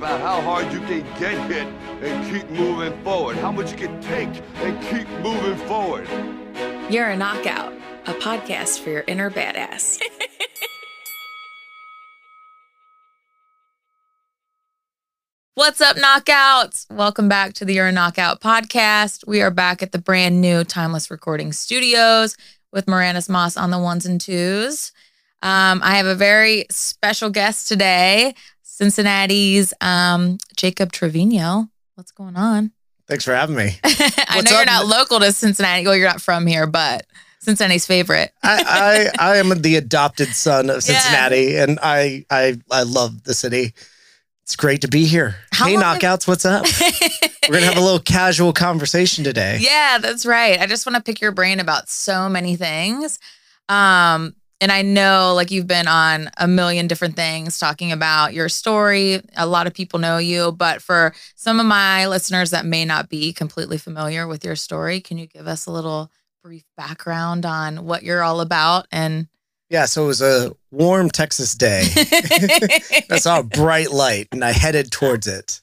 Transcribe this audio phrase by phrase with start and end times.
[0.00, 1.66] about how hard you can get hit
[2.02, 6.08] and keep moving forward, how much you can take and keep moving forward.
[6.88, 7.74] You're a Knockout,
[8.06, 10.00] a podcast for your inner badass.
[15.54, 16.90] What's up, Knockouts?
[16.90, 19.26] Welcome back to the You're a Knockout podcast.
[19.26, 22.38] We are back at the brand new Timeless Recording Studios
[22.72, 24.92] with Moranis Moss on the ones and twos.
[25.42, 28.34] Um, I have a very special guest today,
[28.80, 31.68] Cincinnati's um, Jacob Trevino.
[31.96, 32.72] What's going on?
[33.06, 33.78] Thanks for having me.
[33.84, 35.84] I know you're not local to Cincinnati.
[35.84, 37.04] Well, you're not from here, but
[37.40, 38.32] Cincinnati's favorite.
[38.42, 43.34] I, I I am the adopted son of Cincinnati, and I I I love the
[43.34, 43.74] city.
[44.44, 45.36] It's great to be here.
[45.52, 46.64] How hey, knockouts, what's up?
[47.50, 49.58] We're gonna have a little casual conversation today.
[49.60, 50.58] Yeah, that's right.
[50.58, 53.18] I just want to pick your brain about so many things.
[53.68, 58.48] Um, and I know like you've been on a million different things talking about your
[58.48, 59.22] story.
[59.36, 63.08] A lot of people know you, but for some of my listeners that may not
[63.08, 66.10] be completely familiar with your story, can you give us a little
[66.42, 69.28] brief background on what you're all about and
[69.68, 71.84] Yeah, so it was a warm Texas day.
[73.10, 75.60] I saw a bright light, and I headed towards it.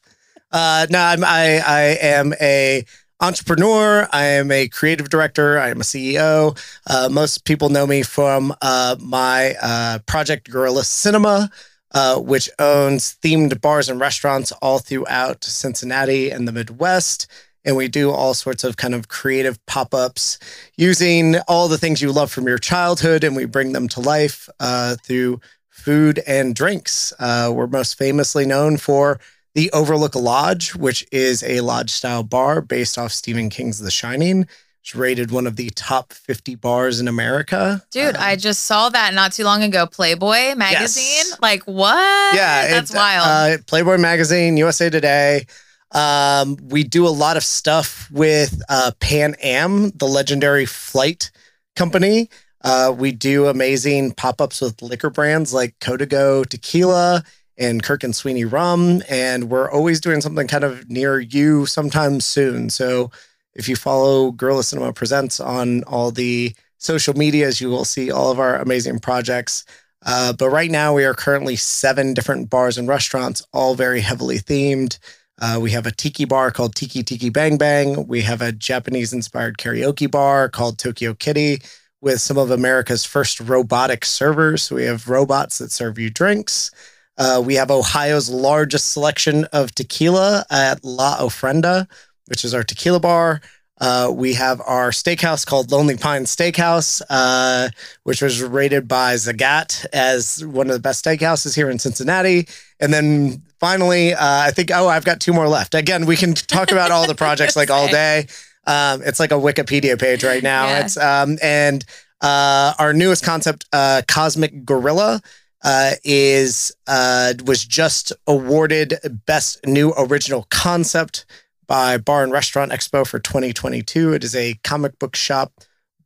[0.52, 2.86] Uh, no, I'm, I I am a
[3.20, 4.08] entrepreneur.
[4.12, 5.60] I am a creative director.
[5.60, 6.58] I am a CEO.
[6.86, 11.50] Uh, most people know me from uh, my uh, project Gorilla Cinema,
[11.94, 17.28] uh, which owns themed bars and restaurants all throughout Cincinnati and the Midwest.
[17.66, 20.40] And we do all sorts of kind of creative pop ups
[20.78, 24.48] using all the things you love from your childhood, and we bring them to life
[24.60, 27.14] uh, through food and drinks.
[27.20, 29.20] Uh, we're most famously known for
[29.58, 34.46] the Overlook Lodge, which is a lodge style bar based off Stephen King's The Shining.
[34.84, 37.82] It's rated one of the top 50 bars in America.
[37.90, 39.88] Dude, Um, I just saw that not too long ago.
[39.88, 41.26] Playboy magazine.
[41.42, 42.36] Like what?
[42.36, 43.28] yeah, that's it- wild.
[43.28, 45.48] Uh, Playboy Magazine, USA Today.
[45.92, 51.32] Um, we do a lot of stuff with uh, Pan Am, the legendary flight
[51.76, 52.30] company.
[52.64, 57.24] Uh, we do amazing pop ups with liquor brands like Codigo Tequila
[57.58, 59.02] and Kirk and Sweeney Rum.
[59.10, 62.70] And we're always doing something kind of near you sometime soon.
[62.70, 63.12] So
[63.56, 68.32] if you follow Gorilla Cinema Presents on all the social medias, you will see all
[68.32, 69.66] of our amazing projects.
[70.06, 74.38] Uh, but right now, we are currently seven different bars and restaurants, all very heavily
[74.38, 75.00] themed.
[75.40, 78.08] Uh, we have a tiki bar called Tiki Tiki Bang Bang.
[78.08, 81.62] We have a Japanese inspired karaoke bar called Tokyo Kitty
[82.02, 84.64] with some of America's first robotic servers.
[84.64, 86.72] So we have robots that serve you drinks.
[87.18, 91.88] Uh, we have Ohio's largest selection of tequila at La Ofrenda,
[92.28, 93.42] which is our tequila bar.
[93.80, 97.70] Uh, we have our steakhouse called Lonely Pine Steakhouse, uh,
[98.04, 102.48] which was rated by Zagat as one of the best steakhouses here in Cincinnati.
[102.80, 105.76] And then finally, uh, I think, oh, I've got two more left.
[105.76, 108.28] Again, we can talk about all the projects like all day.
[108.66, 110.66] Um, it's like a Wikipedia page right now.
[110.66, 110.80] Yeah.
[110.82, 111.86] It's um, and
[112.22, 115.22] uh, our newest concept, uh, Cosmic Gorilla,
[115.64, 118.96] uh, is uh, was just awarded
[119.26, 121.26] best new original concept
[121.68, 124.14] by Bar and Restaurant Expo for 2022.
[124.14, 125.52] It is a comic book shop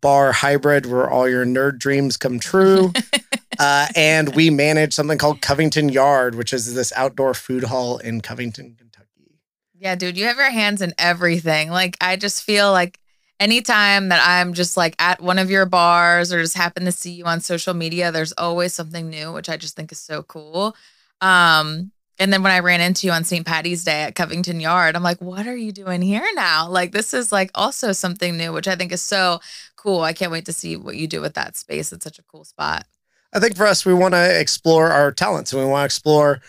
[0.01, 2.91] bar hybrid where all your nerd dreams come true.
[3.59, 8.21] uh, and we manage something called Covington Yard, which is this outdoor food hall in
[8.21, 9.37] Covington, Kentucky.
[9.75, 11.69] Yeah, dude, you have your hands in everything.
[11.69, 12.99] Like, I just feel like
[13.41, 17.11] anytime that I'm just like at one of your bars or just happen to see
[17.11, 20.75] you on social media, there's always something new, which I just think is so cool.
[21.21, 23.45] Um, and then when I ran into you on St.
[23.45, 26.69] Patty's Day at Covington Yard, I'm like, what are you doing here now?
[26.69, 29.39] Like, this is like also something new, which I think is so
[29.75, 30.01] cool.
[30.01, 31.91] I can't wait to see what you do with that space.
[31.91, 32.85] It's such a cool spot.
[33.33, 36.41] I think for us, we want to explore our talents and we want to explore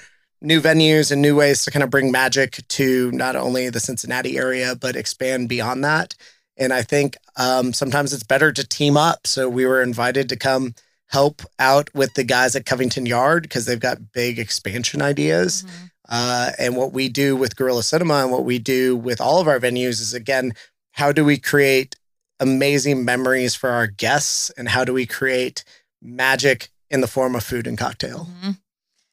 [0.43, 4.37] new venues and new ways to kind of bring magic to not only the Cincinnati
[4.37, 6.15] area, but expand beyond that.
[6.57, 9.27] And I think um, sometimes it's better to team up.
[9.27, 10.75] So we were invited to come
[11.09, 15.63] help out with the guys at Covington Yard because they've got big expansion ideas.
[15.63, 15.91] Mhm.
[16.09, 19.49] Uh, and what we do with Gorilla Cinema and what we do with all of
[19.49, 20.53] our venues is again,
[20.93, 21.97] how do we create
[22.41, 25.65] amazing memories for our guests and how do we create
[26.03, 28.29] magic in the form of food and cocktail?
[28.43, 28.59] Mhm.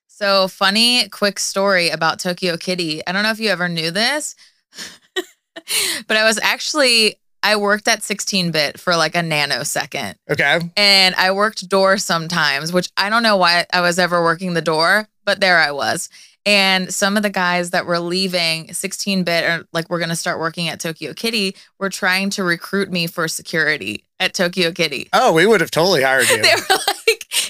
[0.07, 3.01] So funny, quick story about Tokyo Kitty.
[3.07, 4.35] I don't know if you ever knew this,
[6.07, 10.15] but I was actually I worked at 16 bit for like a nanosecond.
[10.29, 10.59] Okay.
[10.75, 14.61] And I worked door sometimes, which I don't know why I was ever working the
[14.61, 16.09] door, but there I was.
[16.45, 20.15] And some of the guys that were leaving 16 bit or like we're going to
[20.15, 25.09] start working at Tokyo Kitty were trying to recruit me for security at Tokyo Kitty.
[25.13, 26.41] Oh, we would have totally hired you.
[26.41, 26.95] They were like,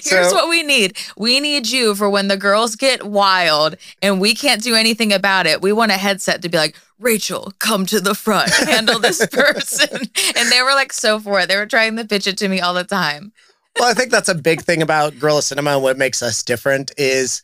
[0.04, 0.96] Here's So- what we need.
[1.16, 5.46] We need you for when the girls get wild and we can't do anything about
[5.46, 5.60] it.
[5.62, 9.88] We want a headset to be like, Rachel, come to the front, handle this person.
[10.36, 11.48] and they were like so for it.
[11.48, 13.32] They were trying to pitch it to me all the time.
[13.78, 16.92] well, I think that's a big thing about Gorilla Cinema and what makes us different
[16.98, 17.42] is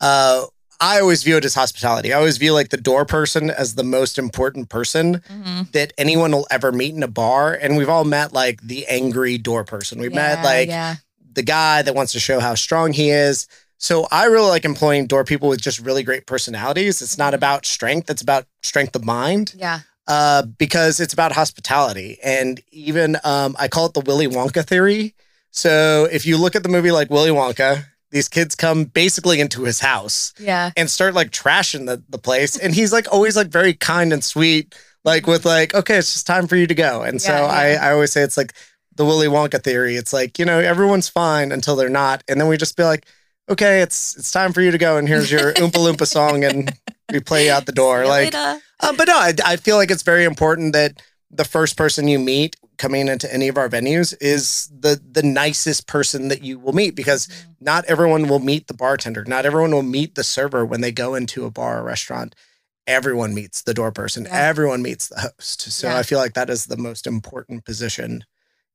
[0.00, 0.44] uh
[0.78, 2.12] I always view it as hospitality.
[2.12, 5.72] I always view like the door person as the most important person Mhm.
[5.72, 7.54] that anyone will ever meet in a bar.
[7.54, 9.98] And we've all met like the angry door person.
[9.98, 10.96] We've met like yeah.
[11.36, 13.46] The guy that wants to show how strong he is.
[13.78, 17.00] So I really like employing door people with just really great personalities.
[17.02, 19.54] It's not about strength, it's about strength of mind.
[19.56, 19.80] Yeah.
[20.08, 22.18] Uh, because it's about hospitality.
[22.22, 25.14] And even um, I call it the Willy Wonka theory.
[25.50, 29.64] So if you look at the movie like Willy Wonka, these kids come basically into
[29.64, 30.70] his house Yeah.
[30.76, 32.56] and start like trashing the, the place.
[32.56, 34.74] And he's like always like very kind and sweet,
[35.04, 37.02] like with like, okay, it's just time for you to go.
[37.02, 37.66] And so Yeah, I.
[37.88, 38.52] I always say it's like
[38.96, 39.96] the Willy Wonka theory.
[39.96, 42.24] It's like, you know, everyone's fine until they're not.
[42.28, 43.06] And then we just be like,
[43.48, 44.96] okay, it's it's time for you to go.
[44.96, 46.44] And here's your Oompa Loompa song.
[46.44, 46.72] And
[47.12, 48.06] we play out the door.
[48.06, 52.08] Like, um, but no, I, I feel like it's very important that the first person
[52.08, 56.58] you meet coming into any of our venues is the the nicest person that you
[56.58, 57.64] will meet because Mm-hmm.
[57.64, 59.24] not everyone will meet the bartender.
[59.24, 62.34] Not everyone will meet the server when they go into a bar or restaurant.
[62.86, 64.24] Everyone meets the door person.
[64.24, 64.36] Yeah.
[64.48, 65.62] Everyone meets the host.
[65.62, 65.96] So Yeah.
[65.98, 68.24] I feel like that is the most important position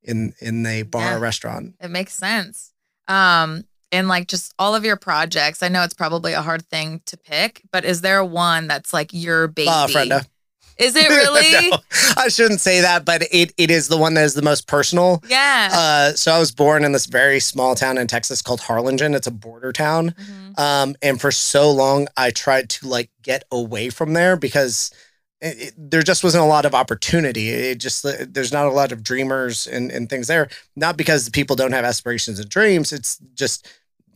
[0.03, 1.15] in in a bar Yeah.
[1.15, 1.75] or restaurant.
[1.81, 2.71] It makes sense.
[3.07, 7.01] Um, and like just all of your projects, I know it's probably a hard thing
[7.07, 9.67] to pick, but is there one that's like your baby?
[9.69, 10.25] Ah, Frenda.
[10.77, 11.69] Is it really?
[11.69, 11.77] No,
[12.17, 15.21] I shouldn't say that, but it it is the one that is the most personal.
[15.27, 15.69] Yeah.
[15.71, 19.13] Uh, so I was born in this very small town in Texas called Harlingen.
[19.13, 20.11] It's a border town.
[20.11, 20.57] Mhm.
[20.59, 24.89] Um, and for so long, I tried to like get away from there because
[25.41, 27.49] it, it- there just wasn't a lot of opportunity.
[27.49, 30.49] It just there's not a lot of dreamers and, and things there.
[30.75, 32.91] Not because people don't have aspirations and dreams.
[32.93, 33.67] It's just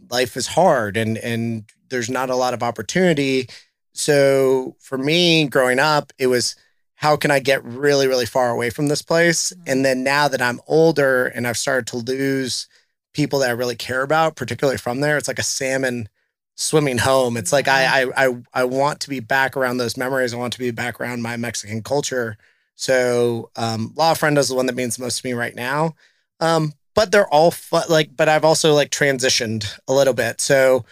[0.09, 3.47] life is hard and and there's not a lot of opportunity.
[3.93, 6.55] So for me, growing up, it was
[6.95, 9.51] how can I get really really far away from this place?
[9.53, 9.71] Mhm.
[9.71, 12.67] And then now that I'm older and I've started to lose
[13.13, 16.09] people that I really care about, particularly from there, it's like a salmon
[16.55, 17.37] swimming home.
[17.37, 20.33] It's like I, I I I want to be back around those memories.
[20.33, 22.37] I want to be back around my Mexican culture.
[22.75, 25.95] So um La Ofrenda is the one that means the most to me right now.
[26.39, 30.41] Um, but they're all fun, like, but I've also like transitioned a little bit.
[30.41, 30.85] So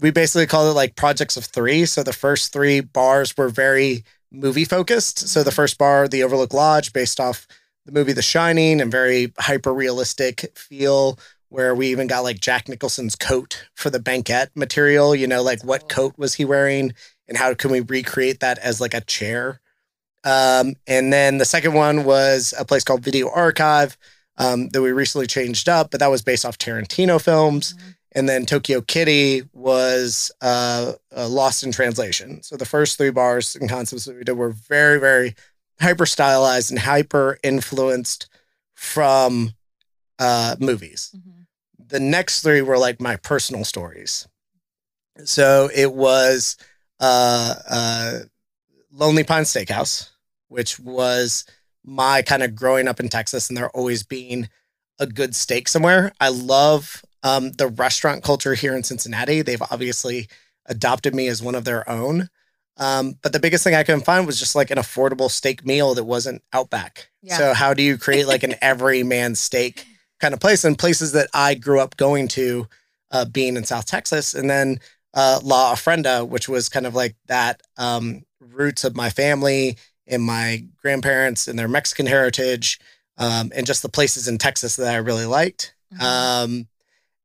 [0.00, 1.84] we basically call it like projects of three.
[1.86, 5.28] So the first three bars were very movie focused.
[5.28, 7.46] So the first bar, the Overlook Lodge, based off
[7.84, 11.18] the movie The Shining and very hyper realistic feel
[11.50, 15.62] where we even got like Jack Nicholson's coat for the banquet material, you know, like
[15.62, 16.94] what coat was he wearing
[17.28, 19.60] and how can we recreate that as like a chair?
[20.24, 23.96] Um, and then the second one was a place called Video Archive
[24.38, 27.74] um, that we recently changed up, but that was based off Tarantino films.
[27.74, 27.94] Mhm.
[28.12, 32.42] And then Tokyo Kitty was uh, uh, Lost in Translation.
[32.42, 35.36] So the first three bars and concepts that we did were very, very
[35.80, 38.28] hyper stylized and hyper influenced
[38.74, 39.52] from
[40.18, 41.14] uh, movies.
[41.16, 41.39] Mhm.
[41.90, 44.26] The next three were like my personal stories.
[45.24, 46.56] So it was
[46.98, 48.18] uh, uh,
[48.92, 50.10] Lonely Pine Steakhouse,
[50.48, 51.44] which was
[51.84, 54.48] my kind of growing up in Texas and there always being
[54.98, 56.12] a good steak somewhere.
[56.20, 59.42] I love um, the restaurant culture here in Cincinnati.
[59.42, 60.28] They've obviously
[60.66, 62.28] adopted me as one of their own.
[62.76, 65.94] Um, but the biggest thing I couldn't find was just like an affordable steak meal
[65.94, 67.10] that wasn't Outback.
[67.22, 67.36] Yeah.
[67.36, 69.84] So how do you create like an everyman steak
[70.20, 72.66] kind of place and places that I grew up going to,
[73.10, 74.78] uh, being in South Texas, and then
[75.14, 80.22] uh, La Ofrenda, which was kind of like that um, roots of my family and
[80.22, 82.78] my grandparents and their Mexican heritage,
[83.18, 85.74] um, and just the places in Texas that I really liked.
[85.94, 86.02] Mhm.
[86.02, 86.68] Um,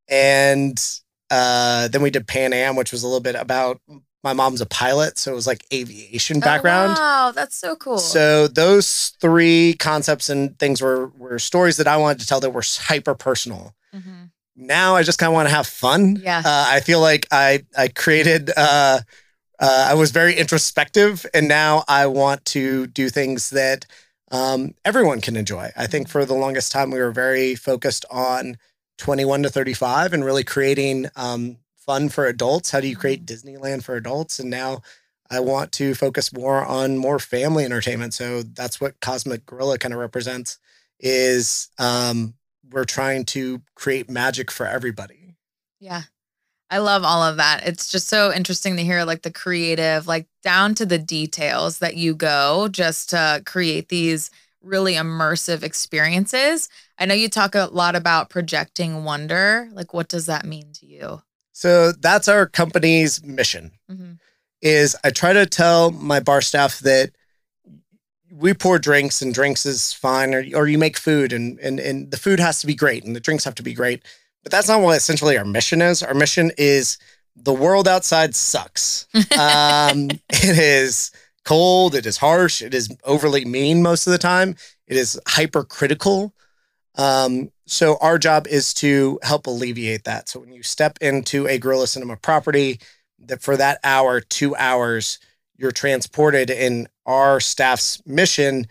[0.08, 0.84] and
[1.30, 3.82] uh, then we did Pan Am, which was a little bit about
[4.26, 6.98] my mom's a pilot, so it was like aviation background.
[6.98, 8.00] Oh, wow, that's so cool.
[8.00, 12.50] So those three concepts and things were were stories that I wanted to tell that
[12.50, 13.76] were hyper personal.
[13.96, 14.32] Mhm.
[14.56, 16.20] Now I just kind of want to have fun.
[16.22, 16.40] Yeah.
[16.40, 18.52] Uh, I feel like I I created.
[18.58, 19.02] Uh,
[19.60, 23.86] uh, I was very introspective, and now I want to do things that
[24.32, 25.72] um, everyone can enjoy.
[25.78, 28.58] I think for the longest time we were very focused on
[28.98, 32.72] 21 to 35 and really creating um, fun for adults.
[32.72, 34.40] How do you create Disneyland for adults?
[34.40, 34.82] And now
[35.30, 38.14] I want to focus more on more family entertainment.
[38.14, 40.60] So that's what Cosmic Gorilla kind of represents.
[41.00, 42.36] Is um,
[42.72, 45.36] we're trying to create magic for everybody.
[45.80, 46.04] Yeah.
[46.70, 47.68] I love all of that.
[47.68, 51.96] It's just so interesting to hear like the creative, like down to the details that
[51.96, 56.70] you go just to create these really immersive experiences.
[56.98, 59.70] I know you talk a lot about projecting wonder.
[59.74, 61.22] Like, what does that mean to you?
[61.56, 63.72] So that's our company's mission.
[63.90, 64.12] Mm-hmm.
[64.62, 67.12] Is I try to tell my bar staff that
[68.30, 72.12] we pour drinks and drinks is fine, or, or you make food and, and and
[72.12, 74.04] the food has to be great and the drinks have to be great.
[74.44, 76.04] But that's not what essentially our mission is.
[76.04, 76.98] Our mission is
[77.38, 79.08] the world outside sucks.
[79.40, 81.12] Um, it is
[81.46, 81.96] cold.
[81.96, 82.62] It is harsh.
[82.62, 84.58] It is overly mean most of the time.
[84.88, 86.34] It is hypercritical.
[86.96, 90.30] Um, so our job is to help alleviate that.
[90.30, 92.80] So when you step into a Gorilla Cinema property,
[93.20, 95.20] that for that hour, two hours,
[95.58, 98.68] you're transported, and our staff's mission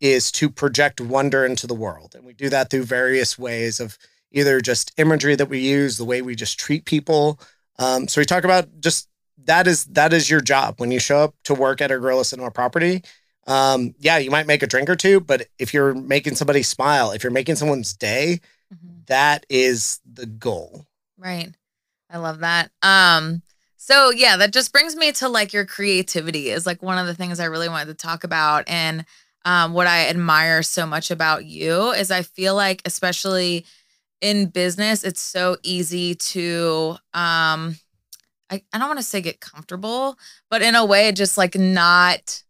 [0.00, 3.98] is to project wonder into the world, and we do that through various ways of
[4.32, 7.38] either just imagery that we use, the way we just treat people.
[7.78, 9.08] Um, so we talk about just
[9.44, 12.24] that is that is your job when you show up to work at a Gorilla
[12.24, 13.02] Cinema property.
[13.50, 17.10] Um, yeah, you might make a drink or two, but if you're making somebody smile,
[17.10, 18.40] if you're making someone's day,
[18.72, 19.06] Mhm.
[19.06, 20.86] that is the goal.
[21.18, 21.52] Right.
[22.08, 22.70] I love that.
[22.82, 23.42] Um
[23.76, 27.14] so yeah, that just brings me to like your creativity is like one of the
[27.14, 29.04] things I really wanted to talk about and
[29.44, 33.64] um what I admire so much about you is I feel like especially
[34.20, 37.76] in business it's so easy to um
[38.50, 40.18] I, I don't want to say get comfortable,
[40.50, 42.42] but in a way just like not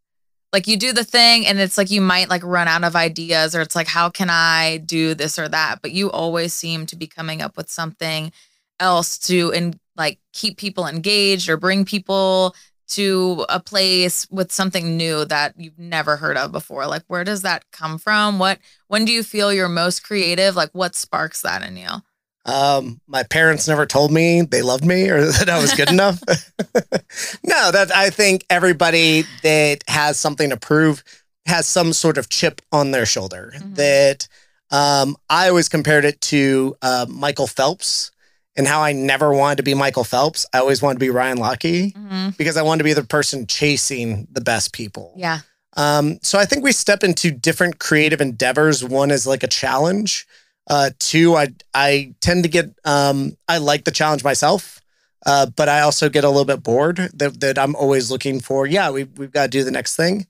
[0.53, 3.55] like you do the thing and it's like you might like run out of ideas
[3.55, 6.97] or it's like how can I do this or that, but you always seem to
[6.97, 8.33] be coming up with something
[8.81, 12.55] else to and like keep people engaged or bring people
[12.89, 16.87] to a place with something new that you've never heard of before.
[16.87, 18.41] Like where does that come from?
[18.41, 20.57] What when do you feel you're most creative?
[20.57, 22.03] Like what sparks that in you
[22.47, 26.21] Um, my parents never told me they loved me or that I was good enough.
[27.45, 31.03] no, that I think everybody that has something to prove
[31.47, 33.53] has some sort of chip on their shoulder.
[33.57, 33.75] Mhm.
[33.77, 34.29] That
[34.71, 38.11] um, I always compared it to uh, Michael Phelps
[38.57, 40.47] and how I never wanted to be Michael Phelps.
[40.53, 42.37] I always wanted to be Ryan Lochte Mhm.
[42.37, 45.13] because I wanted to be the person chasing the best people.
[45.17, 45.41] yeah
[45.77, 48.83] Um, so I think we step into different creative endeavors.
[48.83, 50.27] One is like a challenge.
[50.71, 54.81] Uh, two, I I tend to get um, I like the challenge myself,
[55.27, 58.69] uh, but I also get a little bit bored that, that I'm always looking for.
[58.69, 60.29] Yeah, we we've got to do the next thing.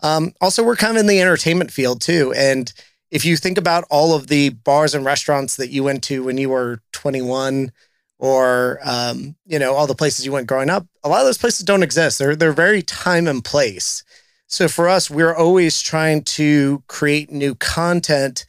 [0.00, 2.72] Um, also, we're kind of in the entertainment field too, and
[3.10, 6.38] if you think about all of the bars and restaurants that you went to when
[6.38, 7.70] you were 21,
[8.18, 11.36] or um, you know all the places you went growing up, a lot of those
[11.36, 12.18] places don't exist.
[12.18, 14.04] They're they're very time and place.
[14.46, 18.46] So for us, we're always trying to create new content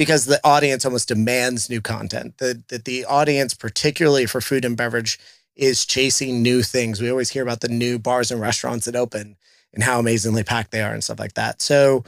[0.00, 2.38] because the audience almost demands new content.
[2.38, 5.18] That that the audience, particularly for food and beverage,
[5.54, 7.02] is chasing new things.
[7.02, 9.36] We always hear about the new bars and restaurants that open
[9.74, 11.60] and how amazingly packed they are and stuff like that.
[11.60, 12.02] So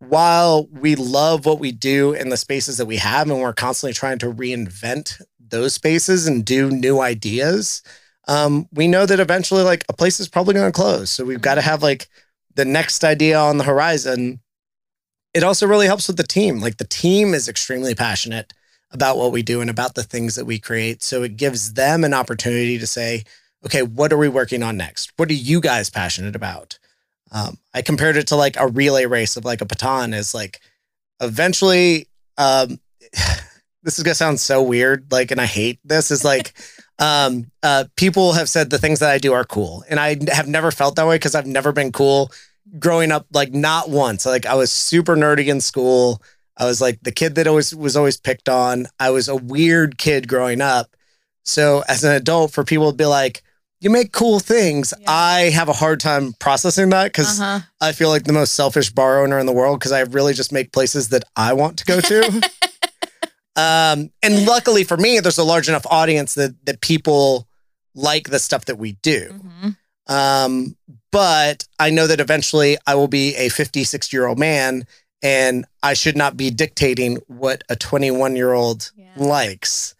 [0.00, 3.94] while we love what we do in the spaces that we have, and we're constantly
[3.94, 7.80] trying to reinvent those spaces and do new ideas,
[8.28, 11.08] um, we know that eventually, like a place is probably going to close.
[11.08, 12.06] So we've got to have like
[12.54, 14.40] the next idea on the horizon.
[15.32, 16.60] It also really helps with the team.
[16.60, 18.52] Like the team is extremely passionate
[18.90, 21.02] about what we do and about the things that we create.
[21.02, 23.24] So it gives them an opportunity to say,
[23.64, 25.12] okay, what are we working on next?
[25.16, 26.78] What are you guys passionate about?
[27.32, 30.60] Um, I compared it to like a relay race of like a baton is like
[31.20, 32.80] eventually, um,
[33.82, 36.54] this is gonna sound so weird, like, and I hate this is like,
[36.98, 39.84] um, uh, people have said the things that I do are cool.
[39.88, 42.32] And I have never felt that way because I've never been cool
[42.78, 44.26] growing up, like not once.
[44.26, 46.22] Like I was super nerdy in school.
[46.56, 48.86] I was like the kid that always was always picked on.
[48.98, 50.94] I was a weird kid growing up.
[51.44, 53.42] So as an adult, for people to be like,
[53.80, 55.10] you make cool things, Yeah.
[55.10, 57.60] I have a hard time processing that because uh-huh.
[57.80, 60.52] I feel like the most selfish bar owner in the world because I really just
[60.52, 62.24] make places that I want to go to.
[63.56, 67.48] um, and luckily for me, there's a large enough audience that that people
[67.94, 69.30] like the stuff that we do.
[69.30, 69.76] Mhm.
[70.08, 70.76] Um,
[71.12, 74.86] but I know that eventually I will be a 56 year old man
[75.22, 79.06] and I should not be dictating what a 21 year old Yeah.
[79.16, 79.94] likes.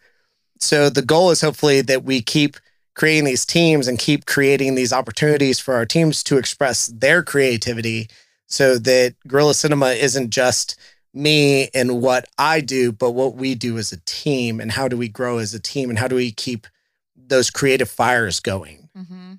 [0.59, 2.57] So the goal is hopefully that we keep
[2.95, 8.09] creating these teams and keep creating these opportunities for our teams to express their creativity
[8.47, 10.77] so that Gorilla Cinema isn't just
[11.13, 14.97] me and what I do, but what we do as a team and how do
[14.97, 16.67] we grow as a team and how do we keep
[17.15, 18.89] those creative fires going.
[18.95, 19.30] hmm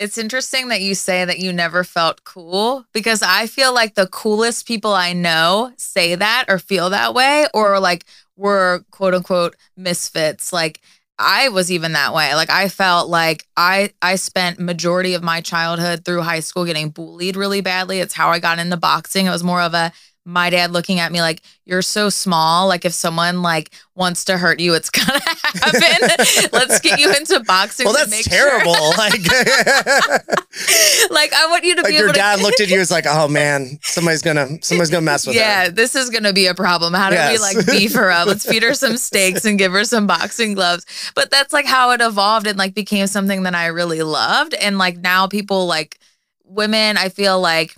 [0.00, 4.06] It's interesting that you say that you never felt cool because I feel like the
[4.06, 9.56] coolest people I know say that or feel that way or like were quote unquote
[9.76, 10.54] misfits.
[10.54, 10.80] Like
[11.18, 12.34] I was even that way.
[12.34, 16.88] Like I felt like I I spent majority of my childhood through high school getting
[16.88, 18.00] bullied really badly.
[18.00, 19.26] It's how I got into boxing.
[19.26, 19.92] It was more of a
[20.24, 22.68] my dad looking at me like you're so small.
[22.68, 26.48] Like if someone like wants to hurt you it's gonna happen.
[26.52, 28.74] Let's get you into boxing well that's make sure." terrible.
[29.00, 29.12] Like
[31.10, 33.06] like i want you to like be your dad to looked at you as like
[33.08, 36.54] oh man somebody's gonna somebody's gonna mess with yeah her this is gonna be a
[36.54, 36.92] problem.
[36.92, 38.26] How do we like beef her up?
[38.26, 40.84] Let's feed her some steaks and give her some boxing gloves.
[41.14, 44.54] But that's like how it evolved and like became something that i really loved.
[44.54, 45.98] And like now people like
[46.44, 47.74] women i feel like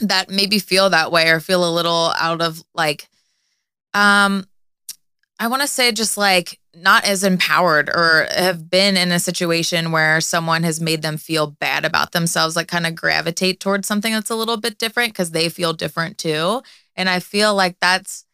[0.00, 3.08] that maybe feel that way or feel a little out of like
[3.94, 4.44] um
[5.38, 9.92] i want to say just like not as empowered or have been in a situation
[9.92, 14.12] where someone has made them feel bad about themselves like kind of gravitate towards something
[14.12, 16.62] that's a little bit different because they feel different too.
[16.96, 18.24] And i feel like that's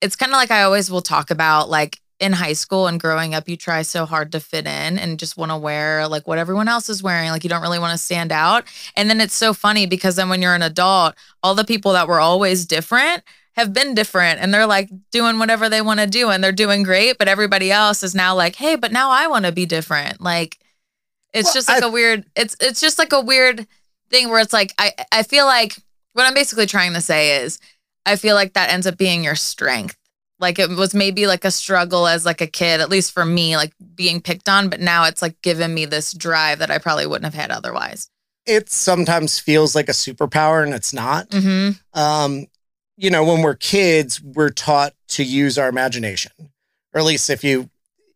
[0.00, 3.34] it's kind of like i always will talk about like in high school and growing
[3.34, 6.38] up you try so hard to fit in and just want to wear like what
[6.38, 8.64] everyone else is wearing like you don't really want to stand out.
[8.96, 12.06] And then it's so funny because then when you're an adult all the people that
[12.08, 13.22] were always different
[13.54, 16.84] have been different and they're like doing whatever they want to do and they're doing
[16.84, 20.20] great but everybody else is now like hey but now i want to be different.
[20.20, 20.58] Like
[21.34, 23.66] it's Well, just like I- a weird it's it's just like a weird
[24.10, 25.76] thing where it's like i i feel like
[26.12, 27.58] what i'm basically trying to say is
[28.06, 29.96] i feel like that ends up being your strength
[30.42, 33.56] like it was maybe like a struggle as like a kid at least for me
[33.56, 37.06] like being picked on but now it's like given me this drive that i probably
[37.06, 38.10] wouldn't have had otherwise.
[38.44, 41.30] It sometimes feels like a superpower and it's not.
[41.30, 41.98] Mm-hmm.
[41.98, 42.46] Um,
[42.96, 46.32] you know, when we're kids, we're taught to use our imagination,
[46.92, 47.70] or at least if you,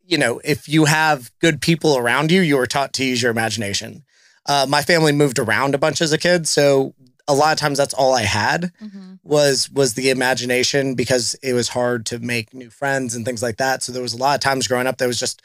[0.05, 3.31] you know, if you have good people around you, you are taught to use your
[3.31, 4.05] imagination.
[4.47, 6.95] Uh, my family moved around a bunch as a kid, so
[7.29, 11.53] a lot of times that's all I had mm-hmm was was the imagination because it
[11.53, 13.83] was hard to make new friends and things like that.
[13.83, 15.43] So there was a lot of times growing up that was just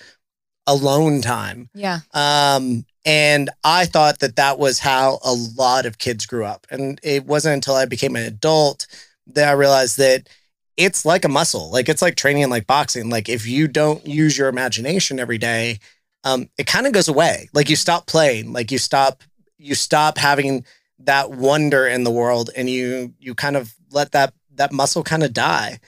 [0.68, 1.70] alone time.
[1.74, 6.68] yeah Um, and I thought that that was how a lot of kids grew up.
[6.70, 8.86] And it wasn't until I became an adult
[9.28, 10.30] that I realized that
[10.78, 11.72] it's like a muscle.
[11.72, 13.10] Like it's like training and like boxing.
[13.10, 15.80] Like if you don't use your imagination every day,
[16.24, 17.50] um, it kind of goes away.
[17.54, 19.24] Like you stop playing, like you stop,
[19.58, 20.64] you stop having
[21.06, 25.24] that wonder in the world and you you kind of let that that muscle kind
[25.24, 25.80] of die.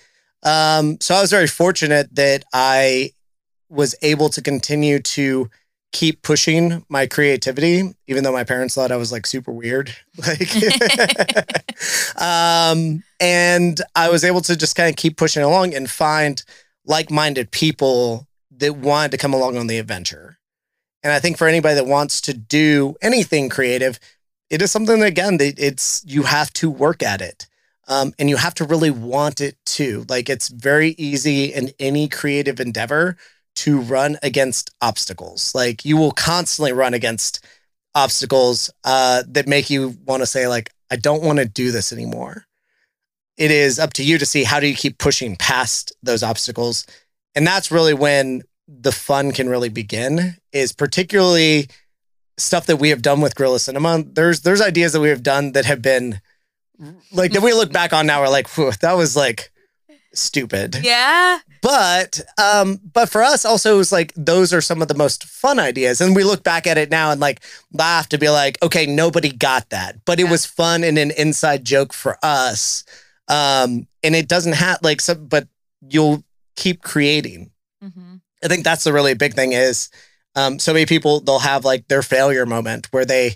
[0.44, 3.12] Um, so I was very fortunate that I
[3.70, 5.50] was able to continue to
[5.94, 9.96] keep pushing my creativity, even though my parents thought I was like super weird.
[10.18, 10.54] Like,
[12.22, 16.44] um, and I was able to just kind of keep pushing along and find
[16.86, 20.38] like minded people that wanted to come along on the adventure.
[21.04, 24.00] And I think for anybody that wants to do anything creative,
[24.50, 27.48] it is something that, again, that it's you have to work at it.
[27.88, 30.06] Um, and you have to really want it too.
[30.08, 33.18] Like it's very easy in any creative endeavor
[33.56, 35.54] to run against obstacles.
[35.54, 37.46] Like you will constantly run against
[37.94, 41.92] obstacles uh, that make you want to say, like, I don't want to do this
[41.92, 42.46] anymore.
[43.36, 46.86] It is up to you to see how do you keep pushing past those obstacles.
[47.36, 51.68] And that's really when the fun can really begin, is particularly
[52.38, 54.04] stuff that we have done with Gorilla Cinema.
[54.04, 56.20] There's there's ideas that we have done that have been
[57.12, 59.52] like that we look back on now, we're like, "Whew, that was like
[60.16, 64.88] stupid yeah but um but for us also it was like those are some of
[64.88, 67.42] the most fun ideas and we look back at it now and like
[67.74, 70.32] laugh to be like okay nobody got that but it Yeah.
[70.32, 72.84] was fun and an inside joke for us
[73.28, 75.48] um and it doesn't have like some but
[75.82, 76.24] you'll
[76.56, 77.50] keep creating
[77.84, 78.18] mm-hmm.
[78.44, 79.90] I think that's the really big thing is
[80.36, 83.36] um, so many people they'll have like their failure moment where they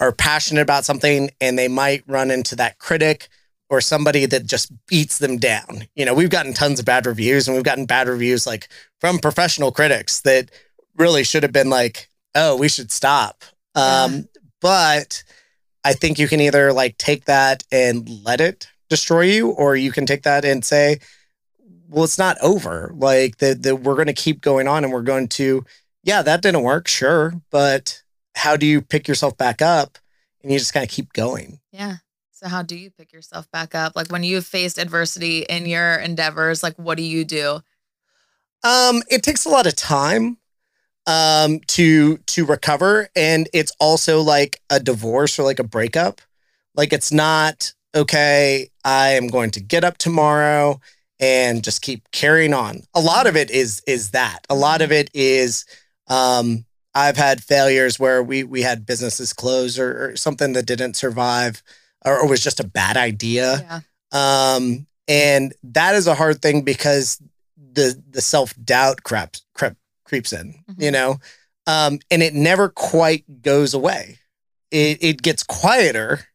[0.00, 3.28] are passionate about something and they might run into that critic
[3.70, 5.84] or somebody that just beats them down.
[5.94, 8.68] You know, we've gotten tons of bad reviews and we've gotten bad reviews like
[9.00, 10.50] from professional critics that
[10.96, 13.42] really should have been like, oh, we should stop.
[13.74, 14.28] Um,
[14.60, 15.24] but
[15.84, 19.92] I think you can either like take that and let it destroy you, or you
[19.92, 20.98] can take that and say,
[21.88, 22.92] well, it's not over.
[22.94, 25.64] Like that, that we're going to keep going on and we're going to,
[26.04, 28.02] yeah, that didn't work, sure, but
[28.36, 29.98] how do you pick yourself back up
[30.42, 31.60] and you just kind of keep going?
[31.72, 31.96] Yeah.
[32.30, 33.96] So how do you pick yourself back up?
[33.96, 37.60] Like when you've faced adversity in your endeavors, like what do you do?
[38.62, 40.38] Um, it takes a lot of time
[41.06, 46.20] um to to recover and it's also like a divorce or like a breakup.
[46.74, 50.80] Like it's not okay, I am going to get up tomorrow
[51.20, 52.80] and just keep carrying on.
[52.94, 54.40] A lot of it is is that.
[54.50, 55.64] A lot of it is
[56.08, 56.64] um
[56.96, 61.62] I've had failures where we we had businesses close or, or something that didn't survive
[62.04, 63.82] or, or was just a bad idea.
[64.12, 64.54] Yeah.
[64.54, 67.20] Um, and that is a hard thing because
[67.56, 69.72] the the self doubt creeps creep,
[70.04, 70.92] creeps in, you Mhm.
[70.92, 71.18] know,
[71.66, 74.18] um, and it never quite goes away.
[74.70, 76.28] It it gets quieter,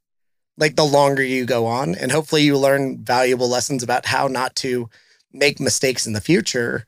[0.57, 1.95] like the longer you go on.
[1.95, 4.89] And hopefully you learn valuable lessons about how not to
[5.31, 6.85] make mistakes in the future.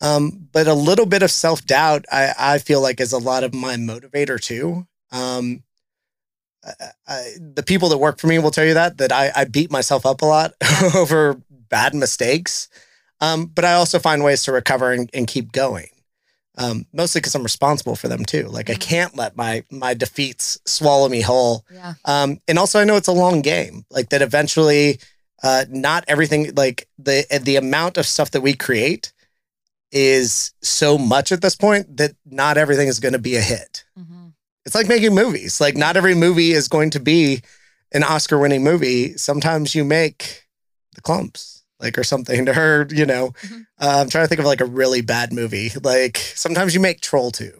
[0.00, 3.44] Um, but a little bit of self doubt, I, I feel like, is a lot
[3.44, 4.86] of my motivator too.
[5.10, 5.62] Um,
[6.64, 6.72] I,
[7.06, 9.70] I, the people that work for me will tell you that that I, I beat
[9.70, 10.52] myself up a lot
[10.94, 12.68] over bad mistakes.
[13.20, 15.88] Um, but I also find ways to recover and, and keep going.
[16.58, 18.48] Um, mostly because I'm responsible for them too.
[18.48, 18.80] Like I Mhm.
[18.80, 21.64] can't let my my defeats swallow me whole.
[21.70, 21.94] Yeah.
[22.04, 23.84] Um, and also I know it's a long game.
[23.90, 24.98] Like that eventually,
[25.42, 29.12] uh, not everything like the the amount of stuff that we create
[29.98, 33.84] is so much at this point that not everything is going to be a hit.
[33.98, 34.34] Mhm.
[34.66, 35.58] It's like making movies.
[35.60, 37.40] Like not every movie is going to be
[37.92, 39.16] an Oscar winning movie.
[39.16, 40.46] Sometimes you make
[40.94, 43.66] the Klumps, like or something, or you know, Mhm.
[43.80, 45.72] uh, I'm trying to think of like a really bad movie.
[45.82, 47.58] Like sometimes you make Troll two.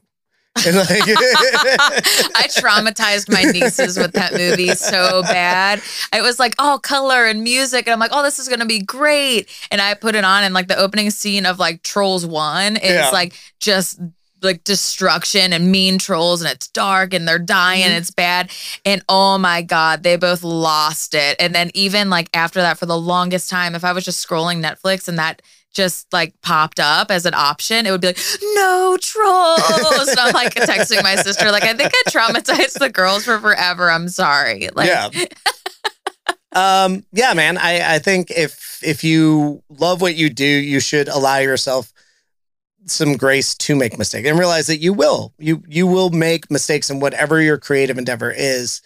[0.66, 5.82] And like, I traumatized my nieces with that movie so bad.
[6.12, 8.80] It was like all color and music, and I'm like, oh, this is gonna be
[8.80, 9.48] great.
[9.70, 12.90] And I put it on, and like the opening scene of like Trolls One is
[12.92, 13.10] Yeah.
[13.12, 14.00] like just
[14.46, 17.98] like destruction and mean trolls, and it's dark and they're dying, Mhm.
[17.98, 18.50] it's bad.
[18.84, 21.36] And oh my god, they both lost it.
[21.38, 24.62] And then even like after that, for the longest time, if I was just scrolling
[24.64, 25.42] Netflix and that
[25.74, 28.18] just like popped up as an option, it would be like,
[28.54, 30.08] no trolls.
[30.08, 33.90] and I'm like texting my sister, like, I think I traumatized the girls for forever.
[33.90, 34.70] I'm sorry.
[34.74, 35.10] Like, yeah.
[36.52, 37.58] um, yeah, man.
[37.58, 41.92] I, I think if if you love what you do, you should allow yourself
[42.86, 45.32] some grace to make mistakes and realize that you will.
[45.38, 48.80] You you will make mistakes in whatever your creative endeavor is.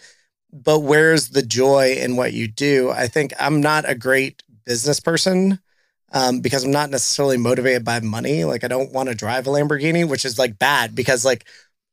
[0.53, 2.91] But where's the joy in what you do?
[2.91, 5.61] I think I'm not a great business person
[6.13, 8.45] um, because I'm not necessarily motivated by money.
[8.45, 11.45] Like I don't want to drive a Lamborghini, which is like bad because like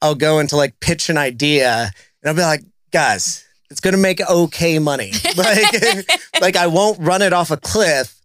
[0.02, 1.92] I'll go into like pitch an idea
[2.22, 5.12] and I'll be like, guys, it's gonna make okay money.
[5.36, 8.17] Like, like I won't run it off a cliff,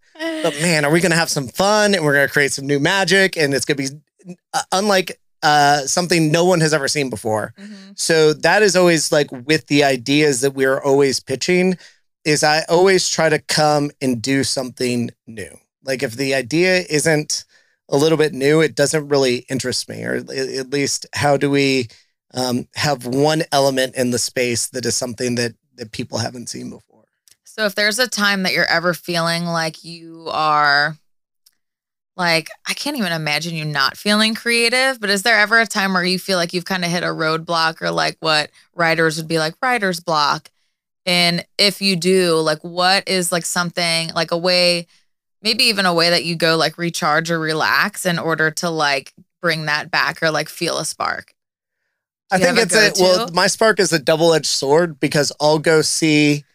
[0.42, 3.36] but man, are we gonna have some fun and we're gonna create some new magic
[3.36, 3.88] and it's gonna be
[4.52, 7.52] uh, unlike uh, something no one has ever seen before.
[7.60, 7.98] Mhm.
[7.98, 11.76] So that is always like with the ideas that we're always pitching
[12.24, 15.58] is I always try to come and do something new.
[15.82, 17.44] Like if the idea isn't
[17.88, 20.04] a little bit new, it doesn't really interest me.
[20.04, 21.88] Or at at least how do we
[22.34, 26.70] um, have one element in the space that is something that that people haven't seen
[26.70, 26.91] before?
[27.54, 30.96] So if there's a time that you're ever feeling like you are
[32.16, 35.92] like I can't even imagine you not feeling creative, but is there ever a time
[35.92, 39.28] where you feel like you've kind of hit a roadblock or like what writers would
[39.28, 40.50] be like writer's block?
[41.04, 44.86] And if you do, like what is like something like a way
[45.42, 49.12] maybe even a way that you go like recharge or relax in order to like
[49.42, 51.34] bring that back or like feel a spark?
[52.30, 54.98] I Do you think it's a a well, my spark is a double edged sword
[54.98, 56.46] because I'll go see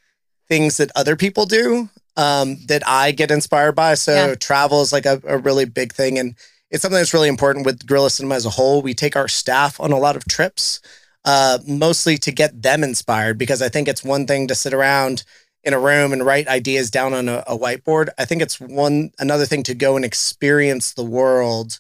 [0.48, 3.94] things that other people do um, that I get inspired by.
[3.94, 4.36] So Yeah.
[4.36, 6.36] travel is like a, a really big thing, and
[6.70, 8.82] it's something that's really important with Gorilla Cinema as a whole.
[8.82, 10.82] We take our staff on a lot of trips,
[11.24, 15.24] uh, mostly to get them inspired because I think it's one thing to sit around
[15.64, 18.10] in a room and write ideas down on a, a whiteboard.
[18.18, 21.80] I think it's one another thing to go and experience the world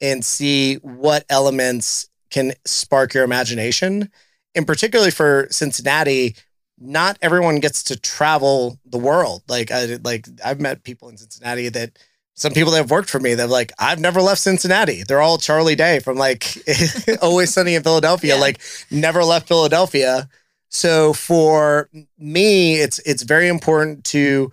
[0.00, 4.10] and see what elements can spark your imagination.
[4.54, 6.34] And particularly for Cincinnati,
[6.78, 9.42] not everyone gets to travel the world.
[9.48, 11.98] Like I like I've met people in Cincinnati that
[12.34, 15.02] some people that have worked for me that like I've never left Cincinnati.
[15.02, 16.58] They're all Charlie Day from like
[17.22, 18.34] Always Sunny in Philadelphia.
[18.34, 18.40] Yeah.
[18.40, 18.60] Like
[18.90, 20.28] never left Philadelphia.
[20.68, 24.52] So for me, it's it's very important to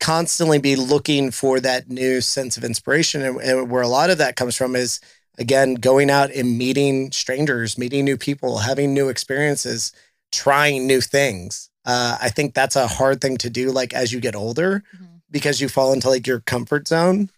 [0.00, 4.18] constantly be looking for that new sense of inspiration, and, and where a lot of
[4.18, 5.00] that comes from is
[5.38, 9.92] again going out and meeting strangers, meeting new people, having new experiences,
[10.32, 11.70] trying new things.
[11.84, 15.06] Uh, I think that's a hard thing to do, like as you get older, Mhm.
[15.30, 17.30] because you fall into like your comfort zone.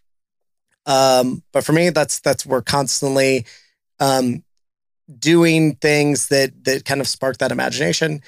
[0.86, 3.46] Um, but for me, that's that's we're constantly
[4.00, 4.42] um,
[5.18, 8.20] doing things that that kind of spark that imagination.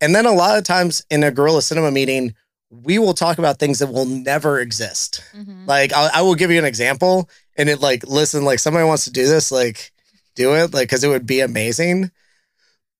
[0.00, 2.34] And then a lot of times in a Gorilla Cinema meeting,
[2.70, 5.20] we will talk about things that will never exist.
[5.34, 5.66] Mhm.
[5.66, 9.04] Like I'll, I will give you an example, and it like listen, like somebody wants
[9.04, 9.92] to do this, like
[10.36, 12.12] do it, like because it would be amazing.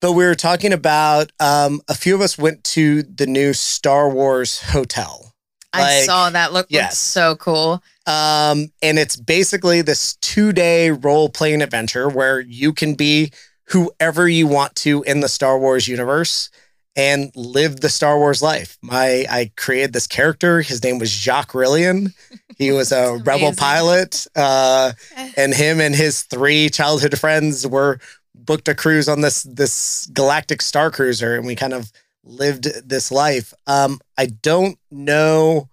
[0.00, 4.10] But we were talking about um, a few of us went to the new Star
[4.10, 5.32] Wars hotel.
[5.72, 6.82] I Like, saw that look yes.
[6.82, 6.98] yes.
[6.98, 7.82] so cool.
[8.06, 13.32] Um, and it's basically this two day role playing adventure where you can be
[13.68, 16.50] whoever you want to in the Star Wars universe
[16.94, 18.78] and live the Star Wars life.
[18.80, 20.62] My I created this character.
[20.62, 22.14] His name was Jacques Rillian.
[22.56, 24.26] He was a rebel pilot.
[24.36, 24.92] Uh,
[25.36, 27.98] and him and his three childhood friends were
[28.44, 31.90] booked a cruise on this this galactic star cruiser, and we kind of
[32.24, 33.54] lived this life.
[33.66, 35.68] Um, I don't know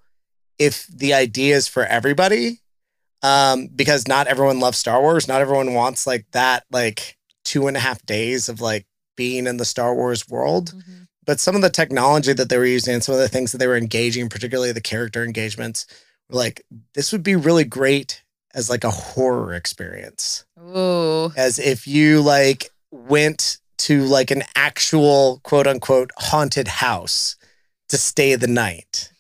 [0.60, 2.62] if the idea is for everybody,
[3.22, 5.28] um, because not everyone loves Star Wars.
[5.28, 9.58] Not everyone wants like that, like two and a half days of like being in
[9.58, 10.74] the Star Wars world.
[10.76, 11.08] Mhm.
[11.26, 13.58] But some of the technology that they were using and some of the things that
[13.58, 15.86] they were engaging, particularly the character engagements,
[16.30, 18.22] were like, this would be really great
[18.54, 21.32] as like a horror experience Ooh.
[21.36, 27.36] as if you like went to like an actual quote unquote haunted house
[27.90, 29.12] to stay the night.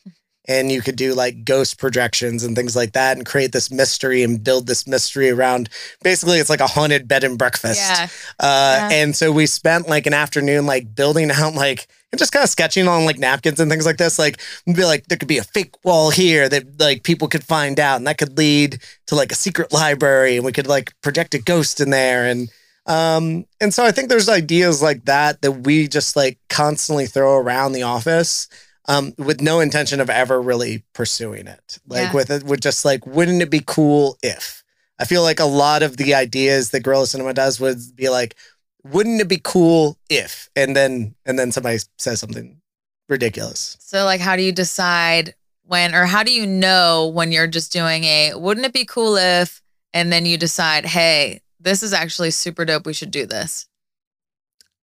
[0.45, 4.23] And you could do like ghost projections and things like that and create this mystery
[4.23, 5.69] and build this mystery around
[6.01, 7.79] basically it's like a haunted bed and breakfast.
[7.79, 8.07] Yeah.
[8.39, 8.89] Uh, Yeah.
[8.91, 12.49] And so we spent like an afternoon like building out like and just kind of
[12.49, 14.19] sketching on like napkins and things like this.
[14.19, 17.79] Like be like there could be a fake wall here that like people could find
[17.79, 21.33] out, and that could lead to like a secret library, and we could like project
[21.33, 22.49] a ghost in there, and
[22.85, 27.35] um and so I think there's ideas like that that we just like constantly throw
[27.37, 28.47] around the office.
[28.85, 32.13] Um, with no intention of ever really pursuing it, like Yeah.
[32.13, 34.63] with it, with just like, wouldn't it be cool if?
[34.99, 38.35] I feel like a lot of the ideas that Gorilla Cinema does would be like,
[38.83, 40.49] wouldn't it be cool if?
[40.55, 42.59] And then and then somebody says something
[43.07, 43.77] ridiculous.
[43.79, 47.71] So, like, how do you decide when, or how do you know when you're just
[47.71, 49.61] doing a, wouldn't it be cool if,
[49.93, 52.85] and then you decide, hey, this is actually super dope.
[52.85, 53.67] We should do this.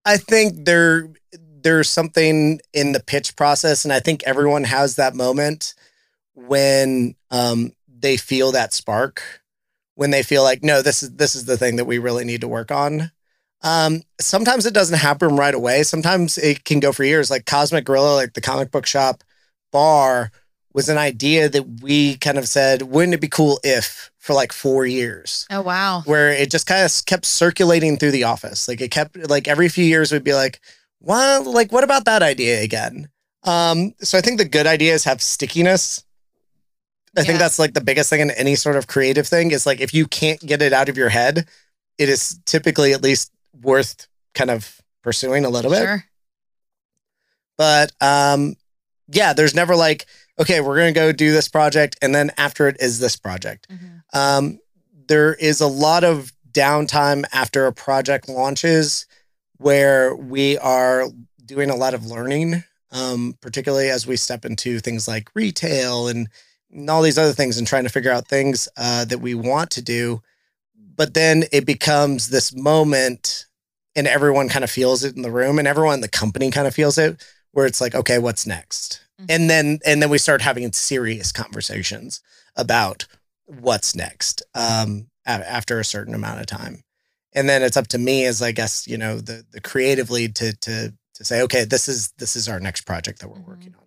[0.06, 1.10] I think there
[1.62, 5.74] there's something in the pitch process, and I think everyone has that moment
[6.34, 9.22] when um, they feel that spark,
[9.94, 12.40] when they feel like, no, this is this is the thing that we really need
[12.40, 13.10] to work on.
[13.62, 15.82] Um, sometimes it doesn't happen right away.
[15.82, 17.30] Sometimes it can go for years.
[17.30, 19.22] Like Cosmic Gorilla, like the comic book shop
[19.70, 20.30] bar,
[20.72, 24.52] was an idea that we kind of said, wouldn't it be cool if for like
[24.52, 25.46] four years?
[25.50, 26.02] Oh, wow.
[26.04, 28.68] where it just kind of kept circulating through the office.
[28.68, 30.60] Like it kept like every few years we'd be like,
[31.00, 33.08] well, like what about that idea again?
[33.44, 36.04] Um, so I think the good ideas have stickiness.
[37.16, 37.26] I Yeah.
[37.26, 39.92] think that's like the biggest thing in any sort of creative thing is like if
[39.94, 41.48] you can't get it out of your head,
[41.98, 43.32] it is typically at least
[43.62, 45.78] worth kind of pursuing a little bit.
[45.82, 46.04] Sure.
[47.58, 48.56] But um
[49.12, 50.06] yeah, there's never like,
[50.38, 54.02] okay, we're gonna go do this project and then after it is this project Mhm.
[54.12, 54.60] um,
[55.08, 59.06] there is a lot of downtime after a project launches
[59.60, 61.04] where we are
[61.44, 66.28] doing a lot of learning, um, particularly as we step into things like retail and,
[66.70, 69.70] and all these other things and trying to figure out things uh, that we want
[69.72, 70.22] to do.
[70.74, 73.46] But then it becomes this moment,
[73.94, 76.66] and everyone kind of feels it in the room, and everyone in the company kind
[76.66, 79.00] of feels it, where it's like, okay, what's next?
[79.20, 79.26] Mhm.
[79.28, 82.22] And then and then we start having serious conversations
[82.56, 83.06] about
[83.44, 86.82] what's next um, a- after a certain amount of time.
[87.32, 90.34] And then it's up to me as I guess, you know, the the creative lead
[90.36, 93.46] to to to say, okay, this is this is our next project that we're Mhm.
[93.48, 93.84] working on.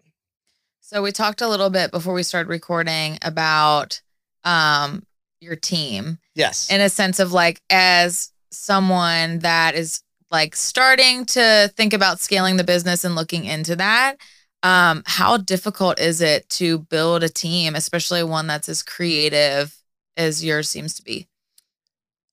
[0.81, 4.01] So we talked a little bit before we started recording about
[4.43, 5.03] um
[5.41, 6.69] your team Yes.
[6.69, 10.01] in a sense of like as someone that is
[10.31, 14.17] like starting to think about scaling the business and looking into that
[14.61, 19.75] um how difficult is it to build a team especially one that's as creative
[20.17, 21.27] as yours seems to be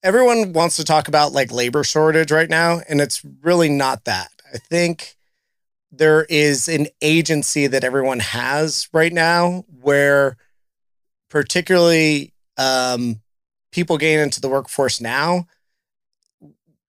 [0.02, 4.30] everyone wants to talk about like labor shortage right now, and it's really not that.
[4.52, 5.16] I think
[5.92, 10.36] there is an agency that everyone has right now where,
[11.28, 13.20] particularly um,
[13.72, 15.46] people getting into the workforce now,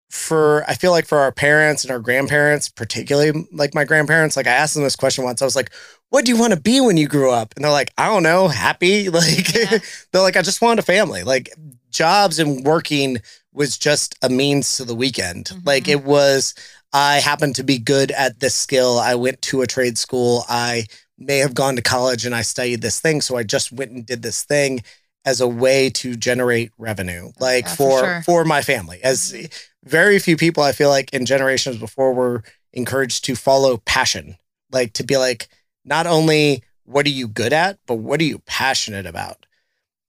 [0.09, 4.47] for I feel like for our parents and our grandparents, particularly like my grandparents, like
[4.47, 5.41] I asked them this question once.
[5.41, 5.71] I was like,
[6.09, 8.23] "What do you want to be when you grew up?" And they're like, "I don't
[8.23, 9.77] know, happy." Like Yeah.
[10.11, 11.49] they're like, "I just wanted a family." Like
[11.91, 13.17] jobs and working
[13.53, 15.45] was just a means to the weekend.
[15.45, 15.65] Mhm.
[15.65, 16.53] Like it was,
[16.93, 18.99] I happened to be good at this skill.
[18.99, 20.45] I went to a trade school.
[20.49, 20.85] I
[21.17, 23.21] may have gone to college and I studied this thing.
[23.21, 24.81] So I just went and did this thing
[25.23, 28.21] as a way to generate revenue, like yeah, for for sure.
[28.23, 28.99] for my family.
[29.03, 29.35] As
[29.83, 34.37] very few people I feel like in generations before were encouraged to follow passion,
[34.71, 35.47] like to be like
[35.85, 39.45] not only what are you good at, but what are you passionate about.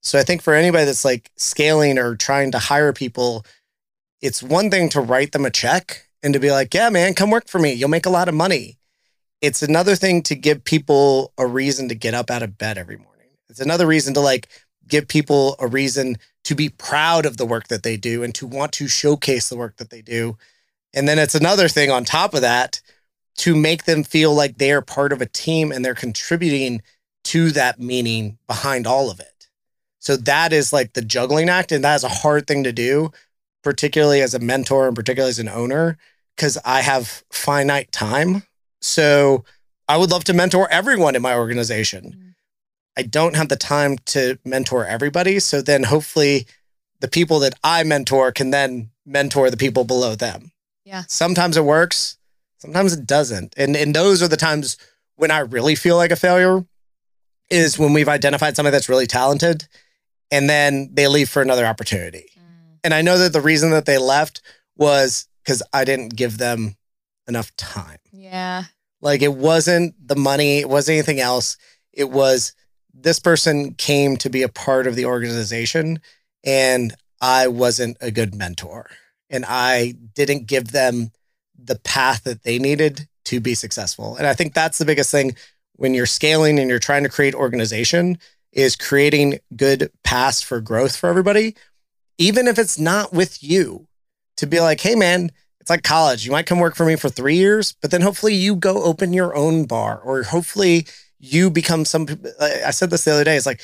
[0.03, 3.45] So I think for anybody that's like scaling or trying to hire people,
[4.21, 7.31] it's one thing to write them a check and to be like, yeah, man, come
[7.31, 7.73] work for me.
[7.73, 8.77] You'll make a lot of money.
[9.41, 12.97] It's another thing to give people a reason to get up out of bed every
[12.97, 13.27] morning.
[13.49, 14.47] It's another reason to like
[14.87, 18.45] give people a reason to be proud of the work that they do and to
[18.45, 20.37] want to showcase the work that they do.
[20.93, 22.81] And then it's another thing on top of that
[23.37, 26.81] to make them feel like they are part of a team and they're contributing
[27.25, 29.32] to that meaning behind all of it.
[30.03, 31.71] So that is like the juggling act.
[31.71, 33.13] And that is a hard thing to do,
[33.63, 35.97] particularly as a mentor and particularly as an owner,
[36.35, 38.43] because I have finite time.
[38.81, 39.45] So
[39.87, 42.03] I would love to mentor everyone in my organization.
[42.03, 42.33] Mhm.
[42.97, 45.39] I don't have the time to mentor everybody.
[45.39, 46.47] So then hopefully
[46.99, 50.51] the people that I mentor can then mentor the people below them.
[50.83, 51.03] Yeah.
[51.07, 52.17] Sometimes it works,
[52.57, 53.53] sometimes it doesn't.
[53.55, 54.75] And and those are the times
[55.15, 56.65] when I really feel like a failure
[57.49, 59.65] is when we've identified somebody that's really talented
[60.33, 62.31] and then they leave for another opportunity.
[62.35, 62.79] Mm.
[62.85, 64.41] And I know that the reason that they left
[64.75, 66.75] was because I didn't give them
[67.27, 67.99] enough time.
[68.11, 68.63] Yeah.
[68.99, 71.55] Like it wasn't the money, it wasn't anything else.
[71.91, 72.53] It was
[72.95, 75.99] this person came to be a part of the organization
[76.43, 78.89] and I wasn't a good mentor
[79.29, 81.11] and I didn't give them
[81.63, 84.15] the path that they needed to be successful.
[84.15, 85.35] And I think that's the biggest thing
[85.75, 88.17] when you're scaling and you're trying to create organization
[88.53, 91.55] is creating good paths for growth for everybody,
[92.17, 93.87] even if it's not with you.
[94.37, 96.25] To be like, hey man, it's like college.
[96.25, 99.13] You might come work for me for three years, but then hopefully you go open
[99.13, 100.87] your own bar, or hopefully
[101.19, 102.07] you become some.
[102.41, 103.37] I said this the other day.
[103.37, 103.61] It's like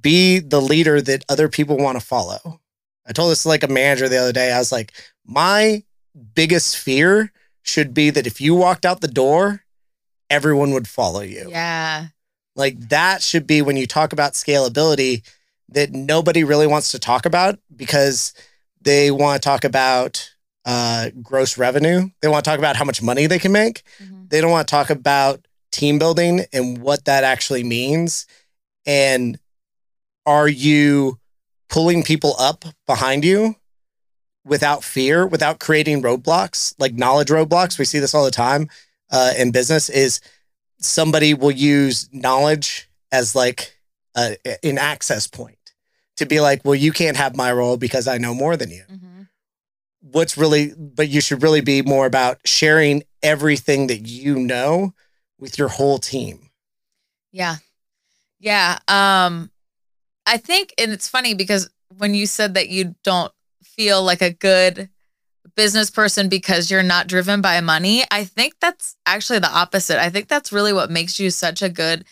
[0.00, 2.60] be the leader that other people want to follow.
[3.06, 4.52] I told this to like a manager the other day.
[4.52, 4.92] I was like,
[5.26, 5.82] my
[6.34, 9.64] biggest fear should be that if you walked out the door,
[10.28, 11.48] everyone would follow you.
[11.50, 12.08] Yeah.
[12.60, 15.22] Like that should be when you talk about scalability
[15.70, 18.34] that nobody really wants to talk about because
[18.82, 20.30] they want to talk about
[20.66, 22.10] uh, gross revenue.
[22.20, 23.82] They want to talk about how much money they can make.
[24.02, 24.28] Mhm.
[24.28, 28.26] They don't want to talk about team building and what that actually means.
[28.84, 29.38] And
[30.26, 31.18] are you
[31.70, 33.56] pulling people up behind you
[34.44, 37.78] without fear, without creating roadblocks, like knowledge roadblocks?
[37.78, 38.68] We see this all the time
[39.10, 39.88] uh, in business.
[39.88, 40.20] Is
[40.80, 43.76] somebody will use knowledge as like
[44.16, 45.56] a, an access point
[46.16, 48.84] to be like, well, you can't have my role because I know more than you
[48.90, 49.28] Mhm.
[50.00, 54.94] what's really but you should really be more about sharing everything that you know
[55.38, 56.50] with your whole team
[57.32, 57.56] Yeah.
[58.38, 58.78] Yeah.
[58.88, 59.50] Um
[60.26, 64.32] I think and it's funny because when you said that you don't feel like a
[64.32, 64.88] good
[65.60, 70.02] business person because you're not driven by money, I think that's actually the opposite.
[70.02, 72.06] I think that's really what makes you such a good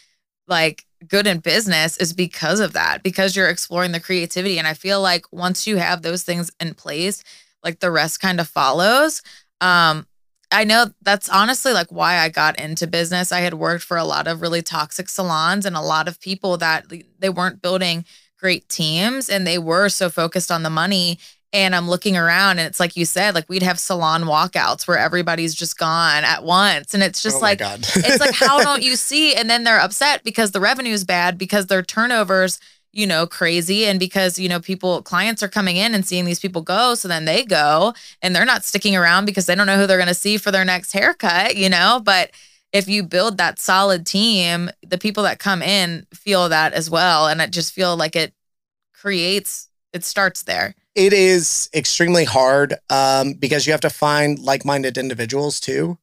[0.48, 4.74] like good in business is because of that, because you're exploring the creativity and I
[4.74, 7.24] feel like once you have those things in place,
[7.64, 9.22] like the rest kind of follows.
[9.62, 10.06] Um
[10.52, 13.32] I know that's honestly like why I got into business.
[13.32, 16.58] I had worked for a lot of really toxic salons and a lot of people
[16.58, 16.84] that
[17.18, 18.04] they weren't building
[18.38, 21.18] great teams and they were so focused on the money.
[21.52, 24.98] And I'm looking around and it's like you said, like we'd have salon walkouts where
[24.98, 26.92] everybody's just gone at once.
[26.92, 29.34] And it's just Oh like, it's like, how don't you see?
[29.34, 32.60] And then they're upset because the revenue is bad because their turnovers,
[32.92, 33.86] you know, crazy.
[33.86, 36.94] And because, you know, people, clients are coming in and seeing these people go.
[36.94, 39.96] So then they go and they're not sticking around because they don't know who they're
[39.96, 42.00] going to see for their next haircut, you know?
[42.04, 42.30] But
[42.72, 47.26] if you build that solid team, the people that come in feel that as well.
[47.26, 48.34] And I just feel like it
[48.92, 50.74] creates, it starts there.
[50.98, 55.96] It is extremely hard um, because you have to find like-minded individuals too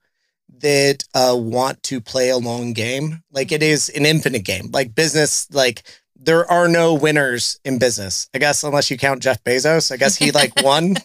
[0.60, 3.22] that uh, want to play a long game.
[3.30, 4.70] Like it is an infinite game.
[4.72, 5.84] Like business like
[6.18, 9.92] there are no winners in business i guess unless you count jeff bezos.
[9.92, 10.96] I guess he like won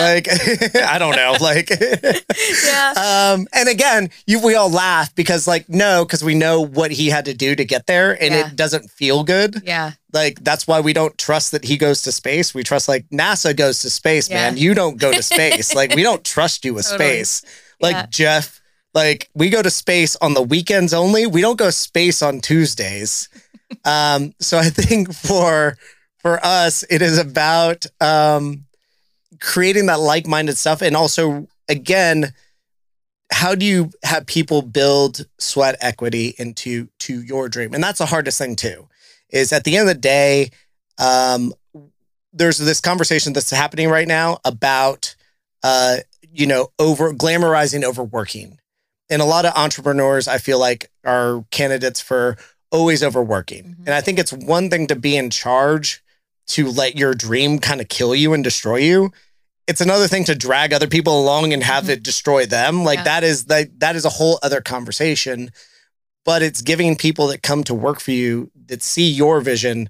[0.00, 0.28] like
[0.76, 1.70] i don't know like
[2.64, 3.32] Yeah.
[3.34, 7.08] um and again you we all laugh because like no because we know what he
[7.08, 8.48] had to do to get there and Yeah.
[8.48, 9.92] it doesn't feel good yeah.
[10.12, 13.54] like that's why we don't trust that he goes to space we trust like nasa
[13.56, 14.36] goes to space Yeah.
[14.50, 17.08] man you don't go to space like we don't trust you with Totally.
[17.24, 17.42] space
[17.80, 18.06] like Yeah.
[18.10, 18.60] jeff
[18.94, 23.28] like we go to space on the weekends only we don't go space on tuesdays
[23.84, 25.76] um so i think for
[26.18, 28.64] for us it is about um
[29.40, 30.82] creating that like-minded stuff.
[30.82, 32.32] And also again
[33.32, 37.74] how do you have people build sweat equity into to your dream?
[37.74, 38.88] And that's the hardest thing too
[39.30, 40.50] is at the end of the day
[40.98, 41.52] um
[42.32, 45.16] there's this conversation that's happening right now about
[45.64, 45.96] uh
[46.30, 48.58] you know over glamorizing overworking.
[49.10, 52.36] And a lot of entrepreneurs i feel like are candidates for
[52.70, 53.64] always overworking.
[53.64, 53.78] Mhm.
[53.86, 56.02] and i think it's one thing to be in charge
[56.48, 59.10] to let your dream kind of kill you and destroy you
[59.68, 61.88] it's another thing to drag other people along and have Mhm.
[61.90, 63.04] it destroy them like Yeah.
[63.04, 65.50] that is like that is a whole other conversation
[66.24, 69.88] but it's giving people that come to work for you that see your vision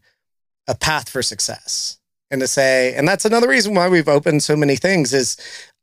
[0.67, 1.99] a path for success
[2.31, 5.37] and to say and that's another reason why we've opened so many things is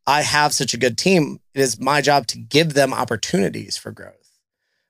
[0.08, 3.92] i have such a good team it is my job to give them opportunities for
[3.92, 4.32] growth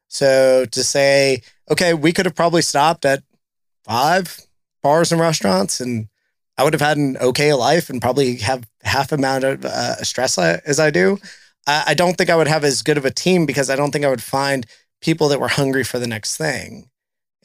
[0.07, 3.21] so to say okay we could have probably stopped at
[3.83, 4.39] five
[4.83, 6.07] bars and restaurants and
[6.57, 9.95] i would have had an okay life and probably have half the amount of uh,
[10.03, 11.17] stress as i do
[11.67, 13.91] I, I don't think I would have as good of a team because I don't
[13.91, 14.65] think I would find
[15.01, 16.89] people that were hungry for the next thing.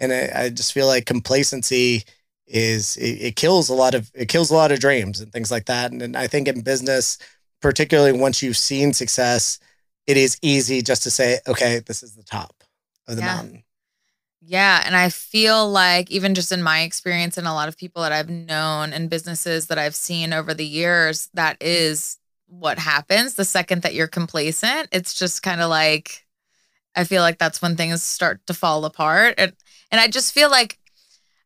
[0.01, 2.05] And I, I just feel like complacency
[2.47, 5.51] is it, it kills a lot of it kills a lot of dreams and things
[5.51, 5.91] like that.
[5.93, 7.19] And, and I think in business,
[7.61, 9.59] particularly once you've seen success,
[10.07, 12.65] it is easy just to say, okay, this is the top
[13.07, 13.35] of the Yeah.
[13.35, 13.63] mountain.
[14.51, 14.83] Yeah.
[14.87, 18.13] And I feel like, even just in my experience and a lot of people that
[18.13, 23.45] I've known and businesses that I've seen over the years, that is what happens the
[23.45, 24.89] second that you're complacent.
[24.91, 26.25] It's just kind of like,
[26.97, 29.35] I feel like that's when things start to fall apart.
[29.37, 29.53] And,
[29.91, 30.79] and I just feel like,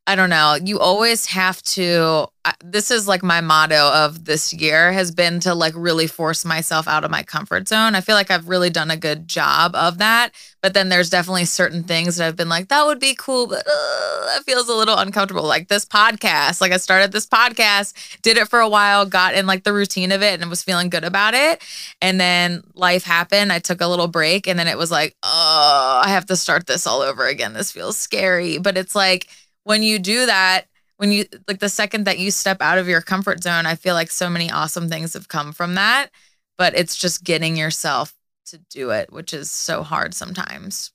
[0.05, 2.27] I don't know, you always have to.
[2.65, 6.89] This is like my motto of this year has been to like really force myself
[6.89, 7.95] out of my comfort zone.
[7.95, 10.33] I feel like I've really done a good job of that.
[10.61, 13.65] But then there's definitely certain things that I've been like, that would be cool, but
[13.65, 15.45] uh, that feels a little uncomfortable.
[15.45, 19.47] Like this podcast, like I started this podcast, did it for a while, got in
[19.47, 21.63] like the routine of it and was feeling good about it.
[22.01, 23.53] And then life happened.
[23.53, 26.67] I took a little break and then it was like, oh, I have to start
[26.67, 27.53] this all over again.
[27.53, 28.59] This feels scary.
[28.59, 29.29] But it's like
[29.65, 33.01] when you do that, when you like the second that you step out of your
[33.01, 36.11] comfort zone, I feel like so many awesome things have come from that.
[36.59, 38.15] But it's just getting yourself
[38.47, 40.91] to do it, which is so hard sometimes.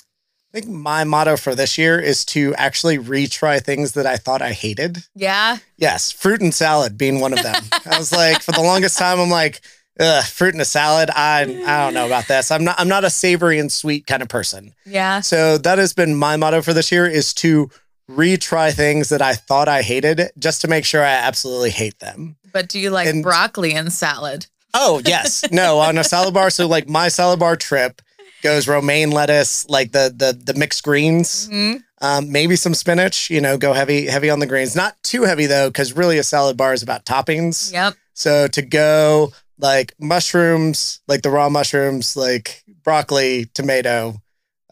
[0.53, 4.41] I think my motto for this year is to actually retry things that I thought
[4.41, 5.03] I hated.
[5.13, 5.57] Yeah.
[5.75, 7.61] Yes, fruit and salad being one of them.
[7.85, 9.61] I was like, for the longest time, I'm like,
[9.99, 11.09] Ugh, fruit and a salad.
[11.15, 12.51] I I don't know about this.
[12.51, 14.73] I'm not I'm not a savory and sweet kind of person.
[14.85, 15.21] Yeah.
[15.21, 17.69] So that has been my motto for this year is to
[18.09, 22.37] retry things that I thought I hated just to make sure I absolutely hate them.
[22.53, 24.47] But do you like And- broccoli and salad?
[24.73, 25.43] Oh, yes.
[25.51, 26.49] No, on a salad bar.
[26.49, 28.01] So like my salad bar trip
[28.43, 31.81] goes romaine lettuce, like the the the mixed greens, Mhm.
[32.01, 34.75] um, maybe some spinach, you know, go heavy, heavy on the greens.
[34.75, 37.71] Not too heavy though, because really a salad bar is about toppings.
[37.73, 37.95] Yep.
[38.13, 44.21] So to go like mushrooms, like the raw mushrooms, like broccoli, tomato,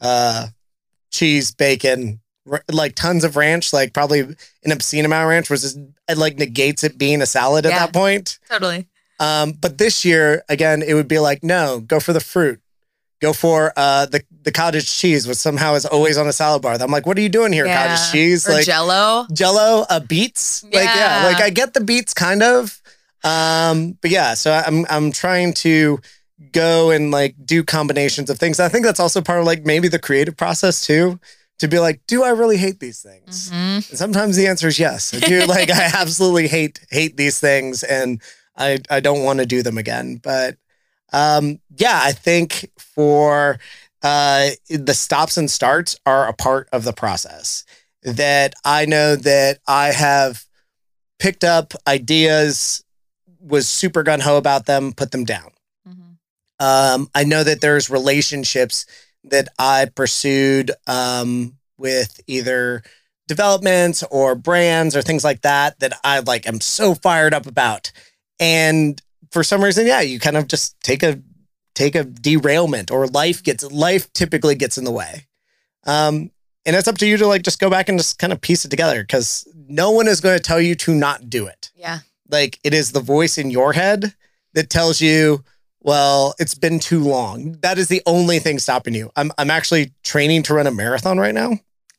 [0.01, 0.47] uh,
[1.11, 2.19] cheese, bacon,
[2.71, 5.77] like tons of ranch, like probably an obscene amount of ranch, which is
[6.07, 7.79] it like negates it being a salad at Yeah.
[7.79, 8.37] that point.
[8.49, 8.87] Totally.
[9.19, 12.59] Um, but this year, again, it would be like, no, go for the fruit.
[13.21, 16.73] Go for uh, the the cottage cheese, which somehow is always on a salad bar.
[16.79, 17.87] I'm like, what are you doing here, Yeah.
[17.87, 18.47] cottage cheese?
[18.47, 19.25] Or like jello.
[19.33, 20.63] Jello, uh, beets.
[20.65, 21.27] Like yeah, Yeah.
[21.27, 22.79] like I get the beets kind of.
[23.23, 25.99] Um, but yeah, so I'm I'm trying to
[26.51, 28.59] go and like do combinations of things.
[28.59, 31.19] I think that's also part of like maybe the creative process too.
[31.59, 33.49] To be like, do I really hate these things?
[33.49, 33.89] Mhm.
[33.89, 35.13] And sometimes the answer is yes.
[35.13, 38.21] I do like I absolutely hate hate these things and
[38.57, 40.17] I I don't want to do them again.
[40.21, 40.57] But
[41.13, 43.57] um yeah, I think for
[44.03, 47.63] uh the stops and starts are a part of the process.
[48.03, 50.45] That I know that I have
[51.19, 52.83] picked up ideas,
[53.39, 55.51] was super gun ho about them, put them down.
[55.87, 56.17] Mhm.
[56.59, 58.85] Um, I know that there's relationships
[59.29, 62.83] that I pursued um, with either
[63.27, 67.91] developments or brands or things like that that I like am so fired up about.
[68.39, 69.01] And
[69.31, 71.21] for some reason, yeah, you kind of just take a
[71.73, 75.25] take a derailment or life gets life typically gets in the way.
[75.85, 76.31] Um,
[76.65, 78.65] and it's up to you to like just go back and just kind of piece
[78.65, 81.99] it together because no one is going to tell you to not do it Yeah.
[82.29, 84.13] like it is the voice in your head
[84.53, 85.43] that tells you
[85.85, 89.91] well it's been too long that is the only thing stopping you i'm, I'm actually
[90.03, 91.51] training to run a marathon right now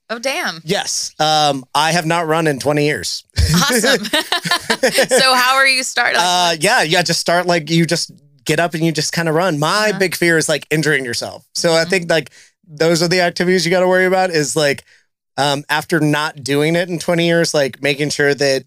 [0.08, 0.60] Oh, damn.
[0.64, 3.24] yes um, i have not run in 20 years
[3.54, 4.04] Awesome.
[5.08, 6.20] so, how are you starting?
[6.20, 8.10] uh, yeah yeah just start like you just
[8.44, 9.98] get up and you just kind of run my Yeah.
[9.98, 11.90] big fear is like injuring yourself so i Mhm.
[11.90, 12.30] think like
[12.68, 14.84] those are the activities you got to worry about is like
[15.38, 18.64] um, after not doing it in 20 years like making sure that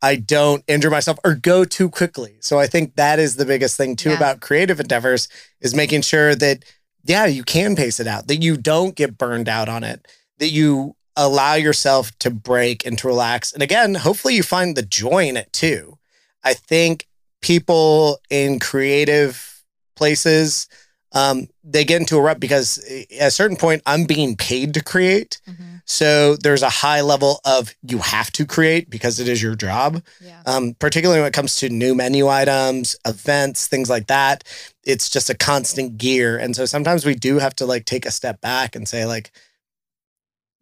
[0.00, 2.36] I don't injure myself or go too quickly.
[2.40, 4.16] So I think that is the biggest thing too Yeah.
[4.16, 5.28] about creative endeavors
[5.60, 6.64] is making sure that
[7.04, 10.06] yeah, you can pace it out, that you don't get burned out on it,
[10.38, 13.52] that you allow yourself to break and to relax.
[13.52, 15.96] And again, hopefully you find the joy in it too.
[16.44, 17.06] I think
[17.40, 19.62] people in creative
[19.96, 20.68] places
[21.12, 22.76] um, they get into a rut because
[23.18, 25.40] at a certain point I'm being paid to create.
[25.48, 25.77] Mhm.
[25.90, 30.02] So there's a high level of you have to create because it is your job.
[30.20, 30.42] Yeah.
[30.44, 34.44] Um, particularly when it comes to new menu items, events, things like that.
[34.84, 36.36] It's just a constant gear.
[36.36, 39.30] And so sometimes we do have to like take a step back and say, like,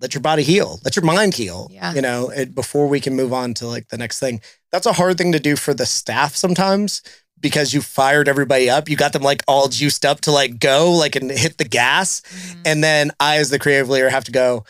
[0.00, 1.92] let your body heal, let your mind heal, Yeah.
[1.94, 4.40] you know, it, before we can move on to like the next thing.
[4.70, 7.02] That's a hard thing to do for the staff sometimes
[7.40, 8.88] because you fired everybody up.
[8.88, 12.20] You got them like all juiced up to like go, like, and hit the gas.
[12.30, 12.60] Mhm.
[12.64, 14.64] And then I, as the creative leader, have to go,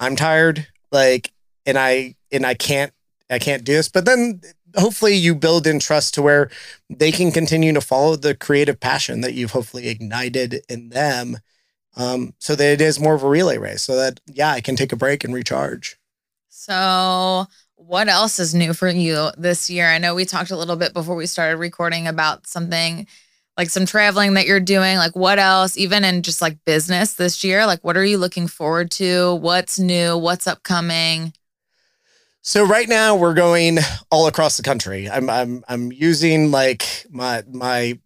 [0.00, 1.32] I'm tired, like,
[1.66, 2.92] and I and I can't
[3.30, 3.88] I can't do this.
[3.88, 4.40] But then
[4.76, 6.50] hopefully you build in trust to where
[6.88, 11.38] they can continue to follow the creative passion that you've hopefully ignited in them.
[11.96, 14.76] Um, so that it is more of a relay race so that, yeah, I can
[14.76, 15.98] take a break and recharge.
[16.48, 19.88] So, what else is new for you this year?
[19.88, 23.08] I know we talked a little bit before we started recording about something
[23.60, 24.96] like some traveling that you're doing.
[24.96, 27.66] Like, what else, even in just like business this year?
[27.66, 29.34] Like, what are you looking forward to?
[29.34, 30.16] What's new?
[30.16, 31.34] What's upcoming?
[32.40, 33.80] So right now we're going
[34.10, 35.10] all across the country.
[35.10, 37.98] I'm I'm I'm using like my my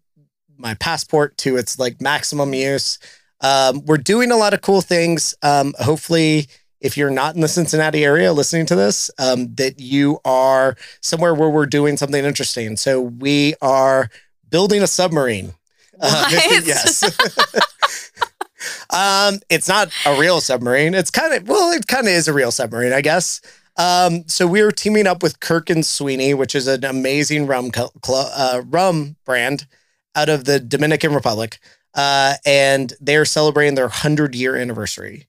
[0.59, 2.99] my passport to its like maximum use.
[3.41, 5.37] Um, we're doing a lot of cool things.
[5.41, 6.49] Um, hopefully,
[6.81, 11.33] if you're not in the Cincinnati area listening to this, um, that you are somewhere
[11.33, 12.77] where we're doing something interesting.
[12.77, 14.11] So we are
[14.51, 15.55] building a submarine.
[15.97, 16.33] What?
[16.67, 17.03] yes.
[18.91, 20.95] um, it's not a real submarine.
[20.95, 23.41] It's kind of well, it kind of is a real submarine, I guess.
[23.77, 27.71] Um, so we are teaming up with Kirk and Sweeney, which is an amazing rum
[27.75, 29.67] cl- cl- uh, rum brand
[30.15, 31.59] out of the Dominican Republic,
[31.95, 35.27] uh, and they're celebrating their hundred year anniversary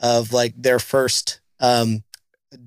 [0.00, 2.04] of like their first um,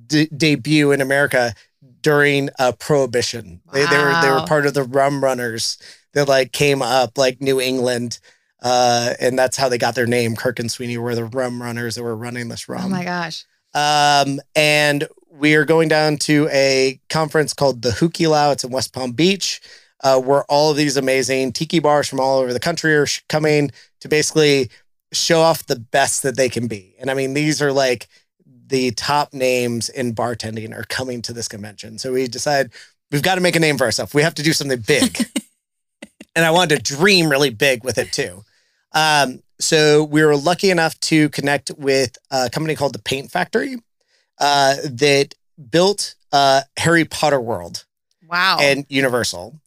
[0.07, 1.53] de- debut in America
[2.01, 3.61] during uh, Prohibition.
[3.73, 5.77] They, they were they were part of the rum runners
[6.13, 8.19] that like came up like New England.
[8.61, 10.35] Uh, and that's how they got their name.
[10.35, 12.85] Kirk and Sweeney were the rum runners that were running this rum.
[12.85, 13.45] Oh my gosh.
[13.73, 18.53] Um, and we are going down to a conference called the Hukilau.
[18.53, 19.61] It's in West Palm Beach,
[20.03, 23.21] uh, where all of these amazing tiki bars from all over the country are sh-
[23.29, 23.71] coming
[24.01, 24.69] to basically
[25.11, 26.95] show off the best that they can be.
[26.99, 28.07] And I mean, these are like
[28.71, 31.99] the top names in bartending are coming to this convention.
[31.99, 32.71] So we decided
[33.11, 34.13] we've got to make a name for ourselves.
[34.13, 35.17] We have to do something big.
[36.35, 38.43] and I wanted to dream really big with it too.
[38.93, 43.75] Um, so we were lucky enough to connect with a company called the Paint Factory
[44.39, 45.35] uh, that
[45.69, 47.85] built uh, Harry Potter World
[48.27, 48.57] Wow.
[48.61, 49.59] and Universal.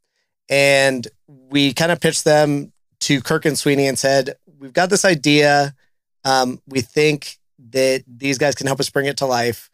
[0.49, 5.05] And we kind of pitched them to Kirk and Sweeney and said, We've got this
[5.05, 5.75] idea.
[6.25, 7.39] Um, we think
[7.75, 9.69] that these guys can help us bring it to life.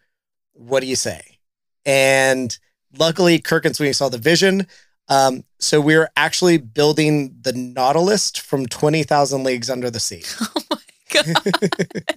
[0.55, 1.39] What do you say?
[1.87, 2.57] And
[2.99, 4.67] luckily, Kirk and Sweeney saw the vision.
[5.09, 10.23] Um, so we're actually building the Nautilus from 20,000 Leagues Under the Sea.
[10.41, 10.77] oh my
[11.13, 11.37] god.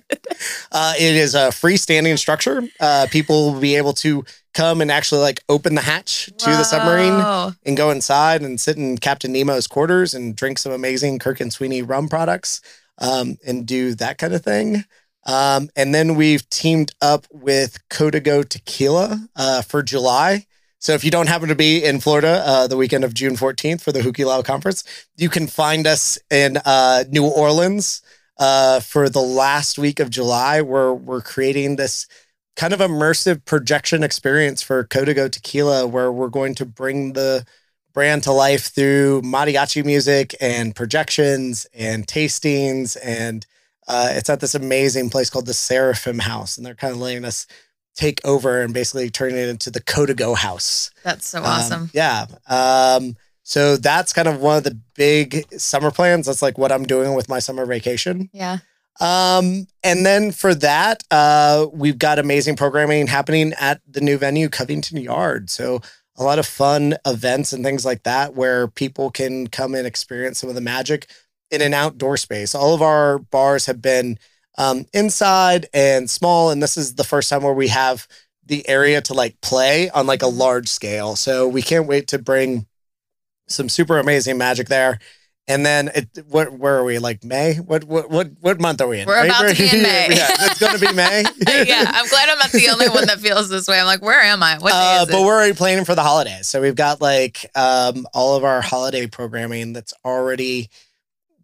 [0.71, 2.63] Uh, it is a freestanding structure.
[2.79, 6.63] Uh, people will be able to come and actually like open the hatch to the
[6.63, 11.39] submarine and go inside and sit in Captain Nemo's quarters and drink some amazing Kirk
[11.39, 12.61] and Sweeney rum products
[12.97, 14.83] um, and do that kind of thing.
[15.25, 20.45] Um, and then we've teamed up with Codigo Tequila uh, for July.
[20.79, 23.81] So if you don't happen to be in Florida uh, the weekend of June 14th
[23.81, 24.83] for the Hukilau conference,
[25.15, 28.01] you can find us in uh, New Orleans
[28.37, 32.05] uh, for the last week of July, where we're creating this
[32.55, 37.45] kind of immersive projection experience for Codigo Tequila, where we're going to bring the
[37.93, 42.97] brand to life through mariachi music and projections and tastings.
[43.03, 43.45] And
[43.87, 46.57] uh, it's at this amazing place called the Seraphim House.
[46.57, 47.47] And they're kind of letting us
[47.95, 50.89] take over and basically turn it into the Codigo House.
[51.03, 51.91] That's so Um, awesome.
[51.93, 52.25] yeah.
[52.47, 56.25] Um, so that's kind of one of the big summer plans.
[56.27, 58.29] That's like what I'm doing with my summer vacation.
[58.33, 58.59] yeah.
[58.99, 64.49] Um, and then for that, uh, we've got amazing programming happening at the new venue,
[64.49, 65.49] Covington Yard.
[65.49, 65.81] So
[66.15, 70.37] a lot of fun events and things like that where people can come and experience
[70.39, 71.07] some of the magic
[71.53, 72.55] in an outdoor space.
[72.55, 74.17] All of our bars have been
[74.57, 78.07] um, inside and small, and this is the first time where we have
[78.45, 81.15] the area to like play on like a large scale.
[81.15, 82.65] So we can't wait to bring
[83.47, 84.99] some super amazing magic there.
[85.47, 86.99] And then it, what, where are we?
[86.99, 87.55] Like May?
[87.55, 89.07] What, what, what, what month are we in?
[89.07, 90.07] We're about to be in May.
[90.09, 91.21] yeah, it's going to be May.
[91.65, 91.91] yeah.
[91.93, 93.77] I'm glad I'm not the only one that feels this way.
[93.79, 94.57] I'm like, where am I?
[94.57, 95.25] What day Uh, but it?
[95.25, 96.47] we're already planning for the holidays.
[96.47, 100.69] So we've got like um, all of our holiday programming that's already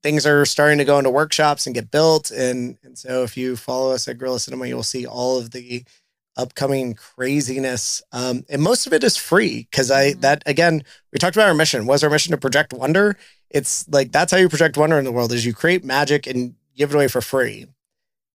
[0.02, 2.32] things are starting to go into workshops and get built.
[2.32, 5.84] And and so if you follow us at Gorilla Cinema, you'll see all of the
[6.38, 8.02] upcoming craziness.
[8.12, 10.22] Um, and most of it is free because I Mhm.
[10.22, 11.86] that again we talked about our mission.
[11.86, 13.18] Was our mission to project wonder?
[13.50, 16.56] It's like that's how you project wonder in the world is you create magic and
[16.76, 17.66] give it away for free.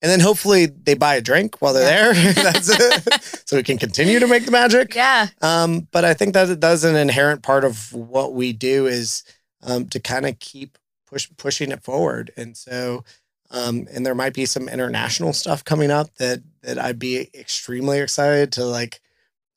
[0.02, 2.32] And then hopefully they buy a drink while they're there.
[2.34, 3.42] That's it.
[3.46, 4.94] so we can continue to make the magic.
[4.94, 5.28] yeah.
[5.40, 9.22] Um, but I think that it does an inherent part of what we do is
[9.62, 10.76] um, to kind of keep
[11.14, 12.32] push pushing it forward.
[12.36, 13.04] And so,
[13.50, 18.00] um, and there might be some international stuff coming up that that I'd be extremely
[18.00, 19.00] excited to like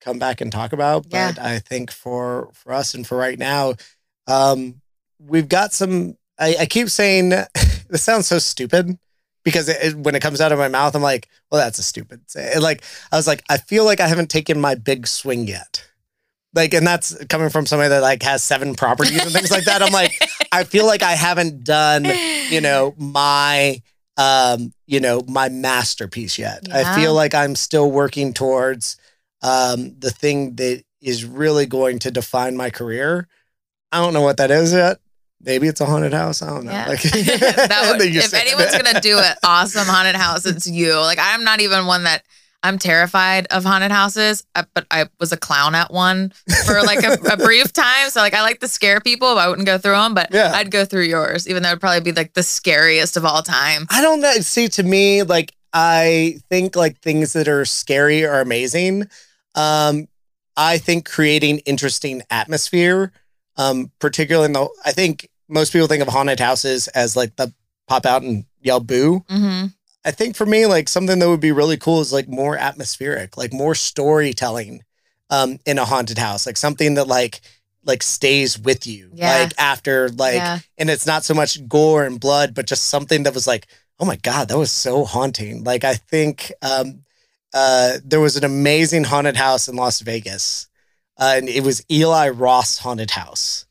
[0.01, 1.08] come back and talk about.
[1.10, 1.32] Yeah.
[1.32, 3.74] But I think for for us and for right now,
[4.28, 4.82] um,
[5.20, 6.18] we've got some.
[6.39, 7.30] I, I keep saying
[7.89, 8.97] this sounds so stupid
[9.43, 11.84] because it, it- when it comes out of my mouth, I'm like, well, that's a
[11.84, 12.30] stupid.
[12.30, 12.58] Say.
[12.60, 15.84] Like I was like, I feel like I haven't taken my big swing yet.
[16.54, 19.82] Like, and that's coming from somebody that like has seven properties and things like that.
[19.82, 20.12] I'm like,
[20.52, 22.06] I feel like I haven't done,
[22.50, 23.82] you know, my
[24.18, 26.68] um, you know, my masterpiece yet.
[26.74, 28.98] I feel like I'm still working towards
[29.43, 33.28] um the thing that is really going to define my career.
[33.91, 35.00] I don't know what that is yet.
[35.39, 36.41] Maybe it's a haunted house.
[36.41, 36.72] I don't know.
[36.72, 36.88] Yeah.
[36.88, 40.95] Like, would, if anyone's gonna do an awesome haunted house, it's you.
[40.95, 42.24] Like I'm not even one that
[42.64, 46.34] I'm terrified of haunted houses, uh, but I was a clown at one
[46.66, 48.10] for like a, a brief time.
[48.10, 50.14] So like I like to scare people, but I wouldn't go through them.
[50.14, 50.51] But Yeah.
[50.53, 53.86] I'd go through yours, even though it'd probably be like the scariest of all time.
[53.89, 54.34] I don't know.
[54.41, 59.08] See, to me, like I think like things that are scary are amazing.
[59.55, 60.08] Um,
[60.55, 63.12] I think creating interesting atmosphere,
[63.58, 67.53] um, particularly in the, I think most people think of haunted houses as like the
[67.88, 69.24] pop out and yell boo.
[69.30, 69.66] hmm
[70.08, 73.36] I think for me, like something that would be really cool is like more atmospheric,
[73.36, 74.84] like more storytelling
[75.30, 77.41] um in a haunted house, like something that like
[77.84, 79.10] like stays with you.
[79.14, 79.41] Yeah.
[79.41, 80.60] Like after like yeah.
[80.78, 83.68] and it's not so much gore and blood, but just something that was like,
[83.99, 85.66] oh my God, that was so haunting.
[85.66, 87.03] Like I think um
[87.53, 90.70] uh there was an amazing haunted house in Las Vegas.
[91.20, 93.66] Uh, and it was Eli Roth's Haunted House.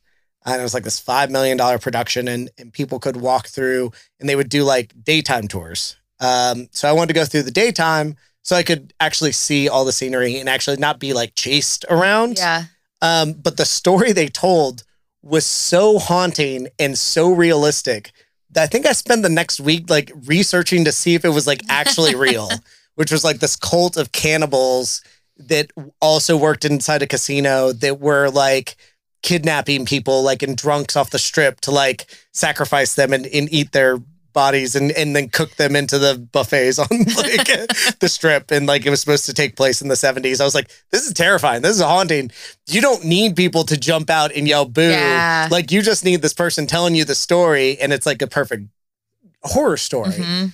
[0.45, 3.91] And it was like this five million dollar production, and, and people could walk through
[4.19, 5.97] and they would do like daytime tours.
[6.19, 9.83] Um, so I wanted to go through the daytime so I could actually see all
[9.83, 12.37] the scenery and actually not be like chased around.
[12.37, 12.63] Yeah.
[13.01, 14.83] Um, but the story they told
[15.21, 18.11] was so haunting and so realistic
[18.51, 21.45] that I think I spent the next week like researching to see if it was
[21.45, 22.49] like actually real,
[22.95, 25.03] which was like this cult of cannibals
[25.37, 28.75] that also worked inside a casino that were like
[29.23, 33.71] kidnapping people like in drunks off the strip to like sacrifice them and, and eat
[33.73, 33.97] their
[34.37, 37.47] bodies and, and then cook them into the buffets on like
[37.99, 40.39] the strip and like it was supposed to take place in the 70s.
[40.39, 41.63] I was like, this is terrifying.
[41.63, 42.29] This is haunting.
[42.67, 44.91] You don't need people to jump out and yell boo.
[44.91, 45.47] Yeah.
[45.49, 48.67] Like you just need this person telling you the story and it's like a perfect
[49.41, 50.11] horror story.
[50.11, 50.53] Mhm.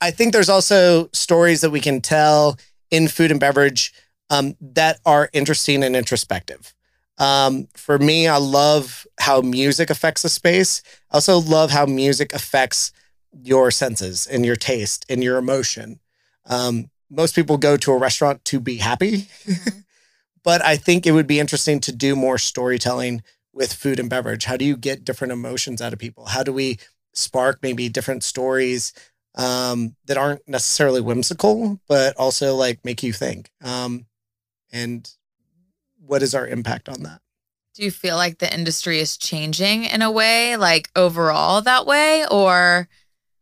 [0.00, 2.58] I think there's also stories that we can tell
[2.90, 3.92] in food and beverage
[4.30, 6.74] um, that are interesting and introspective.
[7.18, 10.82] Um, for me, I love how music affects the space.
[11.10, 12.92] I also love how music affects
[13.32, 16.00] your senses and your taste and your emotion.
[16.46, 19.84] Um, most people go to a restaurant to be happy, Mhm.
[20.44, 23.22] but I think it would be interesting to do more storytelling
[23.52, 24.44] with food and beverage.
[24.44, 26.26] How do you get different emotions out of people?
[26.26, 26.78] How do we
[27.12, 28.92] spark maybe different stories
[29.34, 33.50] um, that aren't necessarily whimsical, but also like make you think?
[33.62, 34.06] Um,
[34.72, 35.08] and
[36.04, 37.20] what is our impact on that?
[37.74, 42.24] Do you feel like the industry is changing in a way, like overall that way,
[42.30, 42.88] or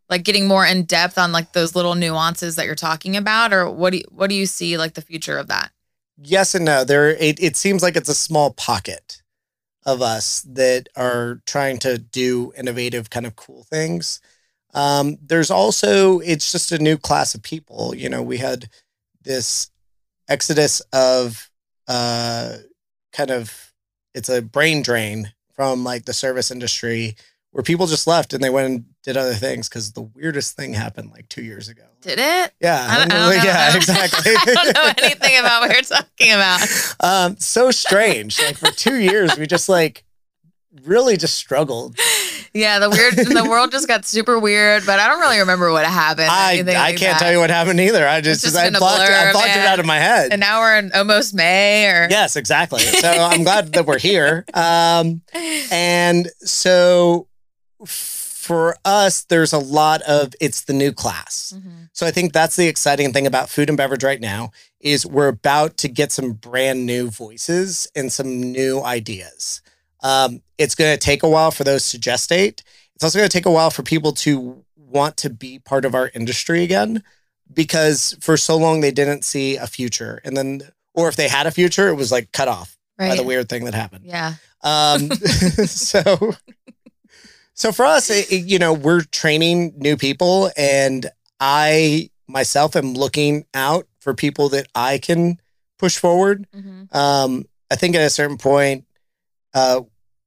[0.09, 3.71] like getting more in depth on like those little nuances that you're talking about, or
[3.71, 5.71] what do you, what do you see like the future of that?
[6.17, 6.85] Yes and no.
[6.85, 9.23] There, it, it seems like it's a small pocket
[9.87, 14.21] of us that are trying to do innovative, kind of cool things.
[14.75, 17.95] Um, there's also, it's just a new class of people.
[17.95, 18.69] You know, we had
[19.23, 19.71] this
[20.29, 21.51] exodus of
[21.87, 22.57] uh,
[23.13, 23.73] kind of,
[24.15, 27.17] it's a brain drain from like the service industry
[27.53, 30.75] where people just left and they went and did other things because the weirdest thing
[30.75, 31.83] happened like two years ago.
[32.03, 32.53] Did it?
[32.61, 33.43] Yeah, I don't, I don't know.
[33.43, 34.33] yeah, exactly.
[34.39, 36.67] I don't know anything about what you're talking about.
[37.01, 38.39] um, so strange.
[38.41, 40.05] Like for two years, we just like
[40.85, 41.99] really just struggled.
[42.55, 45.85] Yeah, the weird the world just got super weird, but I don't really remember what
[45.85, 46.29] happened.
[46.31, 47.19] I I like can't that.
[47.19, 48.07] tell you what happened either.
[48.07, 50.33] I just, just I blocked, it, I blocked it out of my head.
[50.33, 52.81] And now we're in almost May, or yes, exactly.
[52.81, 54.45] So I'm glad that we're here.
[54.55, 55.23] Um,
[55.71, 57.27] and so
[57.87, 61.53] for us, there's a lot of it's the new class.
[61.57, 61.89] Mhm.
[61.93, 64.51] So I think that's the exciting thing about food and beverage right now
[64.81, 69.61] is we're about to get some brand new voices and some new ideas.
[70.01, 72.63] Um, it's going to take a while for those to gestate.
[72.95, 75.95] It's also going to take a while for people to want to be part of
[75.95, 77.03] our industry again
[77.53, 80.21] because for so long they didn't see a future.
[80.25, 80.63] And then,
[80.95, 83.65] or if they had a future, it was like cut off by the weird thing
[83.65, 84.05] that happened.
[84.07, 85.11] Yeah, Um,
[85.67, 86.35] so,
[87.59, 91.07] so for us, it, it- you know, we're training new people, and
[91.41, 95.39] I myself am looking out for people that I can
[95.79, 96.47] push forward.
[96.55, 96.95] Mhm.
[96.95, 98.85] Um, I think at a certain point,
[99.55, 99.81] uh,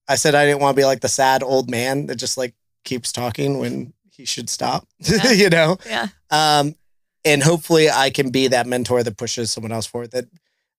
[0.08, 2.54] I said I didn't want to be like the sad old man that just like
[2.84, 4.88] keeps talking when he should stop.
[5.00, 5.32] Yeah.
[5.32, 6.76] you know, yeah, um,
[7.24, 10.12] and hopefully I can be that mentor that pushes someone else forward.
[10.12, 10.26] That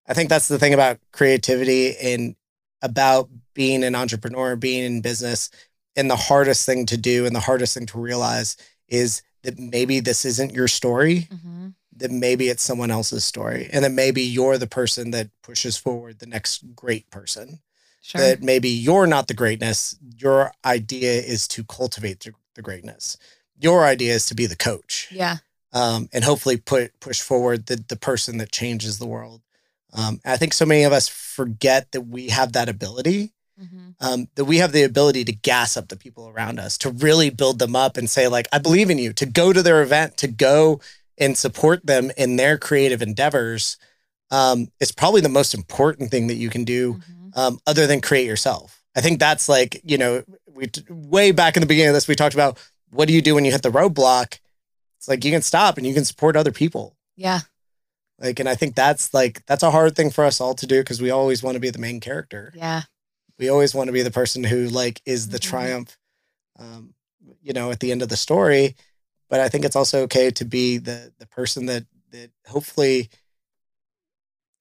[0.09, 2.34] I think that's the thing about creativity and
[2.82, 5.50] about being an entrepreneur, being in business.
[5.97, 8.57] And the hardest thing to do and the hardest thing to realize
[8.88, 11.74] is that maybe this isn't your story, Mhm.
[11.93, 13.68] then maybe it's someone else's story.
[13.72, 17.61] And that maybe you're the person that pushes forward the next great person.
[18.01, 18.20] Sure.
[18.20, 19.95] That maybe you're not the greatness.
[20.18, 23.16] Your idea is to cultivate the, the greatness.
[23.61, 25.36] Your idea is to be the coach yeah.
[25.72, 29.43] um, and hopefully put push forward the the person that changes the world.
[29.93, 34.26] Um, I think so many of us forget that we have that ability, hmm um,
[34.34, 37.60] that we have the ability to gas up the people around us, to really build
[37.60, 40.26] them up and say like, "I believe in you." To go to their event, to
[40.28, 40.80] go
[41.18, 43.76] and support them in their creative endeavors,
[44.30, 48.00] um, is probably the most important thing that you can do, hmm um, other than
[48.00, 48.82] create yourself.
[48.94, 52.14] I think that's like you know, we way back in the beginning of this, we
[52.14, 52.58] talked about
[52.90, 54.38] what do you do when you hit the roadblock.
[54.98, 56.96] It's like you can stop and you can support other people.
[57.16, 57.40] Yeah.
[58.18, 60.80] Like, and I think that's like that's a hard thing for us all to do
[60.80, 62.52] because we always want to be the main character.
[62.54, 62.82] Yeah.
[63.39, 65.43] We always want to be the person who like is the Mhm.
[65.43, 65.99] triumph,
[66.59, 66.95] um,
[67.43, 68.76] you know, at the end of the story.
[69.28, 73.09] But I think it's also okay to be the the person that that hopefully,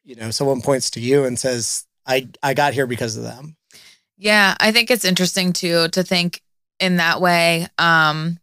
[0.03, 3.57] you know, someone points to you and says, "I I got here because of them."
[4.17, 6.41] Yeah, I think it's interesting too to think
[6.80, 7.67] in that way.
[7.78, 8.39] Um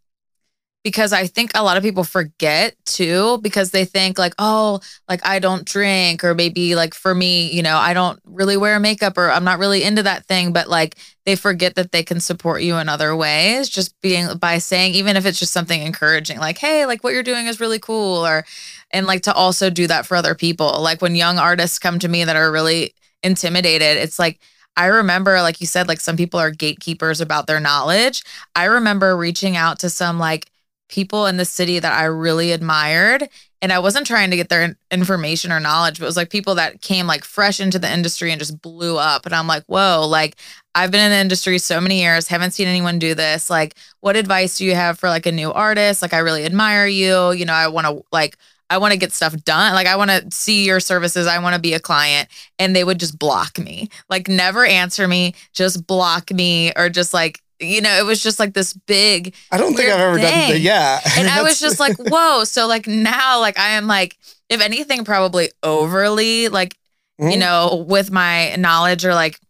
[0.88, 5.20] because I think a lot of people forget too because they think like, oh, like
[5.22, 9.18] I don't drink or maybe like for me, you know, I don't really wear makeup
[9.18, 12.62] or I'm not really into that thing, but like they forget that they can support
[12.62, 16.56] you in other ways just being by saying even if it's just something encouraging like,
[16.56, 18.46] hey, like what you're doing is really cool or
[18.90, 20.80] and like to also do that for other people.
[20.80, 24.40] Like when young artists come to me that are really intimidated, it's like
[24.74, 28.22] I remember, like you said, like some people are gatekeepers about their knowledge.
[28.54, 30.50] I remember reaching out to some like
[30.88, 33.28] people in the city that I really admired.
[33.60, 36.54] And I wasn't trying to get their information or knowledge, but it was like people
[36.56, 39.26] that came like fresh into the industry and just blew up.
[39.26, 40.36] And I'm like, whoa, like
[40.74, 43.50] I've been in the industry so many years, haven't seen anyone do this.
[43.50, 46.02] Like, what advice do you have for like a new artist?
[46.02, 47.32] Like, I really admire you.
[47.32, 48.36] You know, I want to like,
[48.70, 49.74] I want to get stuff done.
[49.74, 51.26] Like, I want to see your services.
[51.26, 52.28] I want to be a client.
[52.58, 57.12] And they would just block me, like, never answer me, just block me, or just
[57.12, 59.34] like, you know, it was just like this big.
[59.50, 60.48] I don't think I've ever done that.
[60.52, 60.62] thing.
[60.62, 62.44] Yeah, And I was just like, whoa.
[62.44, 64.16] So, like, now, like, I am like,
[64.48, 66.76] if anything, probably overly, like,
[67.18, 67.38] you Mhm.
[67.40, 69.40] know, with my knowledge or like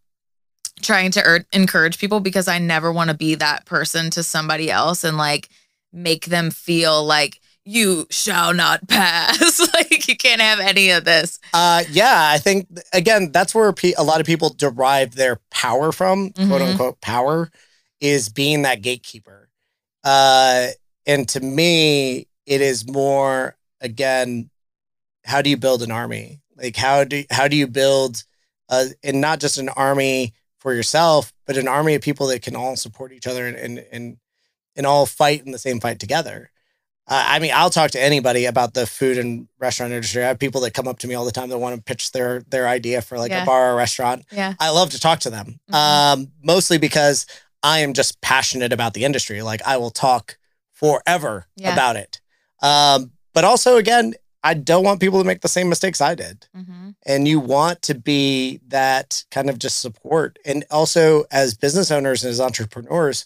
[0.81, 4.71] trying to ur- encourage people because I never want to be that person to somebody
[4.71, 5.49] else and like
[5.93, 9.59] make them feel like you shall not pass.
[9.73, 11.37] like you can't have any of this.
[11.53, 15.91] Uh, yeah, I think again that's where pe- a lot of people derive their power
[15.91, 16.71] from, quote Mhm.
[16.71, 17.51] unquote power,
[18.01, 19.49] is being that gatekeeper.
[20.03, 20.67] Uh,
[21.05, 24.49] and to me, it is more again,
[25.25, 26.41] how do you build an army?
[26.55, 28.23] Like how do how do you build,
[28.69, 32.55] uh, and not just an army for yourself, but an army of people that can
[32.55, 34.17] all support each other and and and,
[34.75, 36.51] and all fight in the same fight together.
[37.07, 40.23] Uh, I mean, I'll talk to anybody about the food and restaurant industry.
[40.23, 42.11] I have people that come up to me all the time that want to pitch
[42.11, 43.43] their their idea for like Yeah.
[43.43, 44.25] a bar or restaurant.
[44.31, 44.53] Yeah.
[44.59, 45.73] I love to talk to them, Mhm.
[45.75, 47.25] um, mostly because
[47.63, 49.41] I am just passionate about the industry.
[49.41, 50.37] Like I will talk
[50.73, 51.73] forever Yeah.
[51.73, 52.21] about it.
[52.61, 56.47] Um, but also, again, I don't want people to make the same mistakes I did
[56.55, 56.91] Mm-hmm.
[57.05, 62.23] and you want to be that kind of just support and also as business owners
[62.23, 63.25] and as entrepreneurs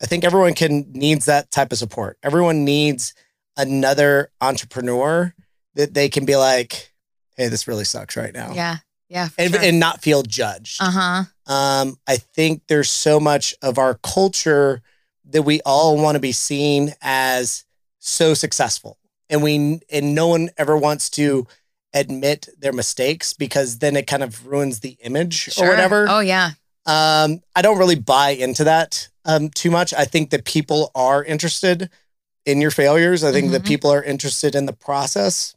[0.00, 3.12] i think everyone can needs that type of support everyone needs
[3.56, 5.34] another entrepreneur
[5.74, 6.92] that they can be like
[7.36, 8.76] hey this really sucks right now Yeah.
[9.12, 9.28] Yeah.
[9.38, 9.62] and, sure.
[9.62, 11.24] and not feel judged uh-huh.
[11.46, 14.82] um, I think there's so much of our culture
[15.30, 17.64] that we all want to be seen as
[17.98, 18.98] so successful,
[19.30, 21.46] and we and no one ever wants to
[21.94, 25.66] admit their mistakes because then it kind of ruins the image Sure.
[25.66, 26.06] or whatever.
[26.08, 26.50] Oh yeah.
[26.84, 29.94] Um, I don't really buy into that um, too much.
[29.94, 31.88] I think that people are interested
[32.44, 33.22] in your failures.
[33.22, 33.66] I think that Mhm.
[33.66, 35.54] people are interested in the process.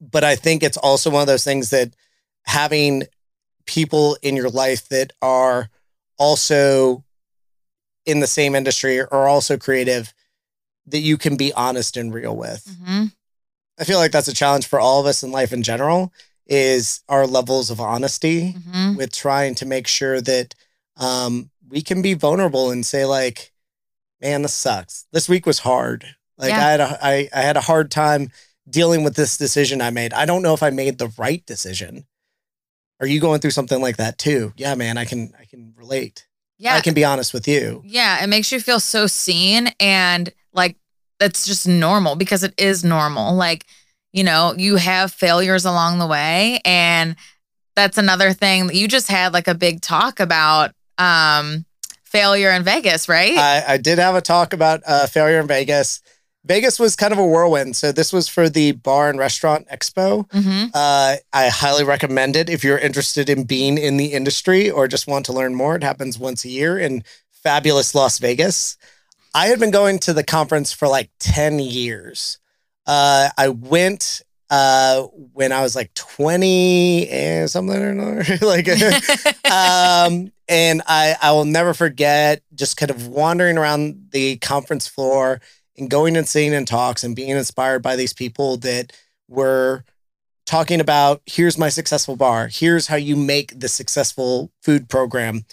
[0.00, 1.94] But I think it's also one of those things that
[2.46, 3.04] having
[3.66, 5.68] people in your life that are
[6.18, 7.04] also
[8.04, 10.14] in the same industry or also creative
[10.86, 12.76] that you can be honest and real with.
[12.84, 13.06] hmm
[13.78, 16.10] I feel like that's a challenge for all of us in life in general
[16.46, 20.54] is our levels of honesty hmm with trying to make sure that
[20.96, 23.52] um, we can be vulnerable and say like,
[24.22, 25.06] man, this sucks.
[25.12, 26.06] This week was hard.
[26.38, 26.66] Like Yeah.
[26.66, 28.30] I had a I, I had a hard time
[28.70, 30.14] dealing with this decision I made.
[30.14, 32.06] I don't know if I made the right decision.
[33.00, 34.52] Are you going through something like that too?
[34.56, 36.26] Yeah, man, I can I can relate.
[36.58, 36.74] Yeah.
[36.74, 37.82] I can be honest with you.
[37.84, 40.76] Yeah, it makes you feel so seen and like
[41.18, 43.34] that's just normal because it is normal.
[43.34, 43.66] Like,
[44.12, 47.16] you know, you have failures along the way and
[47.74, 51.66] that's another thing that you just had like a big talk about um
[52.04, 53.36] failure in Vegas, right?
[53.36, 56.00] I, I did have a talk about uh, failure in Vegas.
[56.46, 57.76] Vegas was kind of a whirlwind.
[57.76, 60.30] So this was for the Bar and Restaurant Expo.
[60.32, 64.86] hmm Uh, I highly recommend it if you're interested in being in the industry or
[64.86, 65.76] just want to learn more.
[65.76, 67.02] It happens once a year in
[67.42, 68.76] fabulous Las Vegas.
[69.34, 72.38] I had been going to the conference for like 10 years.
[72.86, 78.24] Uh, I went uh, when I was like 20 and something or another.
[78.46, 78.68] like,
[79.50, 85.40] um, and I, I will never forget just kind of wandering around the conference floor
[85.78, 88.92] and going and seeing in talks and being inspired by these people that
[89.28, 89.84] were
[90.44, 95.44] talking about here's my successful bar, here's how you make the successful food program.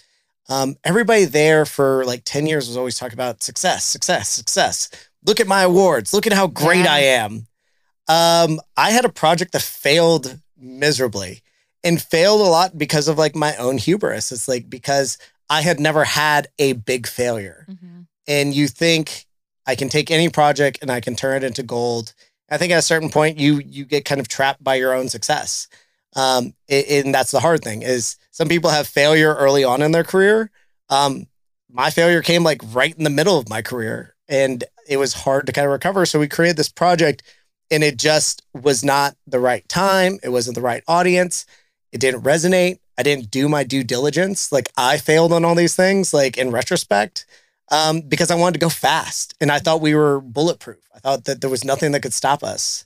[0.50, 4.90] Um, everybody there for like 10 years was always talking about success, success, success.
[5.26, 6.14] Look at my awards.
[6.14, 6.94] Look at how great Yeah.
[6.94, 7.48] I am.
[8.08, 11.42] Um, I had a project that failed miserably
[11.84, 14.32] and failed a lot because of like my own hubris.
[14.32, 15.18] It's like because
[15.50, 18.08] I had never had a big failure Mhm.
[18.28, 19.26] and you think
[19.66, 22.14] I can take any project and I can turn it into gold.
[22.50, 25.10] I think at a certain point you you get kind of trapped by your own
[25.10, 25.68] success.
[26.16, 30.04] Um, and that's the hard thing is some people have failure early on in their
[30.04, 30.52] career.
[30.90, 31.28] Um,
[31.72, 35.48] my failure came like right in the middle of my career and it was hard
[35.48, 36.06] to kind of recover.
[36.06, 37.24] So we created this project
[37.72, 40.20] and it just was not the right time.
[40.22, 41.48] It wasn't the right audience.
[41.92, 42.78] It didn't resonate.
[42.98, 44.52] I didn't do my due diligence.
[44.52, 47.26] Like I failed on all these things, like in retrospect
[47.72, 50.88] um, because I wanted to go fast and I thought we were bulletproof.
[50.94, 52.86] I thought that there was nothing that could stop us.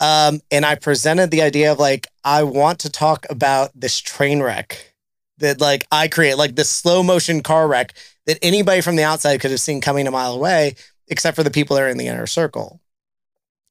[0.00, 4.42] Um, and I presented the idea of like, I want to talk about this train
[4.42, 4.94] wreck
[5.38, 7.94] that like I create, like this slow motion car wreck
[8.26, 10.74] that anybody from the outside could have seen coming a mile away,
[11.08, 12.80] except for the people that are in the inner circle.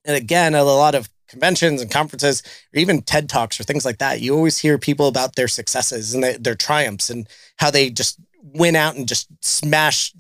[0.06, 3.86] And again, at a lot of conventions and conferences, or even TED Talks or things
[3.86, 7.28] like that, you always hear people about their successes and their, their triumphs and
[7.58, 10.16] how they just went out and just smashed,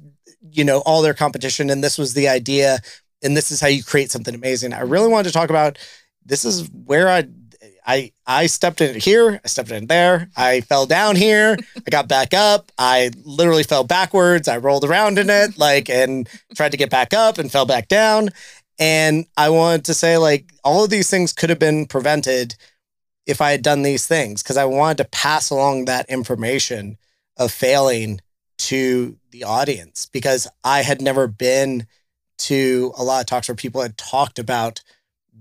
[0.51, 1.69] you know, all their competition.
[1.69, 2.79] And this was the idea.
[3.23, 4.73] And this is how you create something amazing.
[4.73, 5.77] I really wanted to talk about
[6.25, 7.27] this is where I
[7.85, 12.07] I I stepped in here, I stepped in there, I fell down here, I got
[12.07, 16.77] back up, I literally fell backwards, I rolled around in it, like and tried to
[16.77, 18.29] get back up and fell back down.
[18.79, 22.55] And I wanted to say, like, all of these things could have been prevented
[23.25, 26.97] if I had done these things because I wanted to pass along that information
[27.37, 28.19] of failing
[28.69, 31.87] to the audience because I had never been
[32.39, 34.81] to a lot of talks where people had talked about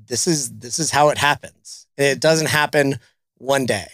[0.07, 1.87] this is this is how it happens.
[1.99, 2.99] And it doesn't happen
[3.39, 3.89] one day.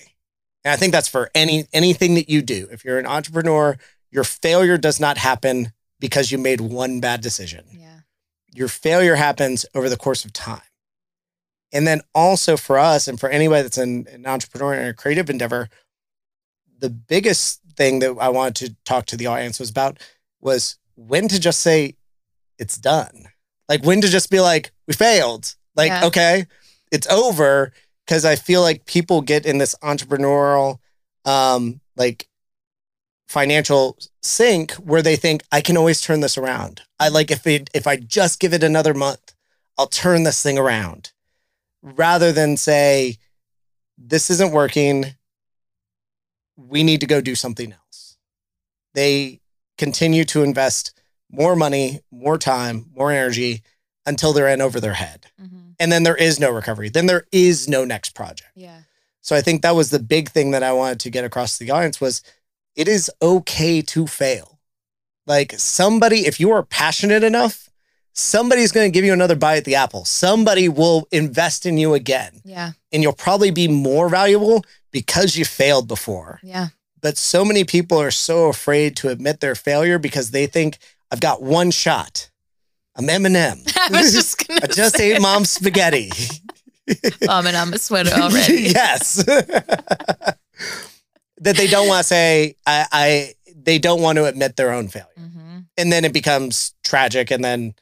[0.64, 2.68] And I think that's for any anything that you do.
[2.70, 3.76] If you're an entrepreneur,
[4.10, 8.00] your failure does not happen because you made one bad decision Yeah.
[8.54, 10.62] your failure happens over the course of time.
[11.72, 15.28] And then also for us and for anybody that's an, an entrepreneur in a creative
[15.28, 15.68] endeavor,
[16.78, 19.98] the biggest thing that I wanted to talk to the audience was about
[20.40, 21.94] was when to just say
[22.58, 23.26] it's done.
[23.68, 25.54] Like when to just be like, we failed.
[25.76, 26.06] Like, Yeah.
[26.06, 26.46] okay,
[26.92, 27.72] it's over.
[28.08, 30.78] Cause I feel like people get in this entrepreneurial
[31.24, 32.26] um like
[33.28, 36.80] financial sink where they think I can always turn this around.
[36.98, 39.34] I like if it if I just give it another month,
[39.76, 41.12] I'll turn this thing around.
[41.82, 43.18] Rather than say
[43.98, 45.14] this isn't working,
[46.58, 48.16] we need to go do something else.
[48.94, 49.40] They
[49.78, 50.92] continue to invest
[51.30, 53.62] more money, more time, more energy
[54.06, 55.26] until they're in over their head.
[55.40, 55.74] Mhm.
[55.78, 56.88] And then there is no recovery.
[56.88, 58.50] Then there is no next project.
[58.56, 58.80] Yeah.
[59.20, 61.64] So I think that was the big thing that I wanted to get across to
[61.64, 62.22] the audience was
[62.74, 64.58] it is okay to fail.
[65.26, 67.68] Like somebody, if you are passionate enough,
[68.14, 70.04] somebody's going to give you another bite at the apple.
[70.06, 72.72] Somebody will invest in you again, Yeah.
[72.90, 76.40] and you'll probably be more valuable because you failed before.
[76.42, 76.68] Yeah.
[77.00, 80.78] But so many people are so afraid to admit their failure because they think
[81.10, 82.30] I've got one shot.
[82.96, 83.70] I'm Eminem.
[83.76, 86.10] I was just gonna I just say, ate mom's spaghetti.
[87.28, 88.62] um, and I'm a sweater already.
[88.62, 89.22] yes.
[89.24, 90.36] that
[91.56, 95.06] they don't want to say I, I they don't want to admit their own failure.
[95.16, 97.74] hmm And then it becomes tragic and then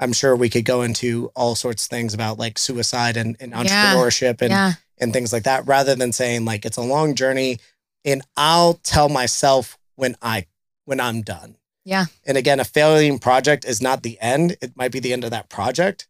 [0.00, 3.52] I'm sure we could go into all sorts of things about like suicide and, and
[3.52, 3.62] Yeah.
[3.94, 4.72] entrepreneurship and, Yeah.
[4.98, 7.58] And things like that, rather than saying like it's a long journey
[8.04, 10.46] and I'll tell myself when I
[10.84, 11.56] when I'm done.
[11.84, 12.06] Yeah.
[12.26, 14.56] And again, a failing project is not the end.
[14.60, 16.06] It might be the end of that project,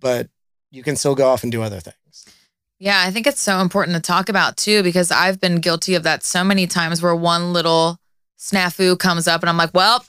[0.00, 0.28] but
[0.70, 2.26] you can still go off and do other things.
[2.78, 6.02] Yeah, I think it's so important to talk about too because I've been guilty of
[6.02, 7.98] that so many times where one little
[8.38, 10.04] snafu comes up and I'm like, well,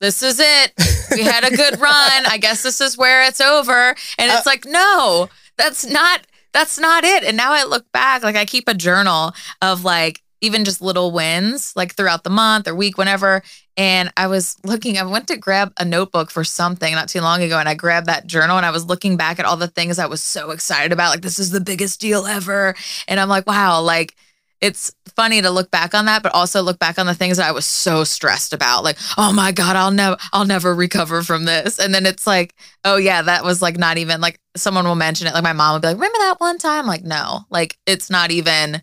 [0.00, 0.72] this is it.
[1.12, 2.26] We had a good run.
[2.26, 3.90] I guess this is where it's over.
[4.18, 6.26] And it's uh, like, no, that's not
[6.56, 7.22] that's not it.
[7.22, 11.12] And now I look back, like I keep a journal of like even just little
[11.12, 13.42] wins like throughout the month or week, whenever.
[13.76, 17.42] And I was looking, I went to grab a notebook for something not too long
[17.42, 17.58] ago.
[17.58, 20.06] And I grabbed that journal and I was looking back at all the things I
[20.06, 21.10] was so excited about.
[21.10, 22.74] Like, this is the biggest deal ever.
[23.06, 24.14] And I'm like, wow, like,
[24.60, 27.48] it's funny to look back on that, but also look back on the things that
[27.48, 28.84] I was so stressed about.
[28.84, 31.78] Like, oh my God, I'll never, I'll never recover from this.
[31.78, 32.54] And then it's like,
[32.84, 35.34] oh yeah, that was like not even like someone will mention it.
[35.34, 36.86] Like my mom would be like, remember that one time?
[36.86, 38.82] Like, no, like it's not even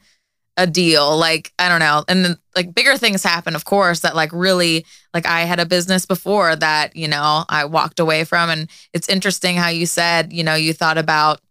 [0.56, 1.18] a deal.
[1.18, 2.04] Like, I don't know.
[2.08, 5.66] And then like bigger things happen, of course, that like really, like I had a
[5.66, 8.50] business before that, you know, I walked away from.
[8.52, 11.42] And it's interesting how you said, you know, you thought about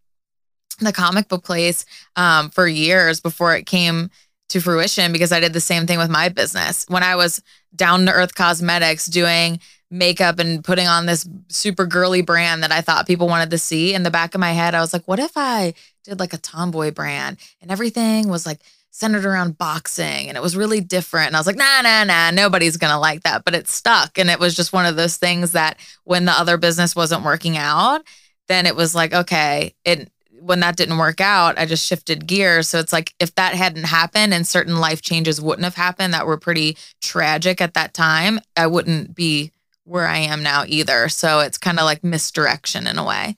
[0.85, 1.85] the comic book place
[2.17, 4.11] um, for years before it came
[4.49, 6.85] to fruition because I did the same thing with my business.
[6.89, 7.43] When I was
[7.75, 9.61] down to earth cosmetics doing
[9.91, 13.95] makeup and putting on this super girly brand that I thought people wanted to see
[13.95, 15.75] in the back of my head, I was like, what if I
[16.05, 18.61] did like a tomboy brand and everything was like
[18.91, 21.29] centered around boxing and it was really different.
[21.29, 23.45] And I was like, nah, nah, nah, nobody's gonna like that.
[23.45, 24.19] But it stuck.
[24.19, 27.57] And it was just one of those things that when the other business wasn't working
[27.57, 28.03] out,
[28.49, 30.12] then it was like, okay, it
[30.43, 32.69] when that didn't work out, I just shifted gears.
[32.69, 36.27] So it's like if that hadn't happened and certain life changes wouldn't have happened that
[36.27, 39.53] were pretty tragic at that time, I wouldn't be
[39.85, 41.09] where I am now either.
[41.09, 43.37] So it's kind of like misdirection in a way.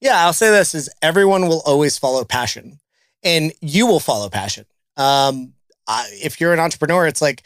[0.00, 2.80] Yeah, I'll say this is everyone will always follow passion
[3.22, 4.64] and you will follow passion.
[4.96, 5.52] Um,
[5.86, 7.42] I, if you're an entrepreneur, it's like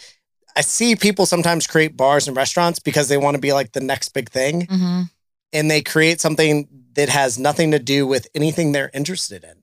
[0.57, 3.81] I see people sometimes create bars and restaurants because they want to be like the
[3.81, 4.67] next big thing.
[4.67, 5.03] Mm-hmm.
[5.55, 9.63] And they create something that has nothing to do with anything they're interested in.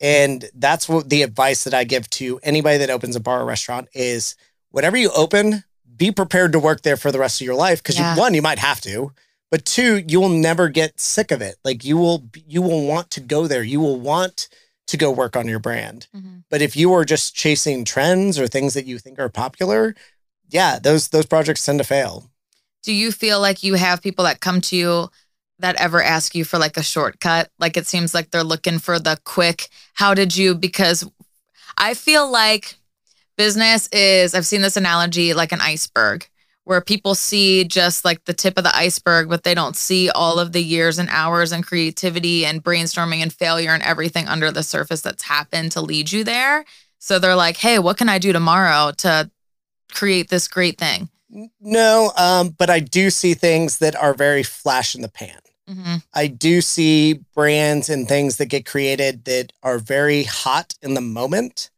[0.00, 3.44] And that's what the advice that I give to anybody that opens a bar or
[3.44, 4.34] restaurant is
[4.70, 5.64] whatever you open,
[5.96, 7.82] be prepared to work there for the rest of your life.
[7.82, 8.14] Cause Yeah.
[8.14, 9.12] you, one, you might have to,
[9.50, 11.56] but two, you will never get sick of it.
[11.64, 13.62] Like you will, you will want to go there.
[13.62, 14.48] You will want
[14.88, 16.08] to go work on your brand.
[16.14, 16.38] Mm-hmm.
[16.50, 19.94] But if you are just chasing trends or things that you think are popular,
[20.48, 22.30] yeah, those those projects tend to fail.
[22.86, 25.08] Do you feel like you have people that come to you
[25.58, 27.50] that ever ask you for like a shortcut?
[27.58, 30.54] Like it seems like they're looking for the quick, how did you?
[30.54, 31.04] Because
[31.76, 32.76] I feel like
[33.36, 36.28] business is, I've seen this analogy like an iceberg
[36.62, 40.38] where people see just like the tip of the iceberg, but they don't see all
[40.38, 44.62] of the years and hours and creativity and brainstorming and failure and everything under the
[44.62, 46.64] surface that's happened to lead you there.
[47.00, 49.28] So they're like, hey, what can I do tomorrow to
[49.92, 51.08] create this great thing?
[51.60, 55.38] No, um, but I do see things that are very flash in the pan.
[55.68, 60.94] hmm I do see brands and things that get created that are very hot in
[60.94, 61.70] the moment,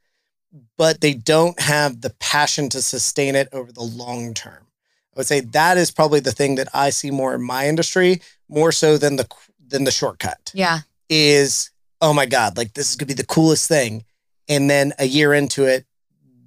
[0.76, 4.66] but they don't have the passion to sustain it over the long term.
[5.14, 8.20] I would say that is probably the thing that I see more in my industry,
[8.48, 9.26] more so than the
[9.66, 10.52] than the shortcut.
[10.54, 10.80] Yeah.
[11.08, 11.70] Is
[12.00, 14.04] oh my god, like this is gonna be the coolest thing,
[14.48, 15.86] and then a year into it,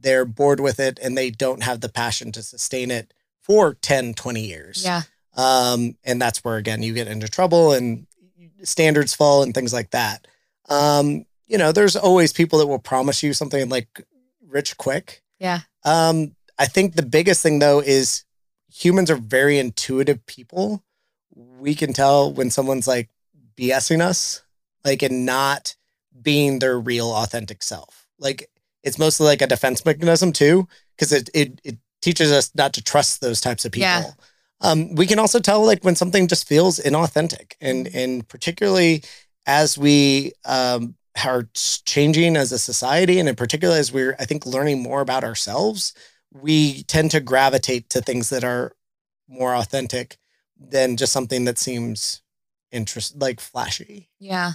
[0.02, 4.14] they're bored with it and they don't have the passion to sustain it for 10,
[4.14, 5.02] 20 years Yeah.
[5.36, 8.08] um, and that's where again you get into trouble and
[8.64, 10.28] standards fall and things like that.
[10.70, 14.06] Um, you know, there's always people that will promise you something like
[14.48, 15.24] rich quick.
[15.40, 15.62] Yeah.
[15.84, 18.24] Um, I think the biggest thing though is
[18.72, 20.84] humans are very intuitive people.
[21.36, 23.10] We can tell when someone's like
[23.58, 24.44] BSing us,
[24.86, 25.76] like and not
[26.22, 28.06] being their real authentic self.
[28.20, 28.50] Like
[28.84, 32.84] it's mostly like a defense mechanism too, because it, it it teaches us not to
[32.84, 33.88] trust those types of people.
[33.88, 34.12] Yeah.
[34.62, 39.04] Um, we can also tell like when something just feels inauthentic, and and particularly
[39.46, 44.46] as we um, are changing as a society, and in particular as we're I think
[44.46, 45.94] learning more about ourselves,
[46.32, 48.74] we tend to gravitate to things that are
[49.28, 50.18] more authentic
[50.60, 52.22] than just something that seems
[52.72, 54.10] interest like flashy.
[54.20, 54.54] Yeah.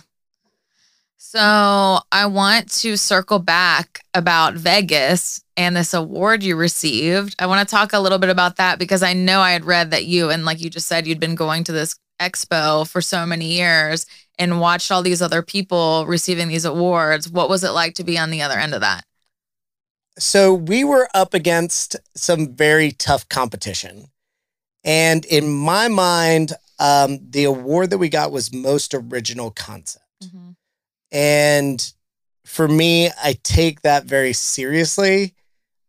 [1.18, 7.34] So I want to circle back about Vegas and this award you received.
[7.38, 9.90] I want to talk a little bit about that because I know I had read
[9.90, 13.26] that you, and like you just said, you'd been going to this expo for so
[13.26, 14.06] many years
[14.38, 17.28] and watched all these other people receiving these awards.
[17.28, 19.04] What was it like to be on the other end of that?
[20.18, 24.06] So we were up against some very tough competition.
[24.84, 30.04] And in my mind, um, the award that we got was most original concept.
[31.12, 31.92] And
[32.44, 35.34] for me, I take that very seriously.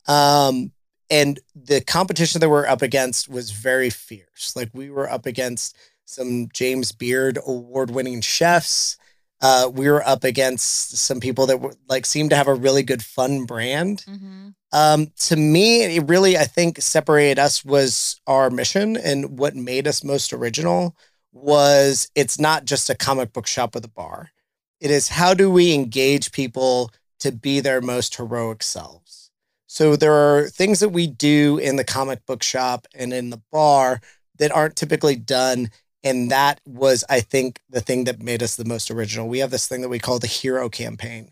[0.07, 0.72] Um,
[1.09, 4.53] and the competition that we're up against was very fierce.
[4.55, 8.97] Like we were up against some James Beard award winning chefs.
[9.39, 12.84] Uh, we were up against some people that were like seemed to have a really
[12.84, 14.03] good fun brand.
[14.07, 14.49] Mm-hmm.
[14.74, 19.88] Um, to me, it really, I think, separated us was our mission and what made
[19.88, 20.95] us most original
[21.32, 24.32] was it's not just a comic book shop with a bar.
[24.80, 29.32] It is how do we engage people to be their most heroic selves?
[29.65, 33.41] So there are things that we do in the comic book shop and in the
[33.51, 34.01] bar
[34.38, 35.71] that aren't typically done.
[36.03, 39.28] And that was, I think, the thing that made us the most original.
[39.28, 41.32] We have this thing that we call the hero campaign.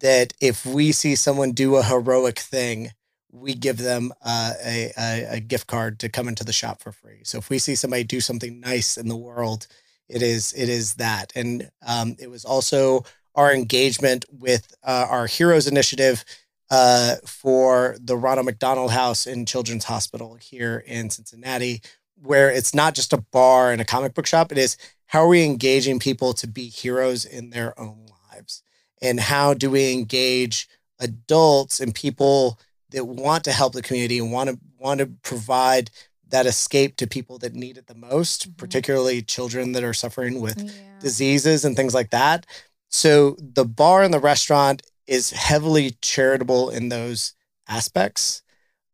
[0.00, 2.92] That if we see someone do a heroic thing,
[3.32, 6.92] we give them uh, a, a, a gift card to come into the shop for
[6.92, 7.20] free.
[7.24, 9.66] So if we see somebody do something nice in the world,
[10.08, 11.32] it is it is that.
[11.34, 16.24] And um, it was also our engagement with uh, our Heroes Initiative
[16.70, 21.82] uh, for the Ronald McDonald House in Children's Hospital here in Cincinnati,
[22.22, 24.52] where it's not just a bar and a comic book shop.
[24.52, 24.76] It is
[25.06, 28.62] how are we engaging people to be heroes in their own lives?
[29.02, 32.58] And how do we engage adults and people
[32.90, 35.90] that want to help the community and want to want to provide
[36.28, 38.56] that escape to people that need it the most, Mhm.
[38.56, 40.98] particularly children that are suffering with Yeah.
[41.00, 42.46] diseases and things like that.
[42.88, 47.34] So the bar and the restaurant is heavily charitable in those
[47.68, 48.42] aspects.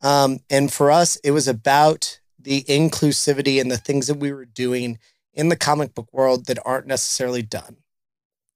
[0.01, 4.47] Um, and for us, it was about the inclusivity and the things that we were
[4.47, 4.99] doing
[5.35, 7.76] in the comic book world that aren't necessarily done.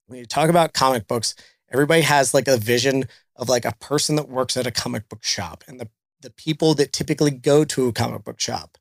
[0.07, 1.33] When you talk about comic books,
[1.71, 5.23] everybody has like a vision of like a person that works at a comic book
[5.23, 5.89] shop and the,
[6.25, 8.77] the people that typically go to a comic book shop.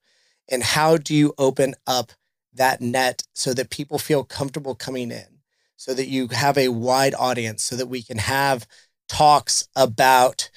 [0.50, 2.12] And how do you open up
[2.54, 5.40] that net so that people feel comfortable coming in,
[5.76, 8.66] so that you have a wide audience, so that we can have
[9.08, 10.50] talks about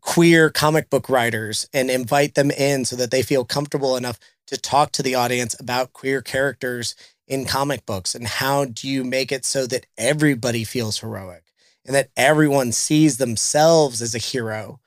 [0.00, 4.56] queer comic book writers and invite them in so that they feel comfortable enough to
[4.56, 6.94] talk to the audience about queer characters
[7.26, 11.44] in comic books and how do you make it so that everybody feels heroic
[11.84, 14.80] and that everyone sees themselves as a hero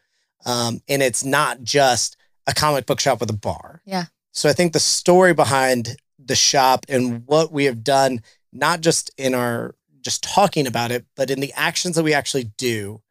[0.46, 2.18] um, and it's not just
[2.48, 3.82] a comic book shop with a bar.
[3.86, 4.06] Yeah.
[4.32, 8.22] so i think the story behind the shop and what we have done
[8.52, 12.46] not just in our just talking about it but in the actions that we actually
[12.58, 13.02] do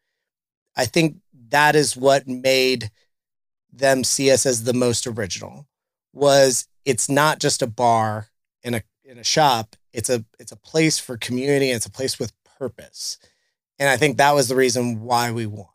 [0.77, 1.17] i think
[1.51, 2.91] that is what made
[3.73, 5.67] them see us as the most original
[6.13, 8.29] was it's not just a bar
[8.63, 9.77] in a in a shop.
[9.93, 11.71] It's a it's a place for community.
[11.71, 13.19] It's a place with purpose.
[13.79, 15.67] And i think that was the reason why we won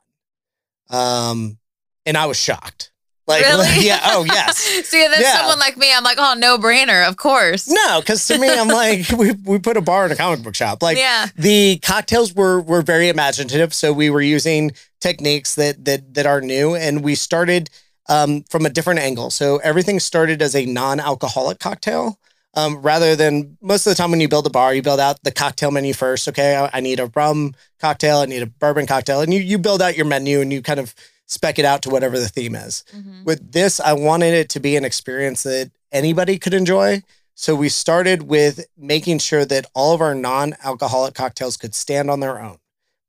[0.90, 1.58] um
[2.06, 2.92] and i was shocked
[3.28, 3.86] like Really?
[3.86, 4.58] yeah oh yes
[4.88, 5.38] See, then Yeah.
[5.38, 7.68] someone like me, I'm like, oh, no brainer, of course.
[7.68, 10.56] no because to me i'm like we, we put a bar in a comic book
[10.56, 11.28] shop like yeah.
[11.36, 14.72] the cocktails were were very imaginative so we were using
[15.02, 17.70] techniques that that that are new and we started
[18.10, 22.18] um, from a different angle so everything started as a non-alcoholic cocktail
[22.58, 25.22] um, rather than most of the time when you build a bar you build out
[25.24, 28.86] the cocktail menu first okay I, I need a rum cocktail i need a bourbon
[28.88, 30.94] cocktail and you you build out your menu and you kind of
[31.28, 33.26] spec it out to whatever the theme is Mhm.
[33.26, 37.04] with this, I wanted it to be an experience that anybody could enjoy.
[37.36, 42.10] So we started with making sure that all of our non alcoholic cocktails could stand
[42.10, 42.58] on their own.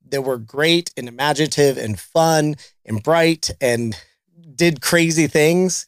[0.04, 3.96] They were great and imaginative and fun and bright and
[4.56, 5.86] did crazy things.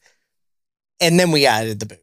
[1.01, 1.97] And then we added the booze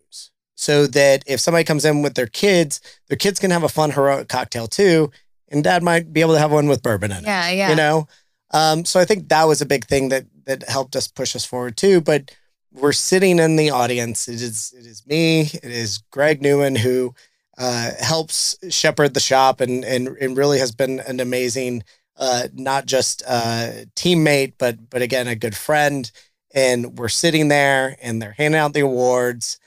[0.61, 3.93] so that if somebody comes in with their kids, their kids can have a fun
[3.93, 5.09] heroic cocktail too.
[5.51, 7.71] And dad might be able to have one with bourbon in it Yeah, yeah.
[7.71, 8.09] you know
[8.51, 11.45] um, so i think that was a big thing that that helped us push us
[11.47, 12.35] forward too but
[12.73, 17.15] we're sitting in the audience it is it is me it is greg newman who
[17.57, 21.83] uh, helps shepherd the shop and and, and really has been an amazing
[22.19, 26.11] uh, not just uh, teammate but but again a good friend
[26.55, 29.59] and we're sitting there and they're handing out the awards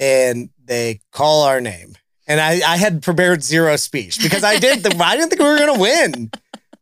[0.00, 1.94] and they call our name
[2.26, 5.48] and I, I had prepared zero speech because I did the, I didn't think we
[5.48, 6.30] were gonna win.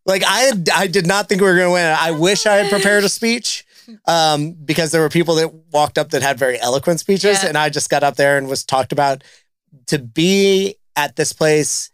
[0.06, 1.84] Like I had, I did not think we were going to win.
[1.98, 3.66] I wish I had prepared a speech
[4.06, 7.48] um, because there were people that walked up that had very eloquent speeches, Yeah.
[7.50, 9.22] and I just got up there and was talked about
[9.88, 11.90] to be at this place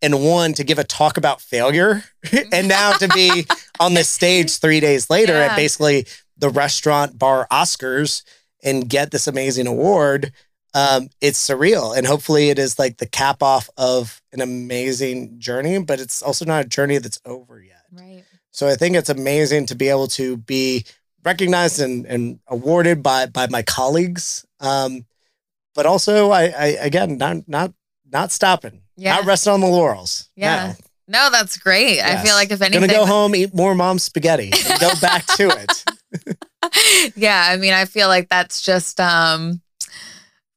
[0.00, 2.02] and one to give a talk about failure,
[2.52, 3.46] and now to be
[3.78, 5.48] on this stage three days later Yeah.
[5.52, 6.06] at basically
[6.38, 8.22] the restaurant bar Oscars
[8.64, 10.32] and get this amazing award.
[10.74, 15.78] Um, it's surreal, and hopefully, it is like the cap off of an amazing journey.
[15.78, 17.84] But it's also not a journey that's over yet.
[17.92, 18.24] Right.
[18.52, 20.84] So I think it's amazing to be able to be
[21.24, 24.44] recognized and, and awarded by by my colleagues.
[24.60, 25.06] Um,
[25.74, 27.72] but also, I, I again not not
[28.12, 29.16] not stopping, Yeah.
[29.16, 30.28] not resting on the laurels.
[30.36, 30.74] Yeah.
[31.08, 32.00] No, that's great.
[32.00, 35.26] I feel like if anything, Gonna go home, eat more mom's spaghetti, and go back
[35.26, 37.12] to it.
[37.16, 39.60] yeah, I mean, I feel like that's just um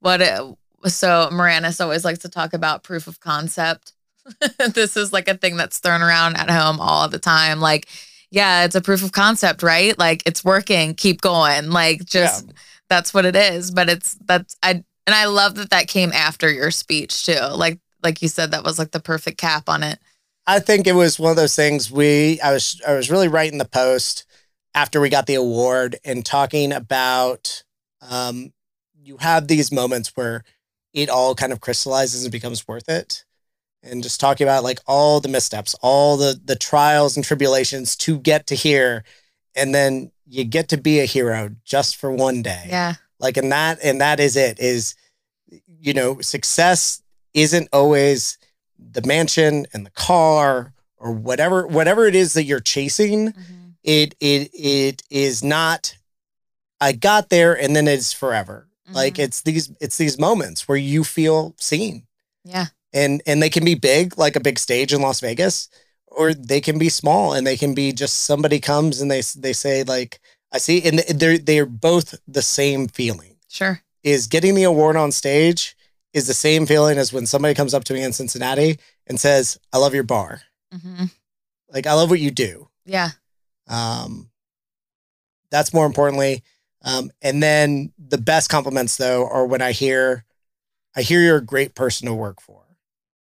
[0.04, 0.40] what it,
[0.86, 3.94] so Moranis always likes to talk about proof of concept.
[4.74, 7.62] this is like a thing that's thrown around at home all the time.
[7.62, 7.88] Like,
[8.30, 9.98] yeah, it's a proof of concept, right?
[9.98, 11.70] Like it's working, keep going.
[11.70, 12.52] Like just
[12.90, 13.72] that's what it is.
[13.72, 17.40] But it's that's I and I love that that came after your speech too.
[17.56, 20.00] Like like you said, that was like the perfect cap on it.
[20.46, 23.58] I think it was one of those things we I was I was really writing
[23.58, 24.26] the post
[24.76, 27.64] after we got the award and talking about
[28.02, 28.52] um,
[29.04, 30.44] you have these moments where
[30.94, 33.26] it all kind of crystallizes and becomes worth it
[33.82, 38.18] and just talking about like all the missteps all the the trials and tribulations to
[38.20, 39.04] get to here
[39.56, 42.94] and then you get to be a hero just for one day Yeah.
[43.20, 44.96] like and that and that is it is
[45.68, 47.02] you know success
[47.34, 48.38] isn't always
[48.80, 53.74] the mansion and the car or whatever whatever it is that you're chasing Mhm.
[53.84, 55.98] it it it is not
[56.80, 59.24] i got there and then it's forever like Mhm.
[59.24, 62.06] it's these it's these moments where you feel seen
[62.44, 62.68] Yeah.
[62.92, 65.70] and and they can be big like a big stage in las vegas
[66.08, 69.54] or they can be small and they can be just somebody comes and they they
[69.54, 70.20] say like
[70.52, 73.82] i see and they're they're both the same feeling Sure.
[74.04, 75.76] is getting the award on stage
[76.14, 78.78] is the same feeling as when somebody comes up to me in cincinnati
[79.08, 80.42] and says i love your bar
[80.72, 81.06] hmm
[81.70, 83.12] like i love what you do Yeah.
[83.68, 84.30] um,
[85.50, 86.44] that's more importantly.
[86.84, 90.26] Um, and then the best compliments though are when I hear,
[90.96, 92.62] I hear you're a great person to work for.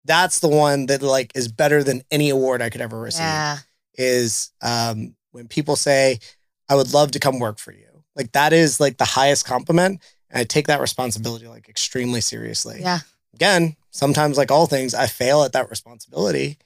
[0.06, 3.22] That's the one that like is better than any award I could ever receive.
[3.22, 3.58] Yeah.
[3.96, 6.20] Is um, when people say,
[6.68, 10.02] "I would love to come work for you." Like that is like the highest compliment,
[10.30, 12.80] and I take that responsibility like extremely seriously.
[12.82, 13.00] Yeah.
[13.34, 16.58] Again, sometimes like all things, I fail at that responsibility,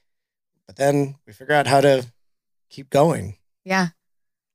[0.65, 2.05] but then we figure out how to
[2.69, 3.37] keep going.
[3.63, 3.89] Yeah.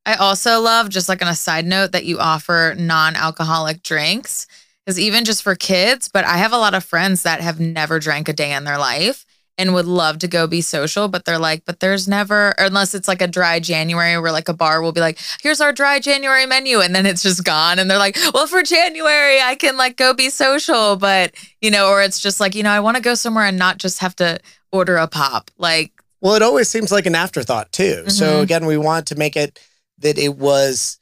[0.05, 4.47] I also love, just like on a side note, that you offer non alcoholic drinks.
[4.85, 8.01] Because even just for kids, but I have a lot of friends that have never
[8.01, 9.25] drank a day in their life
[9.57, 12.93] and would love to go be social, but they're like, but there's never, or unless
[12.93, 16.01] it's like a dry January where like a bar will be like, here's our dry
[16.01, 16.81] January menu.
[16.81, 17.79] And then it's just gone.
[17.79, 20.97] And they're like, well, for January, I can like go be social.
[20.97, 23.59] But, you know, or it's just like, you know, I want to go somewhere and
[23.59, 24.41] not just have to
[24.73, 25.53] order a pop.
[25.59, 28.09] Like, Well, it always seems like an afterthought too.
[28.09, 28.43] So Mhm.
[28.43, 29.61] again, we want to make it
[30.03, 30.99] that it was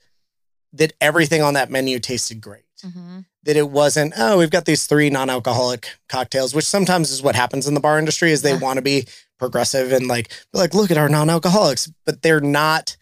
[0.72, 2.62] that everything on that menu tasted great.
[2.84, 3.26] mhm.
[3.42, 7.66] That it wasn't, oh, we've got these three non-alcoholic cocktails, which sometimes is what happens
[7.66, 8.58] in the bar industry is they Yeah.
[8.58, 9.06] want to be
[9.38, 12.96] progressive and like like look at our non-alcoholics, but they're not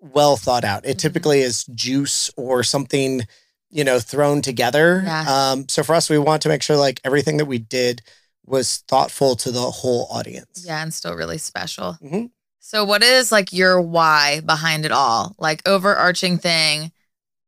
[0.00, 0.84] well thought out.
[0.84, 1.00] It Mhm.
[1.00, 3.26] typically is juice or something,
[3.70, 5.02] you know, thrown together.
[5.04, 5.24] Yeah.
[5.52, 8.02] Um, so for us, we want to make sure like everything that we did
[8.44, 10.64] was thoughtful to the whole audience.
[10.64, 11.96] Yeah, and still really special.
[12.02, 12.30] Mhm.
[12.68, 15.34] So, what is like your why behind it all?
[15.38, 16.92] Like overarching thing.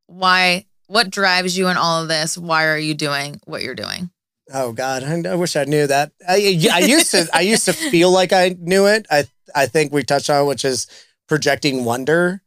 [0.07, 0.65] Why?
[0.87, 2.39] What drives you in all of this?
[2.39, 4.09] Why are you doing what you're doing?
[4.51, 6.13] Oh God, I, wish I knew that.
[6.27, 6.37] I,
[6.73, 7.29] I used to.
[7.35, 9.05] I used to feel like I knew it.
[9.11, 10.87] I I think we touched on, which is
[11.29, 12.41] projecting wonder.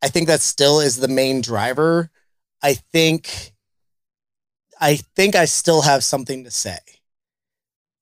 [0.00, 2.08] I think that still is the main driver.
[2.62, 3.52] I think.
[4.80, 6.78] I think I still have something to say,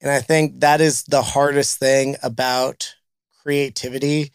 [0.03, 2.97] and I think that is the hardest thing about
[3.43, 4.33] creativity.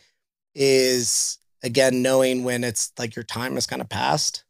[0.53, 4.43] Is again knowing when it's like your time is kind of past.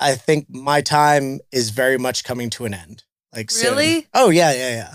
[0.00, 3.04] I think my time is very much coming to an end.
[3.34, 3.70] Like soon.
[3.70, 4.06] Really?
[4.12, 4.94] Oh yeah, yeah, yeah.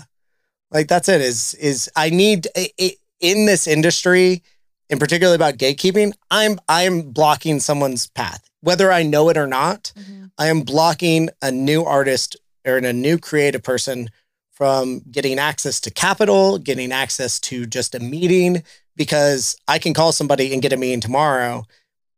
[0.70, 1.20] Like that's it.
[1.20, 4.42] Is is I need i i in this industry,
[4.88, 6.12] in particular about gatekeeping.
[6.30, 9.92] I'm I'm blocking someone's path, whether I know it or not.
[9.98, 10.26] Mm-hmm.
[10.38, 12.36] I am blocking a new artist
[12.66, 14.10] or a new creative person
[14.60, 18.62] from getting access to capital, getting access to just a meeting,
[18.94, 21.64] because I can call somebody and get a meeting tomorrow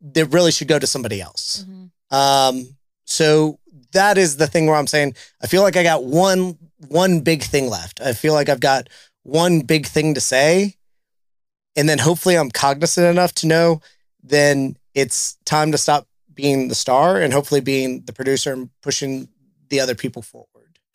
[0.00, 1.64] that really should go to somebody else.
[1.68, 1.90] Mhm.
[2.10, 3.60] Um, so
[3.92, 6.58] that is the thing where I'm saying I feel like I got one
[6.88, 8.00] one big thing left.
[8.00, 8.88] I feel like I've got
[9.22, 10.74] one big thing to say.
[11.76, 13.80] And then hopefully I'm cognizant enough to know
[14.20, 19.28] then it's time to stop being the star and hopefully being the producer and pushing
[19.68, 20.51] the other people forward.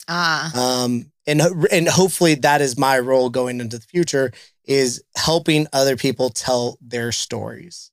[0.08, 0.52] Ah,
[0.84, 4.32] Um, and and hopefully that is my role going into the future
[4.66, 7.92] is helping other people tell their stories.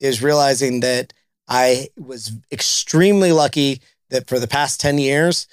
[0.00, 1.12] Is realizing that
[1.48, 3.80] I was extremely lucky
[4.10, 5.46] that for the past 10 years,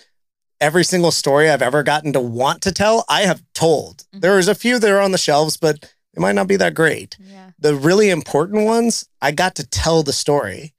[0.60, 4.04] every single story I've ever gotten to want to tell, I have told.
[4.14, 4.22] Mhm.
[4.22, 5.82] There is a few that are on the shelves, but
[6.14, 7.52] they might not be that great yeah.
[7.58, 10.74] the really important ones, I got to tell the story.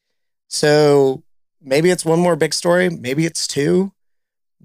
[0.49, 1.23] So
[1.61, 3.93] maybe it's one more big story, maybe it's two.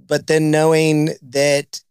[0.10, 1.81] But then knowing that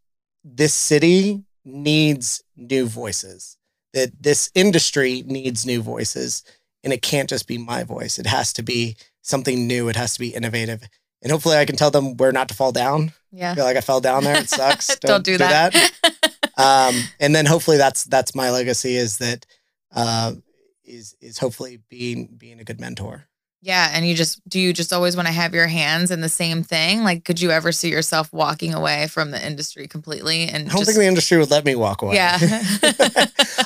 [0.44, 3.56] this city needs new voices,
[3.94, 6.42] that this industry needs new voices,
[6.84, 8.18] and it can't just be my voice.
[8.18, 10.82] It has to be something new, it has to be innovative.
[11.22, 13.12] And hopefully I can tell them where not to fall down.
[13.32, 13.54] I Yeah.
[13.54, 14.36] feel like I fell down there.
[14.38, 14.96] It sucks.
[14.98, 15.74] Don't, do, that.
[16.56, 19.46] um, and then hopefully that's that's my legacy is that
[19.92, 20.32] uh,
[20.84, 23.27] is is hopefully being being a good mentor.
[23.60, 23.90] Yeah.
[23.93, 26.62] And you just, do you just always want to have your hands in the same
[26.62, 27.02] thing?
[27.02, 30.78] Like, could you ever see yourself walking away from the industry completely and I don't
[30.78, 32.14] just, think the industry would let me walk away.
[32.14, 32.39] yeah.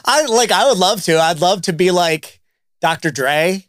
[0.04, 1.18] I like I would love to.
[1.18, 2.40] I'd love to be like
[2.80, 3.10] Dr.
[3.10, 3.64] Dre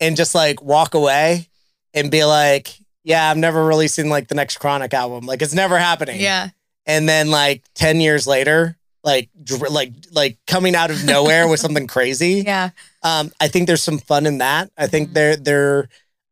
[0.00, 1.48] and just like walk away
[1.94, 5.26] and be like, yeah, I'm never releasing like the next Chronic album.
[5.26, 6.20] Like it's never happening.
[6.20, 6.48] Yeah.
[6.86, 8.77] And then like 10 years later,
[9.08, 12.42] like dr- like like coming out of nowhere with something crazy.
[12.46, 12.70] Yeah.
[13.02, 14.70] Um, I think there's some fun in that.
[14.76, 15.14] I think Mhm.
[15.14, 15.88] they're they're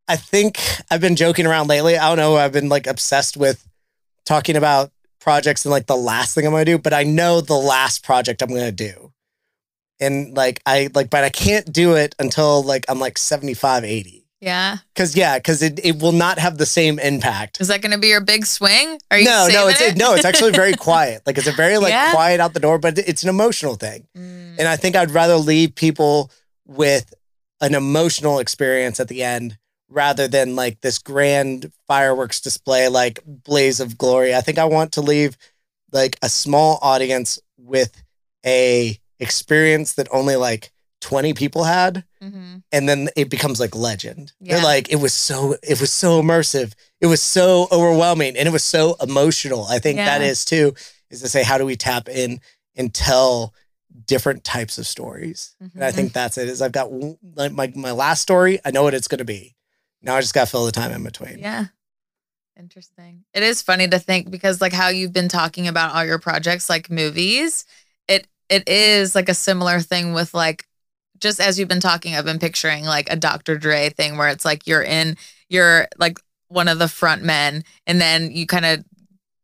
[0.08, 0.58] I think
[0.90, 1.96] I've been joking around lately.
[1.96, 3.58] I don't know, I've been like obsessed with
[4.24, 4.90] talking about
[5.20, 8.42] projects and like the last thing I'm gonna do, but I know the last project
[8.42, 9.12] I'm gonna do.
[9.98, 14.25] And like I like, but I can't do it until like I'm like 75, 80.
[14.46, 14.76] Yeah.
[14.94, 17.60] Cause yeah, cause it, it will not have the same impact.
[17.60, 18.98] Is that going to be your big swing?
[19.10, 19.96] Are you No, no, it's it?
[19.96, 21.22] no, it's actually very quiet.
[21.26, 22.12] Like it's a very like Yeah?
[22.12, 24.06] quiet out the door, but it's an emotional thing.
[24.16, 26.30] Mm, And I think I'd rather leave people
[26.64, 27.12] with
[27.60, 29.58] an emotional experience at the end
[29.88, 34.32] rather than like this grand fireworks display, like blaze of glory.
[34.32, 35.36] I think I want to leave
[35.90, 38.00] like a small audience with
[38.44, 40.70] a experience that only like
[41.06, 42.64] 20 people had mhm.
[42.72, 44.32] and then it becomes like legend.
[44.40, 44.64] They're Yeah.
[44.64, 46.72] like it was so it was so immersive.
[47.00, 49.66] It was so overwhelming and it was so emotional.
[49.66, 50.26] I think that Yeah.
[50.26, 50.74] is too
[51.08, 52.40] is to say how do we tap in
[52.74, 53.54] and tell
[54.04, 55.54] different types of stories.
[55.60, 56.48] And I think that's it.
[56.48, 56.90] Is I've got
[57.36, 59.54] like my my last story, I know what it's going to be.
[60.02, 61.38] Now I just got to fill the time in between.
[61.38, 61.66] Yeah.
[62.58, 63.24] Interesting.
[63.32, 66.68] It is funny to think because like how you've been talking about all your projects
[66.68, 67.64] like movies,
[68.08, 70.66] it it is like a similar thing with like
[71.20, 73.58] just as you've been talking, I've been picturing like a Dr.
[73.58, 75.16] Dre thing where it's like you're in
[75.48, 76.18] you're like
[76.48, 78.84] one of the front men and then you kind of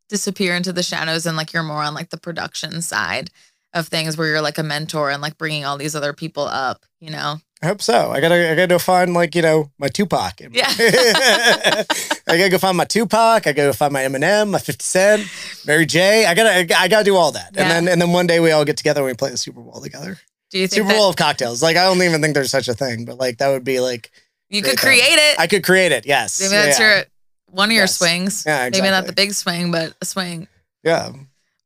[0.08, 3.30] disappear into the shadows and like you're more on like the production side
[3.74, 6.84] of things where you're like a mentor and like bringing all these other people up,
[7.00, 7.36] you know.
[7.62, 8.10] I hope so.
[8.10, 10.40] I gotta I gotta go find like you know my Tupac.
[10.50, 10.66] Yeah.
[10.78, 11.84] I
[12.26, 13.46] gotta go find my Tupac.
[13.46, 15.26] I gotta find my Eminem, my Fifty Cent,
[15.66, 16.26] Mary J.
[16.26, 17.62] I gotta I gotta do all that, Yeah.
[17.62, 19.60] and then and then one day we all get together and we play the Super
[19.60, 20.18] Bowl together.
[20.52, 21.62] Do you think Super Bowl of cocktails.
[21.62, 24.10] Like I don't even think there's such a thing, but like that would be like
[24.50, 25.40] you could create it?
[25.40, 26.04] I could create it.
[26.06, 26.40] Yes.
[26.40, 26.96] Maybe that's yeah.
[26.96, 27.04] your
[27.46, 27.96] one of your Yes.
[27.98, 28.44] swings.
[28.46, 30.46] Yeah, Maybe not the big swing, but a swing.
[30.84, 31.12] Yeah.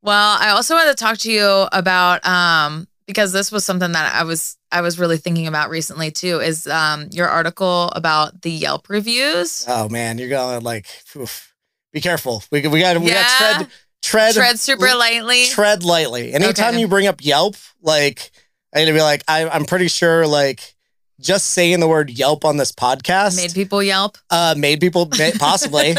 [0.02, 4.14] Well, I also wanted to talk to you about um because this was something that
[4.14, 8.50] I was I was really thinking about recently too is um your article about the
[8.52, 9.64] Yelp reviews.
[9.68, 10.86] Oh man, you're gonna like
[11.16, 11.52] oof.
[11.92, 12.44] be careful.
[12.52, 13.22] We we got we Yeah.
[13.22, 13.68] got tread
[14.02, 15.46] tread Tread super lightly.
[15.46, 16.32] tread lightly.
[16.34, 16.80] Anytime Okay.
[16.80, 18.30] you bring up Yelp, like
[18.74, 20.74] I need to be like, I, I'm pretty sure like
[21.20, 24.18] just saying the word Yelp on this podcast Made people yelp.
[24.30, 25.94] uh, made people possibly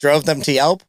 [0.00, 0.82] drove them to Yelp.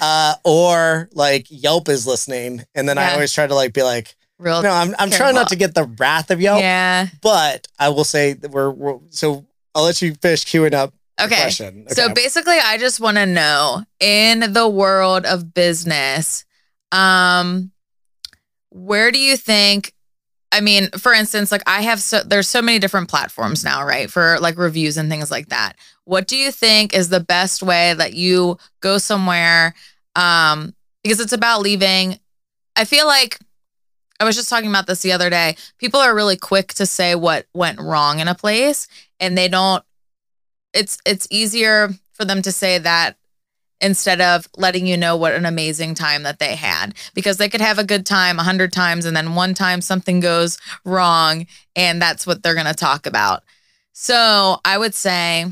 [0.00, 4.16] Uh, or like Yelp is listening, and then I always try to like be like,
[4.38, 7.06] Real no, I'm I'm trying not to get the wrath of Yelp, Yeah.
[7.22, 11.24] but I will say that we're, we're so I'll let you finish queuing up the
[11.24, 11.50] Okay.
[11.50, 16.44] So basically, I just want to know in the world of business,
[16.92, 17.72] um,
[18.70, 19.92] where do you think?
[20.50, 24.10] I mean, for instance, like I have so there's so many different platforms now, right?
[24.10, 25.74] For like reviews and things like that.
[26.04, 29.74] What do you think is the best way that you go somewhere?
[30.16, 32.18] Um, because it's about leaving.
[32.76, 33.38] I feel like
[34.20, 35.56] I was just talking about this the other day.
[35.78, 38.88] People are really quick to say what went wrong in a place,
[39.20, 39.84] and they don't
[40.72, 43.16] it's it's easier for them to say that
[43.80, 46.94] instead of letting you know what an amazing time that they had.
[47.14, 50.20] Because they could have a good time a hundred times and then one time something
[50.20, 51.46] goes wrong
[51.76, 53.42] and that's what they're going to talk about.
[53.92, 55.46] So i would say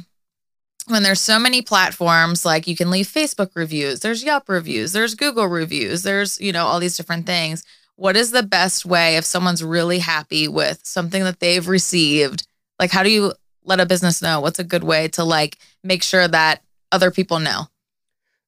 [0.89, 5.16] when there's so many platforms like you can leave facebook reviews there's yelp reviews there's
[5.16, 7.65] google reviews there's you know all these different things.
[7.97, 12.47] What is the best way if someone's really happy with something that they've received?
[12.78, 13.32] Like how do you
[13.65, 14.40] let a business know?
[14.40, 16.62] What's a good way to like make sure that
[16.93, 17.69] other people know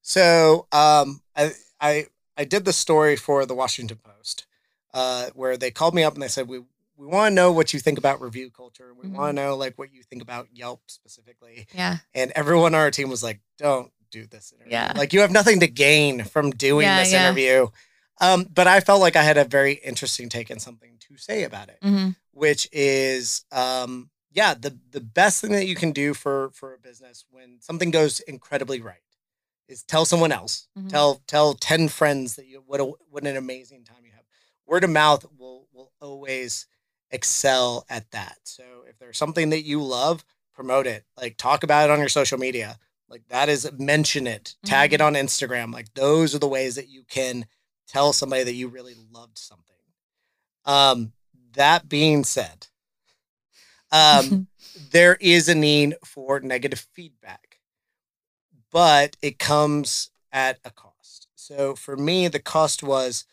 [0.08, 1.52] So um, I
[1.82, 4.46] I I did the story for the Washington Post,
[4.94, 6.60] uh, where they called me up and they said we
[6.96, 8.94] we want to know what you think about review culture.
[8.94, 9.12] We Mhm.
[9.18, 11.66] want to know like what you think about Yelp specifically.
[11.74, 14.72] yeah And everyone on our team was like, "Don't do this interview.
[14.72, 14.92] Yeah.
[14.96, 17.20] Like you have nothing to gain from doing Yeah, this yeah.
[17.26, 17.68] interview."
[18.18, 21.44] Um, but I felt like I had a very interesting take and something to say
[21.44, 26.14] about it hmm which is um yeah the the best thing that you can do
[26.14, 29.02] for for a business when something goes incredibly right
[29.68, 30.66] is tell someone else.
[30.76, 30.88] Mhm.
[30.88, 34.24] tell tell 10 friends that you what a, what an amazing time you have.
[34.66, 36.66] Word of mouth will will always
[37.10, 38.38] excel at that.
[38.44, 41.04] So if there's something that you love promote it.
[41.16, 42.78] Like talk about it on your social media.
[43.08, 44.56] Like that is mention it.
[44.64, 45.06] Tag it Mhm.
[45.06, 45.72] on instagram.
[45.72, 47.46] Like those are the ways that you can
[47.86, 49.76] tell somebody that you really loved something.
[50.64, 51.12] Um
[51.52, 52.66] that being said
[53.90, 54.48] um
[54.90, 57.47] there is a need for negative feedback,
[58.70, 61.28] but it comes at a cost.
[61.34, 63.24] So for me, the cost was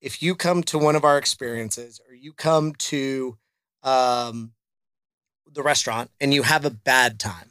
[0.00, 3.36] if you come to one of our experiences or you come to
[3.82, 4.52] um,
[5.52, 7.50] the restaurant and you have a bad time.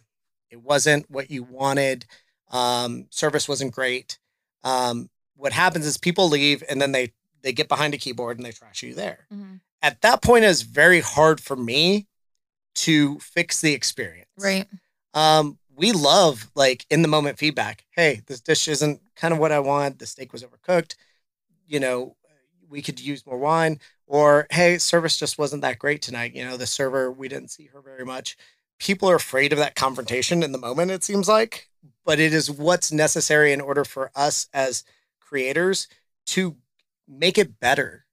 [0.49, 2.05] It wasn't what you wanted.
[2.49, 4.17] Um, service wasn't great.
[4.63, 8.45] Um, what happens is people leave and then they they get behind a keyboard and
[8.45, 9.25] they trash you there.
[9.31, 9.61] Mhm.
[9.81, 12.07] At that point, it's very hard for me
[12.75, 14.27] to fix the experience.
[14.37, 14.67] Right.
[15.13, 17.85] Um, we love like in the moment feedback.
[17.91, 19.97] Hey, this dish isn't kind of what I want.
[19.97, 20.95] The steak was overcooked.
[21.67, 22.17] You know,
[22.69, 23.79] we could use more wine.
[24.05, 26.35] Or hey, service just wasn't that great tonight.
[26.35, 28.35] You know, the server we didn't see her very much.
[28.77, 30.91] People are afraid of that confrontation in the moment.
[30.91, 31.69] It seems like,
[32.05, 34.83] but it is what's necessary in order for us as
[35.21, 35.87] creators
[36.27, 36.57] to
[37.07, 38.05] make it better.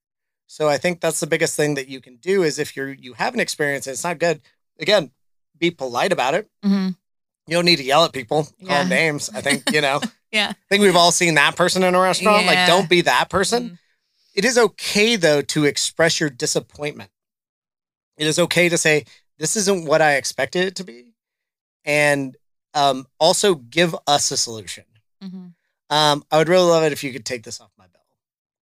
[0.46, 3.14] So I think that's the biggest thing that you can do is if you're you
[3.14, 4.40] have an experience and it's not good,
[4.78, 5.10] again,
[5.58, 6.90] be polite about it hmm
[7.46, 8.80] you don't need to yell at people, call Yeah.
[8.80, 9.30] them names.
[9.34, 10.00] I think, you know,
[10.32, 10.48] yeah.
[10.50, 12.46] I think we've all seen that person in a restaurant.
[12.46, 13.70] Like, don't be that person.
[13.70, 13.78] Mhm.
[14.34, 17.10] It is okay, though, to express your disappointment.
[18.18, 19.04] It is okay to say,
[19.38, 21.14] this isn't what I expected it to be.
[21.84, 22.36] And
[22.74, 24.84] um, also give us a solution.
[25.22, 25.54] Mhm.
[25.88, 28.02] Um, I would really love it if you could take this off my bill.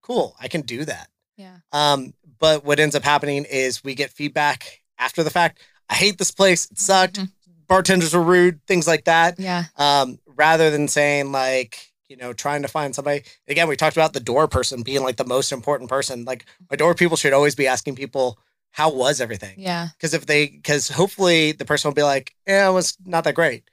[0.01, 0.35] Cool.
[0.39, 1.09] I can do that.
[1.37, 1.57] Yeah.
[1.71, 5.59] Um, but what ends up happening is we get feedback after the fact.
[5.89, 6.65] I hate this place.
[6.71, 7.15] It sucked.
[7.19, 7.31] Mhm.
[7.67, 9.65] Bartenders were rude, things like that Yeah.
[9.77, 14.13] um, rather than saying like you know trying to find somebody again we talked about
[14.13, 17.55] the door person being like the most important person like my door people should always
[17.55, 18.37] be asking people
[18.71, 19.87] how was everything Yeah.
[19.97, 23.33] because if they because hopefully the person will be like yeah it was not that
[23.33, 23.63] great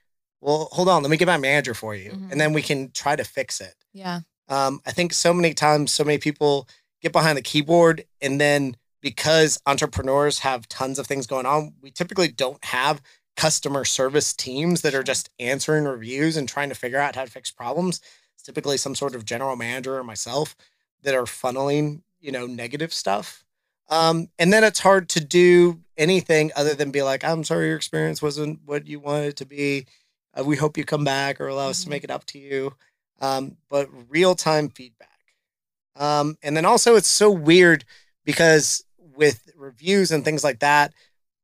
[0.41, 2.33] well hold on let me get my manager for you Mhm.
[2.33, 4.21] and then we can try to fix it Yeah.
[4.49, 6.67] um, I think so many times, so many people
[7.03, 11.91] get behind the keyboard, and then because entrepreneurs have tons of things going on, we
[11.91, 13.03] typically don't have
[13.43, 17.31] customer service teams that are just answering reviews and trying to figure out how to
[17.31, 18.01] fix problems.
[18.35, 20.55] It's typically some sort of general manager or myself
[21.03, 23.45] that are funneling, you know, negative stuff.
[23.91, 27.77] Um, and then it's hard to do anything other than be like, I'm sorry, your
[27.77, 29.87] experience wasn't what you wanted it to be.
[30.39, 31.91] Uh, we hope you come back or allow us to Mhm.
[31.91, 32.77] make it up to you
[33.21, 35.09] um, but real time feedback.
[35.97, 37.85] Um, and then also, it's so weird
[38.25, 38.85] because
[39.17, 40.93] with reviews and things like that,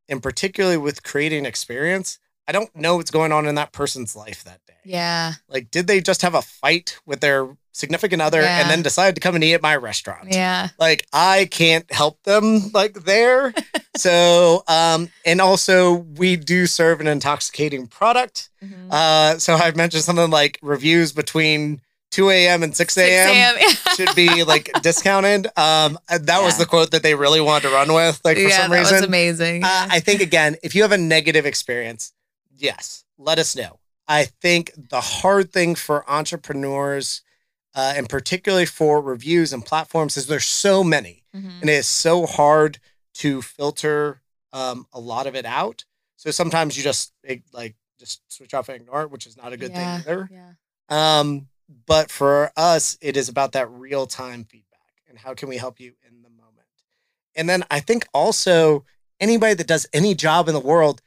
[0.08, 4.42] and particularly with creating experience, I don't know what's going on in that person's life
[4.44, 4.74] that day.
[4.84, 5.34] Yeah.
[5.48, 8.60] Like, did they just have a fight with their significant other Yeah.
[8.62, 10.28] and then decide to come and eat at my restaurant?
[10.32, 10.68] Yeah.
[10.78, 13.52] Like, I can't help them like there.
[13.96, 18.48] so, um, and also, we do serve an intoxicating product.
[18.64, 18.90] Mhm.
[18.90, 22.62] Uh, so I've mentioned something like reviews between 2 a.m.
[22.62, 23.56] and 6 6 a.m.
[23.96, 25.46] should be like discounted.
[25.56, 28.62] Um, that was the quote that they really wanted to run with, like for yeah,
[28.62, 28.94] some that reason.
[28.96, 29.64] was amazing.
[29.64, 32.12] Uh, I think again, if you have a negative experience,
[32.56, 33.78] yes, let us know.
[34.06, 37.20] I think the hard thing for entrepreneurs,
[37.74, 41.60] uh, and particularly for reviews and platforms, is there's so many, Mhm.
[41.60, 42.78] and it is so hard
[43.14, 44.22] to filter
[44.54, 45.84] um, a lot of it out.
[46.16, 49.52] So sometimes you just it, like just switch off and ignore it, which is not
[49.52, 49.98] a good yeah.
[49.98, 50.28] thing either.
[50.32, 51.18] Yeah.
[51.20, 51.48] Um,
[51.86, 54.64] but for us, it is about that real time feedback
[55.08, 56.66] and how can we help you in the moment.
[57.36, 58.84] And then I think also
[59.20, 61.00] anybody that does any job in the world,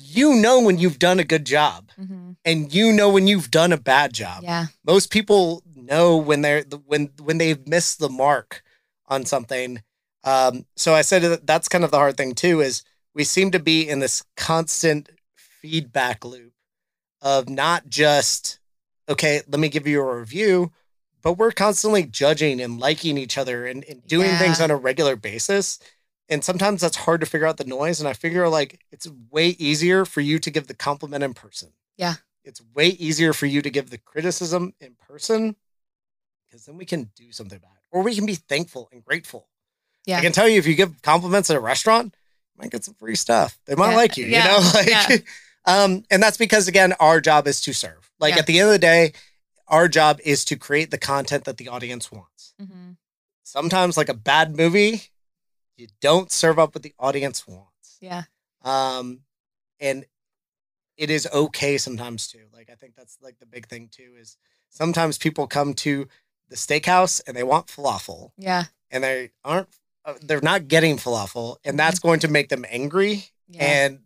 [0.00, 2.36] you know when you've done a good job Mhm.
[2.44, 4.44] and you know when you've done a bad job.
[4.44, 4.66] Yeah.
[4.84, 8.62] Most people know when they're when when they've missed the mark
[9.06, 9.82] on something.
[10.22, 12.84] Um, so I said that that's kind of the hard thing too is
[13.14, 16.52] we seem to be in this constant feedback loop
[17.20, 18.60] of not just
[19.08, 20.72] okay, let me give you a review,
[21.22, 25.16] but we're constantly judging and liking each other and, and doing things on a regular
[25.16, 25.78] basis.
[26.28, 28.00] And sometimes that's hard to figure out the noise.
[28.00, 31.70] And I figure like it's way easier for you to give the compliment in person.
[31.96, 32.14] Yeah.
[32.44, 35.56] It's way easier for you to give the criticism in person
[36.46, 37.82] because then we can do something about it.
[37.90, 39.48] Or we can be thankful and grateful.
[40.06, 40.18] Yeah.
[40.18, 42.14] I can tell you if you give compliments at a restaurant,
[42.54, 43.58] you might get some free stuff.
[43.66, 44.70] They might Yeah, like you, yeah, you know?
[44.74, 45.16] Like yeah.
[45.68, 48.10] Um, and that's because again, our job is to serve.
[48.18, 48.40] Like Yeah.
[48.40, 49.12] at the end of the day,
[49.68, 52.54] our job is to create the content that the audience wants.
[52.60, 52.96] Mhm.
[53.44, 55.02] Sometimes, like a bad movie,
[55.76, 57.96] you don't serve up what the audience wants.
[58.00, 58.24] Yeah.
[58.62, 59.20] Um,
[59.78, 60.04] and
[60.96, 62.46] it is okay sometimes too.
[62.52, 64.36] Like I think that's like the big thing too is
[64.70, 66.08] sometimes people come to
[66.48, 68.64] the steakhouse and they want falafel Yeah.
[68.90, 69.68] and they aren't
[70.04, 73.54] uh, they're not getting falafel and that's going to make them angry Mm-hmm.
[73.54, 73.64] Yeah.
[73.84, 74.00] and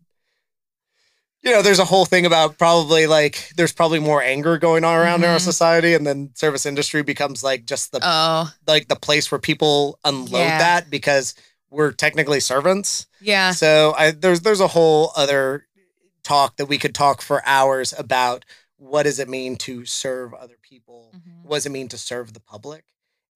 [1.43, 4.94] you know there's a whole thing about probably like there's probably more anger going on
[4.97, 5.40] around in our Mhm.
[5.44, 8.52] society and then service industry becomes like just the oh.
[8.66, 10.59] like the place where people unload Yeah.
[10.59, 11.35] that because
[11.70, 13.51] we're technically servants Yeah.
[13.52, 15.66] so I, there's there's a whole other
[16.23, 18.44] talk that we could talk for hours about
[18.77, 21.44] what does it mean to serve other people Mhm.
[21.44, 22.85] what does it mean to serve the public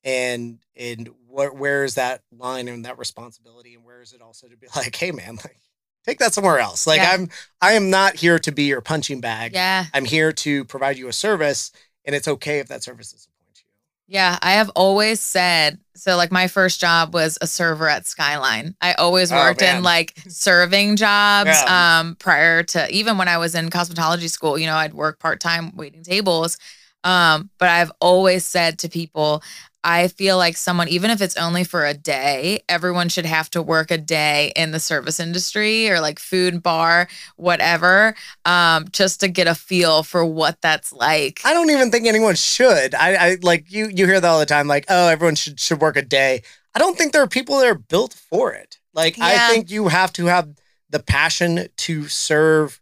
[0.04, 4.46] and and where where is that line and that responsibility and where is it also
[4.46, 5.58] to be like hey man like
[6.06, 6.86] take that somewhere else.
[6.86, 7.12] Like Yeah.
[7.12, 7.28] I'm
[7.60, 9.52] I am not here to be your punching bag.
[9.52, 9.86] Yeah.
[9.94, 11.72] I'm here to provide you a service,
[12.04, 14.14] and it's okay if that service disappoints you.
[14.14, 16.16] Yeah, I have always said so.
[16.16, 18.76] Like my first job was a server at Skyline.
[18.80, 19.78] I always Oh, worked man.
[19.78, 21.50] in like serving jobs.
[21.50, 21.98] Yeah.
[22.00, 25.40] Um, prior to even when I was in cosmetology school, you know, I'd work part
[25.40, 26.56] time waiting tables.
[27.04, 29.42] Um, but I've always said to people,
[29.88, 33.62] I feel like someone, even if it's only for a day, everyone should have to
[33.62, 37.06] work a day in the service industry or like food bar,
[37.36, 41.40] whatever, um, just to get a feel for what that's like.
[41.44, 42.96] I don't even think anyone should.
[42.96, 43.88] I, I like you.
[43.94, 44.66] You hear that all the time.
[44.66, 46.42] Like, oh, everyone should should work a day.
[46.74, 48.80] I don't think there are people that are built for it.
[48.92, 50.48] Like, I think you have to have
[50.90, 52.80] the passion to serve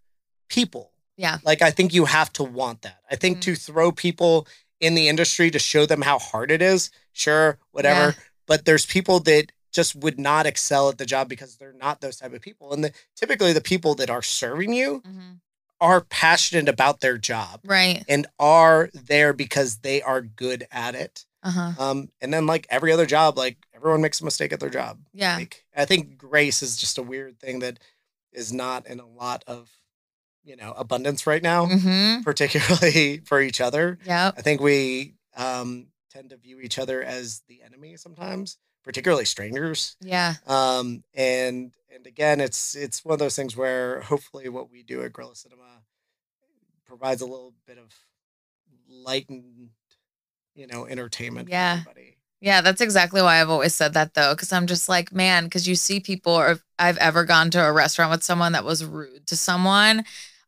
[0.49, 0.91] people.
[1.19, 1.39] Yeah.
[1.45, 2.99] Like, I think you have to want that.
[3.11, 3.43] I think Mhm.
[3.43, 4.49] to throw people
[4.85, 8.11] in the industry to show them how hard it is, sure, whatever.
[8.11, 8.25] Yeah.
[8.47, 12.19] But there's people that just would not excel at the job because they're not those
[12.19, 12.73] type of people.
[12.73, 15.41] And the, typically, the people that are serving you Mhm.
[15.81, 18.05] are passionate about their job Right.
[18.09, 21.25] and are there because they are good at it.
[21.43, 21.73] Uh huh.
[21.79, 25.01] Um, and then like every other job, like everyone makes a mistake at their job.
[25.13, 25.37] Yeah.
[25.37, 27.79] Like I think grace is just a weird thing that
[28.33, 29.71] is not in a lot of,
[30.45, 32.23] you know, abundance right now, Mm-hmm.
[32.23, 33.99] particularly for each other.
[34.05, 39.25] Yeah, I think we um tend to view each other as the enemy sometimes, particularly
[39.25, 39.97] strangers.
[40.01, 40.35] Yeah.
[40.47, 45.03] Um, and and again, it's it's one of those things where hopefully what we do
[45.03, 45.83] at Gorilla Cinema
[46.87, 47.93] provides a little bit of
[48.89, 49.71] lightened,
[50.55, 51.49] you know, entertainment.
[51.49, 51.83] Yeah.
[51.83, 52.17] For everybody.
[52.41, 52.61] Yeah.
[52.61, 54.35] That's exactly why I've always said that though.
[54.37, 57.65] Cause I'm just like, man, cause you see people, or if I've ever gone to
[57.65, 60.05] a restaurant with someone that was rude to someone.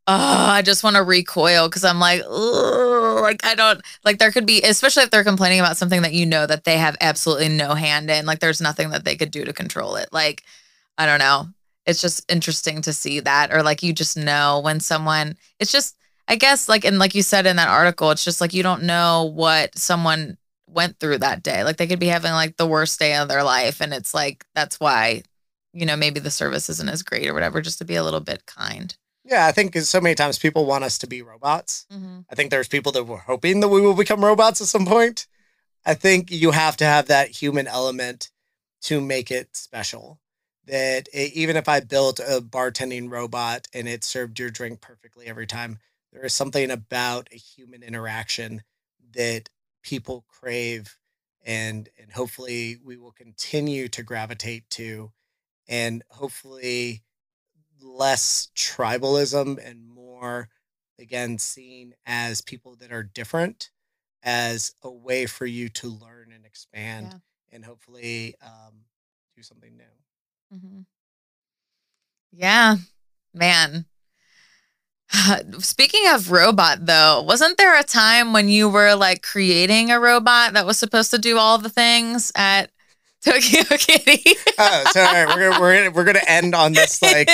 [0.09, 4.47] Oh, I just want to recoil because I'm like, like I don't like there could
[4.47, 7.74] be, especially if they're complaining about something that you know that they have absolutely no
[7.74, 8.24] hand in.
[8.24, 10.09] Like there's nothing that they could do to control it.
[10.12, 10.45] Like,
[10.97, 11.49] I don't know.
[11.87, 15.37] It's just interesting to see that, or like you just know when someone.
[15.59, 15.97] It's just,
[16.28, 18.85] I guess, like and like you said in that article, it's just like you don't
[18.85, 20.37] know what someone
[20.69, 21.65] went through that day.
[21.65, 24.45] Like they could be having like the worst day of their life, and it's like
[24.55, 25.23] that's why,
[25.73, 27.61] you know, maybe the service isn't as great or whatever.
[27.61, 28.97] Just to be a little bit kind.
[29.27, 31.86] Yeah, I think so many times people want us to be robots.
[31.93, 32.20] Mm-hmm.
[32.31, 35.27] I think there's people that were hoping that we will become robots at some point.
[35.85, 38.31] I think you have to have that human element
[38.82, 40.20] to make it special.
[40.66, 45.27] That e- even if I built a bartending robot and it served your drink perfectly
[45.27, 45.78] every time,
[46.12, 48.62] there is something about a human interaction
[49.15, 49.48] that
[49.82, 50.98] people crave
[51.44, 55.12] and and hopefully we will continue to gravitate to
[55.69, 57.03] and hopefully
[57.86, 60.48] less tribalism and more
[60.98, 63.70] again seen as people that are different
[64.22, 67.18] as a way for you to learn and expand Yeah.
[67.56, 68.84] and hopefully um,
[69.36, 69.84] do something new
[70.54, 70.80] Mm-hmm.
[72.32, 72.76] Yeah,
[73.34, 73.86] man.
[75.58, 80.52] Speaking of robot, though, wasn't there a time when you were like creating a robot
[80.52, 82.70] that was supposed to do all the things at
[83.27, 84.23] Tokyo Kitty?
[84.59, 87.28] oh so all right, we're gonna, we're gonna, we're gonna end on this like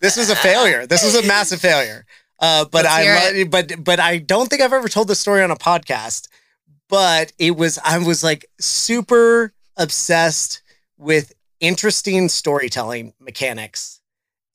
[0.00, 0.86] this was a failure.
[0.86, 2.06] This was a massive failure.
[2.38, 5.42] Uh, but Let's I lo- but but I don't think I've ever told this story
[5.42, 6.28] on a podcast
[6.88, 10.62] but it was I was like super obsessed
[10.96, 14.00] with interesting storytelling mechanics.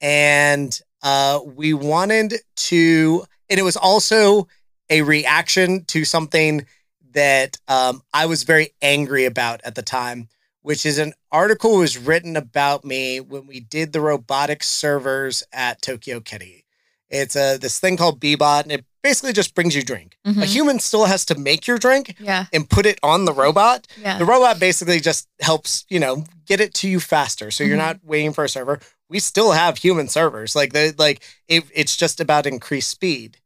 [0.01, 4.47] And uh, we wanted to and it was also
[4.89, 6.65] a reaction to something
[7.11, 10.29] that um, I was very angry about at the time
[10.61, 15.81] which is an article was written about me when we did the robotic servers at
[15.81, 16.65] Tokyo Kitty.
[17.09, 20.17] It's a this thing called Bebot, and it basically just brings you drink.
[20.25, 20.45] A Mhm.
[20.45, 23.87] human still has to make your drink Yeah, and put it on the robot.
[23.97, 27.49] yeah, The robot basically just helps, you know, get it to you faster.
[27.49, 27.87] So you're Mhm.
[27.87, 28.79] not waiting for a server.
[29.07, 30.55] We still have human servers.
[30.55, 33.37] Like the like it, it's just about increased speed.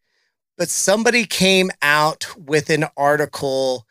[0.57, 3.87] But somebody came out with an article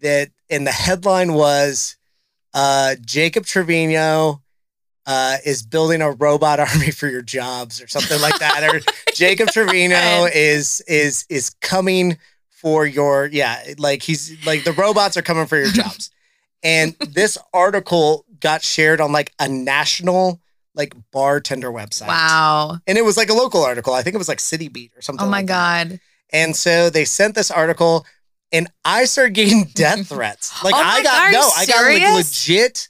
[0.00, 1.96] that and the headline was
[2.54, 4.42] uh Jacob Trevino
[5.06, 8.62] uh, is building a robot army for your jobs or something like that.
[8.62, 8.80] or
[9.14, 12.16] Jacob Trevino is is is coming
[12.50, 16.10] for your yeah, like he's like the robots are coming for your jobs.
[16.62, 20.40] And this article got shared on like a national
[20.74, 22.06] like bartender website.
[22.08, 22.78] wow.
[22.86, 23.94] And it was like a local article.
[23.94, 25.26] I think it was like City Beat or something.
[25.26, 25.88] Oh my like that.
[25.88, 26.00] god.
[26.32, 28.06] And so they sent this article,
[28.52, 30.62] and I started getting death threats.
[30.64, 32.88] Like Oh I got God, no, I got like legit.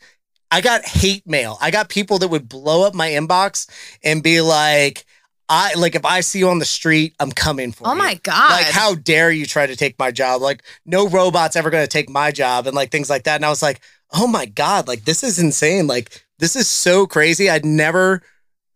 [0.50, 1.58] I got hate mail.
[1.60, 3.70] I got people that would blow up my inbox
[4.02, 5.04] and be like,
[5.48, 8.02] "I like if I see you on the street, I'm coming for Oh you." Oh
[8.02, 8.50] my god.
[8.50, 10.42] Like, how dare you try to take my job?
[10.42, 13.36] Like, no robot's ever going to take my job, and like things like that.
[13.36, 13.80] And I was like,
[14.12, 15.86] oh my god, like this is insane.
[15.86, 17.48] Like this is so crazy.
[17.48, 18.22] I'd never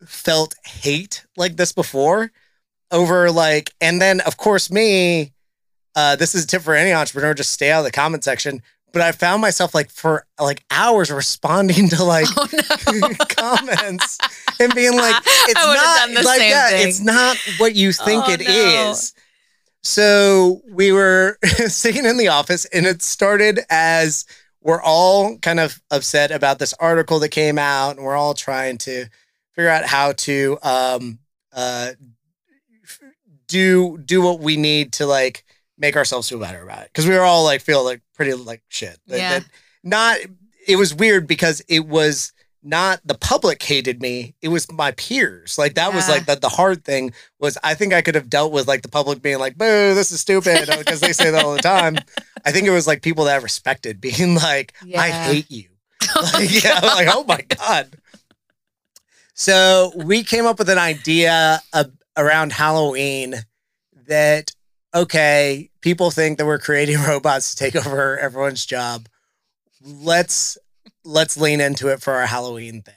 [0.05, 2.31] felt hate like this before
[2.91, 5.33] over like, and then of course me,
[5.95, 8.61] uh, this is a tip for any entrepreneur, just stay out of the comment section.
[8.93, 12.47] But I found myself like for like hours responding to like Oh
[12.93, 13.09] no.
[13.29, 14.17] comments
[14.59, 16.69] and being like, it's not like that.
[16.71, 16.87] thing.
[16.87, 19.13] It's not what you think Oh, it is.
[19.15, 19.21] no.
[19.81, 24.25] So we were sitting in the office and it started as
[24.61, 28.77] we're all kind of upset about this article that came out and we're all trying
[28.79, 29.05] to
[29.53, 31.19] figure out how to um
[31.53, 31.91] uh
[33.47, 35.44] do do what we need to like
[35.77, 36.89] make ourselves feel better about it.
[36.93, 38.97] Because we were all like feel like pretty like shit.
[39.07, 39.39] Yeah.
[39.39, 39.45] that-
[39.83, 40.17] not
[40.67, 42.33] it was weird because it was
[42.63, 45.57] not the public hated me it was my peers.
[45.59, 48.51] Like that was like the, the hard thing was i think i could have dealt
[48.51, 51.53] with like the public being like boo this is stupid because they say that all
[51.53, 51.97] the time.
[52.43, 55.69] I think it was like people that I respected being like i hate you.
[56.33, 57.95] Like, yeah, like, oh my God.
[59.33, 63.35] So we came up with an idea of, around Halloween
[64.07, 64.51] that,
[64.95, 69.07] okay, people think that we're creating robots to take over everyone's job.
[69.83, 70.57] Let's
[71.03, 72.95] let's lean into it for our Halloween thing.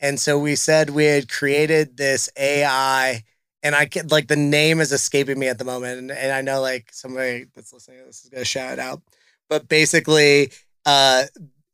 [0.00, 3.22] And so we said we had created this AI,
[3.62, 5.98] and I can like the name is escaping me at the moment.
[5.98, 9.02] And, and I know like somebody that's listening to this is gonna shout it out.
[9.48, 10.52] But basically,
[10.86, 11.24] uh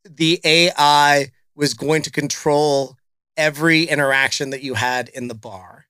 [0.05, 2.97] the AI was going to control
[3.37, 5.86] every interaction that you had in the bar.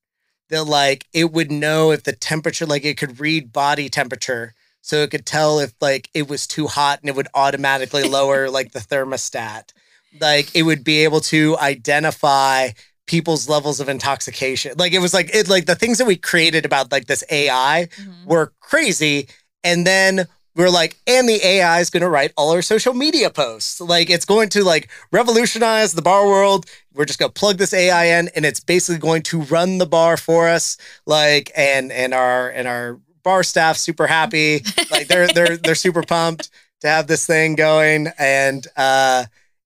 [0.48, 4.98] That like it would know if the temperature, like it could read body temperature, so
[4.98, 8.72] it could tell if like it was too hot and it would automatically lower like
[8.72, 9.72] the thermostat.
[10.20, 12.70] Like it would be able to identify
[13.06, 14.74] people's levels of intoxication.
[14.78, 17.88] Like it was like it like the things that we created about like this AI
[17.98, 18.26] Mhm.
[18.26, 19.28] were crazy.
[19.64, 20.26] And then
[20.56, 23.80] we're like, and the AI is going to write all our social media posts.
[23.80, 26.66] Like it's going to like revolutionize the bar world.
[26.94, 29.86] We're just going to plug this AI in, and it's basically going to run the
[29.86, 30.78] bar for us.
[31.04, 34.62] Like and and our and our bar staff super happy.
[34.90, 36.48] Like they're they're they're super pumped
[36.80, 38.08] to have this thing going.
[38.18, 39.24] And uh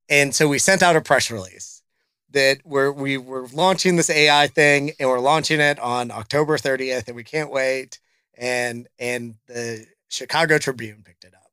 [0.09, 1.83] and so we sent out a press release
[2.31, 7.07] that we're we were launching this AI thing, and we're launching it on October 30th,
[7.07, 8.01] and we can't wait
[8.41, 11.51] and and the Chicago Tribune picked it up.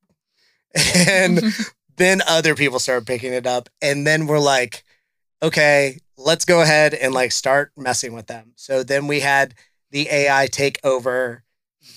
[1.07, 1.41] And
[1.97, 4.83] then other people started picking it up and then we're like
[5.41, 8.53] okay, let's go ahead and like start messing with them.
[8.55, 9.53] So then we had
[9.91, 11.43] the AI take over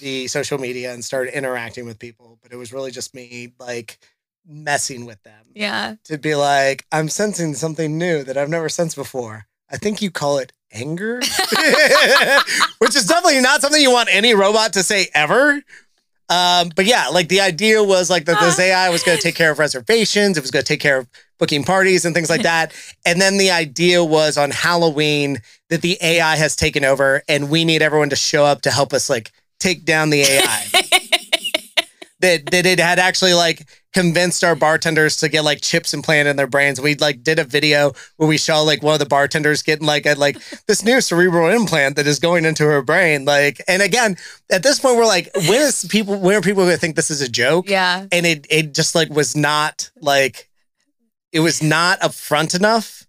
[0.00, 3.98] the social media and start interacting with people, but it was really just me like
[4.46, 5.96] messing with them yeah.
[6.04, 9.46] to be like, I'm sensing something new that I've never sensed before.
[9.70, 11.16] I think you call it anger,
[12.78, 15.62] which is definitely not something you want any robot to say ever.
[16.30, 19.34] Um, but yeah, like the idea was like that this AI was going to take
[19.34, 21.08] care of reservations, it was going to take care of
[21.38, 22.72] booking parties and things like that.
[23.04, 25.38] And then the idea was on Halloween
[25.70, 28.92] that the AI has taken over and we need everyone to show up to help
[28.92, 30.66] us like take down the AI.
[32.20, 36.36] that that it had actually like convinced our bartenders to get like chips implanted in
[36.36, 36.80] their brains.
[36.80, 40.06] We like did a video where we saw like one of the bartenders getting like
[40.06, 43.24] a like this new cerebral implant that is going into her brain.
[43.24, 44.16] Like, and again,
[44.50, 47.20] at this point, we're like, when is people when are people gonna think this is
[47.20, 47.68] a joke?
[47.68, 48.06] yeah.
[48.12, 50.48] And it it just like was not like
[51.32, 52.99] it was not upfront enough.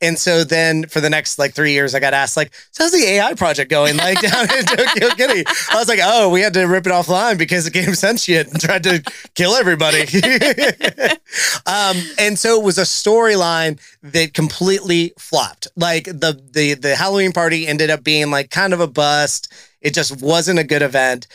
[0.00, 2.92] And so then for the next like three years, I got asked like, so how's
[2.92, 3.96] the AI project going?
[3.96, 5.44] Like down in Tokyo Kitty.
[5.70, 8.60] I was like, oh, we had to rip it offline because it became sentient and
[8.60, 9.02] tried to
[9.34, 10.02] kill everybody.
[11.66, 15.68] um, and so it was a storyline that completely flopped.
[15.76, 19.52] Like the the the Halloween party ended up being like kind of a bust.
[19.80, 21.26] It just wasn't a good event.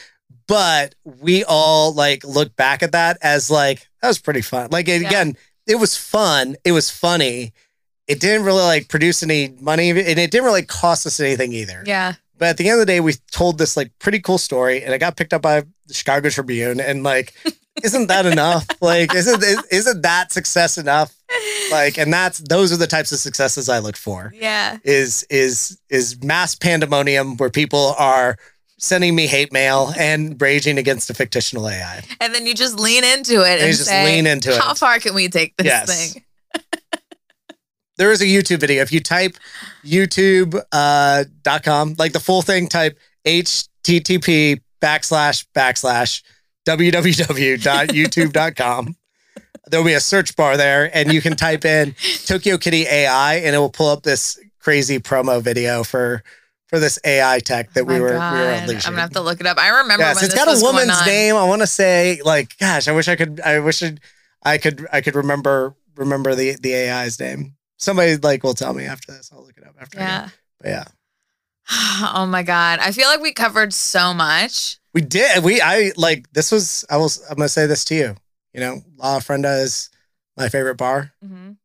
[0.47, 4.69] But we all like look back at that as like that was pretty fun.
[4.71, 4.95] Like Yeah.
[4.95, 5.35] again,
[5.67, 6.55] it was fun.
[6.65, 7.53] It was funny.
[8.11, 11.83] It didn't really like produce any money and it didn't really cost us anything either.
[11.85, 12.13] Yeah.
[12.37, 14.93] But at the end of the day, we told this like pretty cool story, and
[14.93, 16.79] it got picked up by the Chicago Tribune.
[16.79, 17.33] And like,
[17.83, 18.65] isn't that enough?
[18.81, 21.13] Like, isn't isn't that success enough?
[21.71, 24.33] Like, and that's those are the types of successes I look for.
[24.35, 24.79] yeah.
[24.83, 28.37] Is is is mass pandemonium where people are
[28.79, 32.01] sending me hate mail and raging against a fictional AI.
[32.19, 34.57] And then you just lean into it and, you just say, lean into it.
[34.59, 36.13] How far can we take this Yes.
[36.13, 36.23] thing?
[38.01, 38.81] There is a YouTube video.
[38.81, 39.37] If you type
[39.85, 42.97] YouTube uh, dot com, like the full thing, type
[43.27, 46.23] http backslash backslash
[46.65, 48.95] www.youtube.com.
[49.67, 51.93] There'll be a search bar there, and you can type in
[52.25, 56.23] Tokyo Kitty AI, and it will pull up this crazy promo video for
[56.69, 58.87] for this AI tech that Oh we were we were unleashing.
[58.87, 59.59] I'm gonna have to look it up.
[59.59, 61.35] I remember Yes, when it's this got a woman's name.
[61.35, 63.39] I want to say, like, gosh, I wish I could.
[63.41, 63.99] I wish I'd,
[64.41, 64.87] I could.
[64.91, 67.57] I could remember remember the the AI's name.
[67.81, 69.31] Somebody like will tell me after this.
[69.33, 69.97] I'll look it up after.
[69.99, 70.29] Yeah.
[70.61, 70.83] But yeah,
[72.13, 74.77] oh my god, I feel like we covered so much.
[74.93, 75.43] we did.
[75.43, 76.85] We I like this was.
[76.89, 77.21] I was.
[77.29, 78.15] I'm gonna say this to you.
[78.53, 79.89] You know, La Ofrenda is
[80.37, 81.11] my favorite bar.
[81.25, 81.57] Mhm.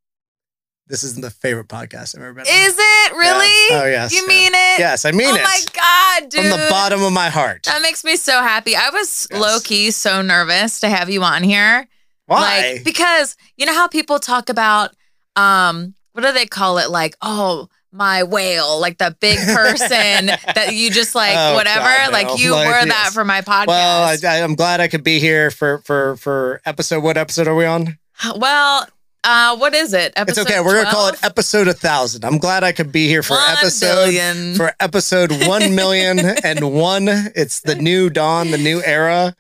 [0.89, 2.47] This is the favorite podcast I've ever been.
[2.47, 2.47] on.
[2.49, 3.77] Is it really?
[3.83, 4.29] Oh, yes, You yeah.
[4.29, 4.79] mean it?
[4.79, 6.41] Yes, I mean oh it Oh my god, dude!
[6.43, 7.65] from the bottom of my heart.
[7.65, 8.77] That makes me so happy.
[8.77, 9.41] I was Yes.
[9.41, 11.89] low key so nervous to have you on here.
[12.27, 12.75] Why?
[12.75, 14.95] Like because you know how people talk about
[15.35, 16.89] um what do they call it?
[16.91, 21.81] Like, oh, my whale, like the big person that you just like Oh, whatever.
[21.85, 22.13] God, no.
[22.13, 23.67] Like you Like, were that for my podcast.
[23.69, 27.03] well, I, I'm glad I could be here for for for episode.
[27.03, 27.99] What episode are we on?
[28.37, 28.87] well,
[29.25, 30.13] uh, what is it?
[30.17, 30.61] It's okay.
[30.61, 32.25] We're gonna call it episode a thousand.
[32.25, 34.55] I'm glad I could be here for One episode billion.
[34.57, 37.09] for episode one million and one.
[37.09, 39.35] It's the new dawn, the new era.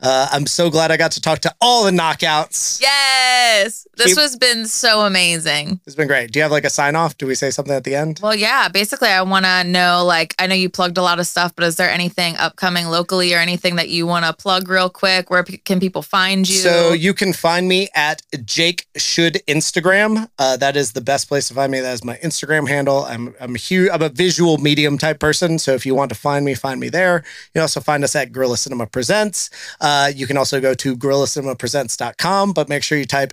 [0.00, 2.80] Uh, I'm so glad I got to talk to all the knockouts.
[2.80, 3.85] Yes.
[3.96, 5.80] This Keep- has been so amazing.
[5.86, 6.32] It's been great.
[6.32, 7.16] Do you have like a sign off?
[7.16, 8.20] Do we say something at the end?
[8.22, 11.26] Well, yeah, basically, I want to know like, I know you plugged a lot of
[11.26, 14.90] stuff, but is there anything upcoming locally or anything that you want to plug real
[14.90, 15.30] quick?
[15.30, 16.56] Where can people find you?
[16.56, 20.28] So you can find me at Jake Should Instagram.
[20.38, 21.80] Uh, that is the best place to find me.
[21.80, 23.04] That is my Instagram handle.
[23.04, 25.58] I'm I'm a huge I'm a visual medium type person.
[25.58, 27.16] So if you want to find me, find me there.
[27.16, 29.50] You can also find us at Gorilla Cinema Presents.
[29.80, 33.32] Uh, you can also go to gorillacinemapresents.com, but make sure you type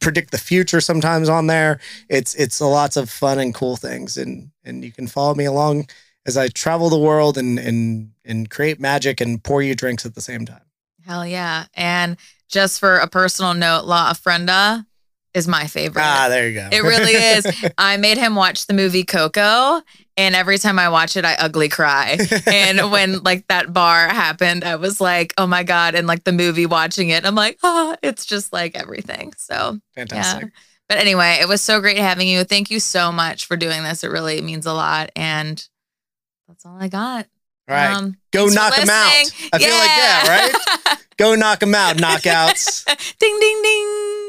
[0.00, 1.80] predict the future sometimes on there.
[2.08, 5.88] It's it's lots of fun and cool things, and and you can follow me along
[6.26, 10.14] as I travel the world and and and create magic and pour you drinks at
[10.14, 10.62] the same time.
[11.04, 11.66] Hell yeah.
[11.74, 12.16] And
[12.50, 14.84] just for a personal note, La Ofrenda
[15.32, 16.02] is my favorite.
[16.04, 16.68] Ah, there you go.
[16.72, 17.46] It really is.
[17.78, 19.80] I made him watch the movie Coco,
[20.16, 22.18] and every time I watch it, I ugly cry.
[22.46, 26.32] and when like that bar happened, I was like, "Oh my god!" And like the
[26.32, 29.32] movie, watching it, I'm like, "Ah!" It's just like everything.
[29.36, 30.42] So Fantastic.
[30.44, 30.48] yeah.
[30.88, 32.42] But anyway, it was so great having you.
[32.42, 34.02] Thank you so much for doing this.
[34.02, 35.64] It really means a lot, and
[36.48, 37.26] that's all I got.
[37.70, 37.94] All right.
[37.96, 39.12] Um, Go knock for knock 'em out.
[39.52, 40.98] I feel like, yeah, right?
[41.16, 42.84] Go knock them out, knockouts.
[43.18, 44.19] ding, ding, ding.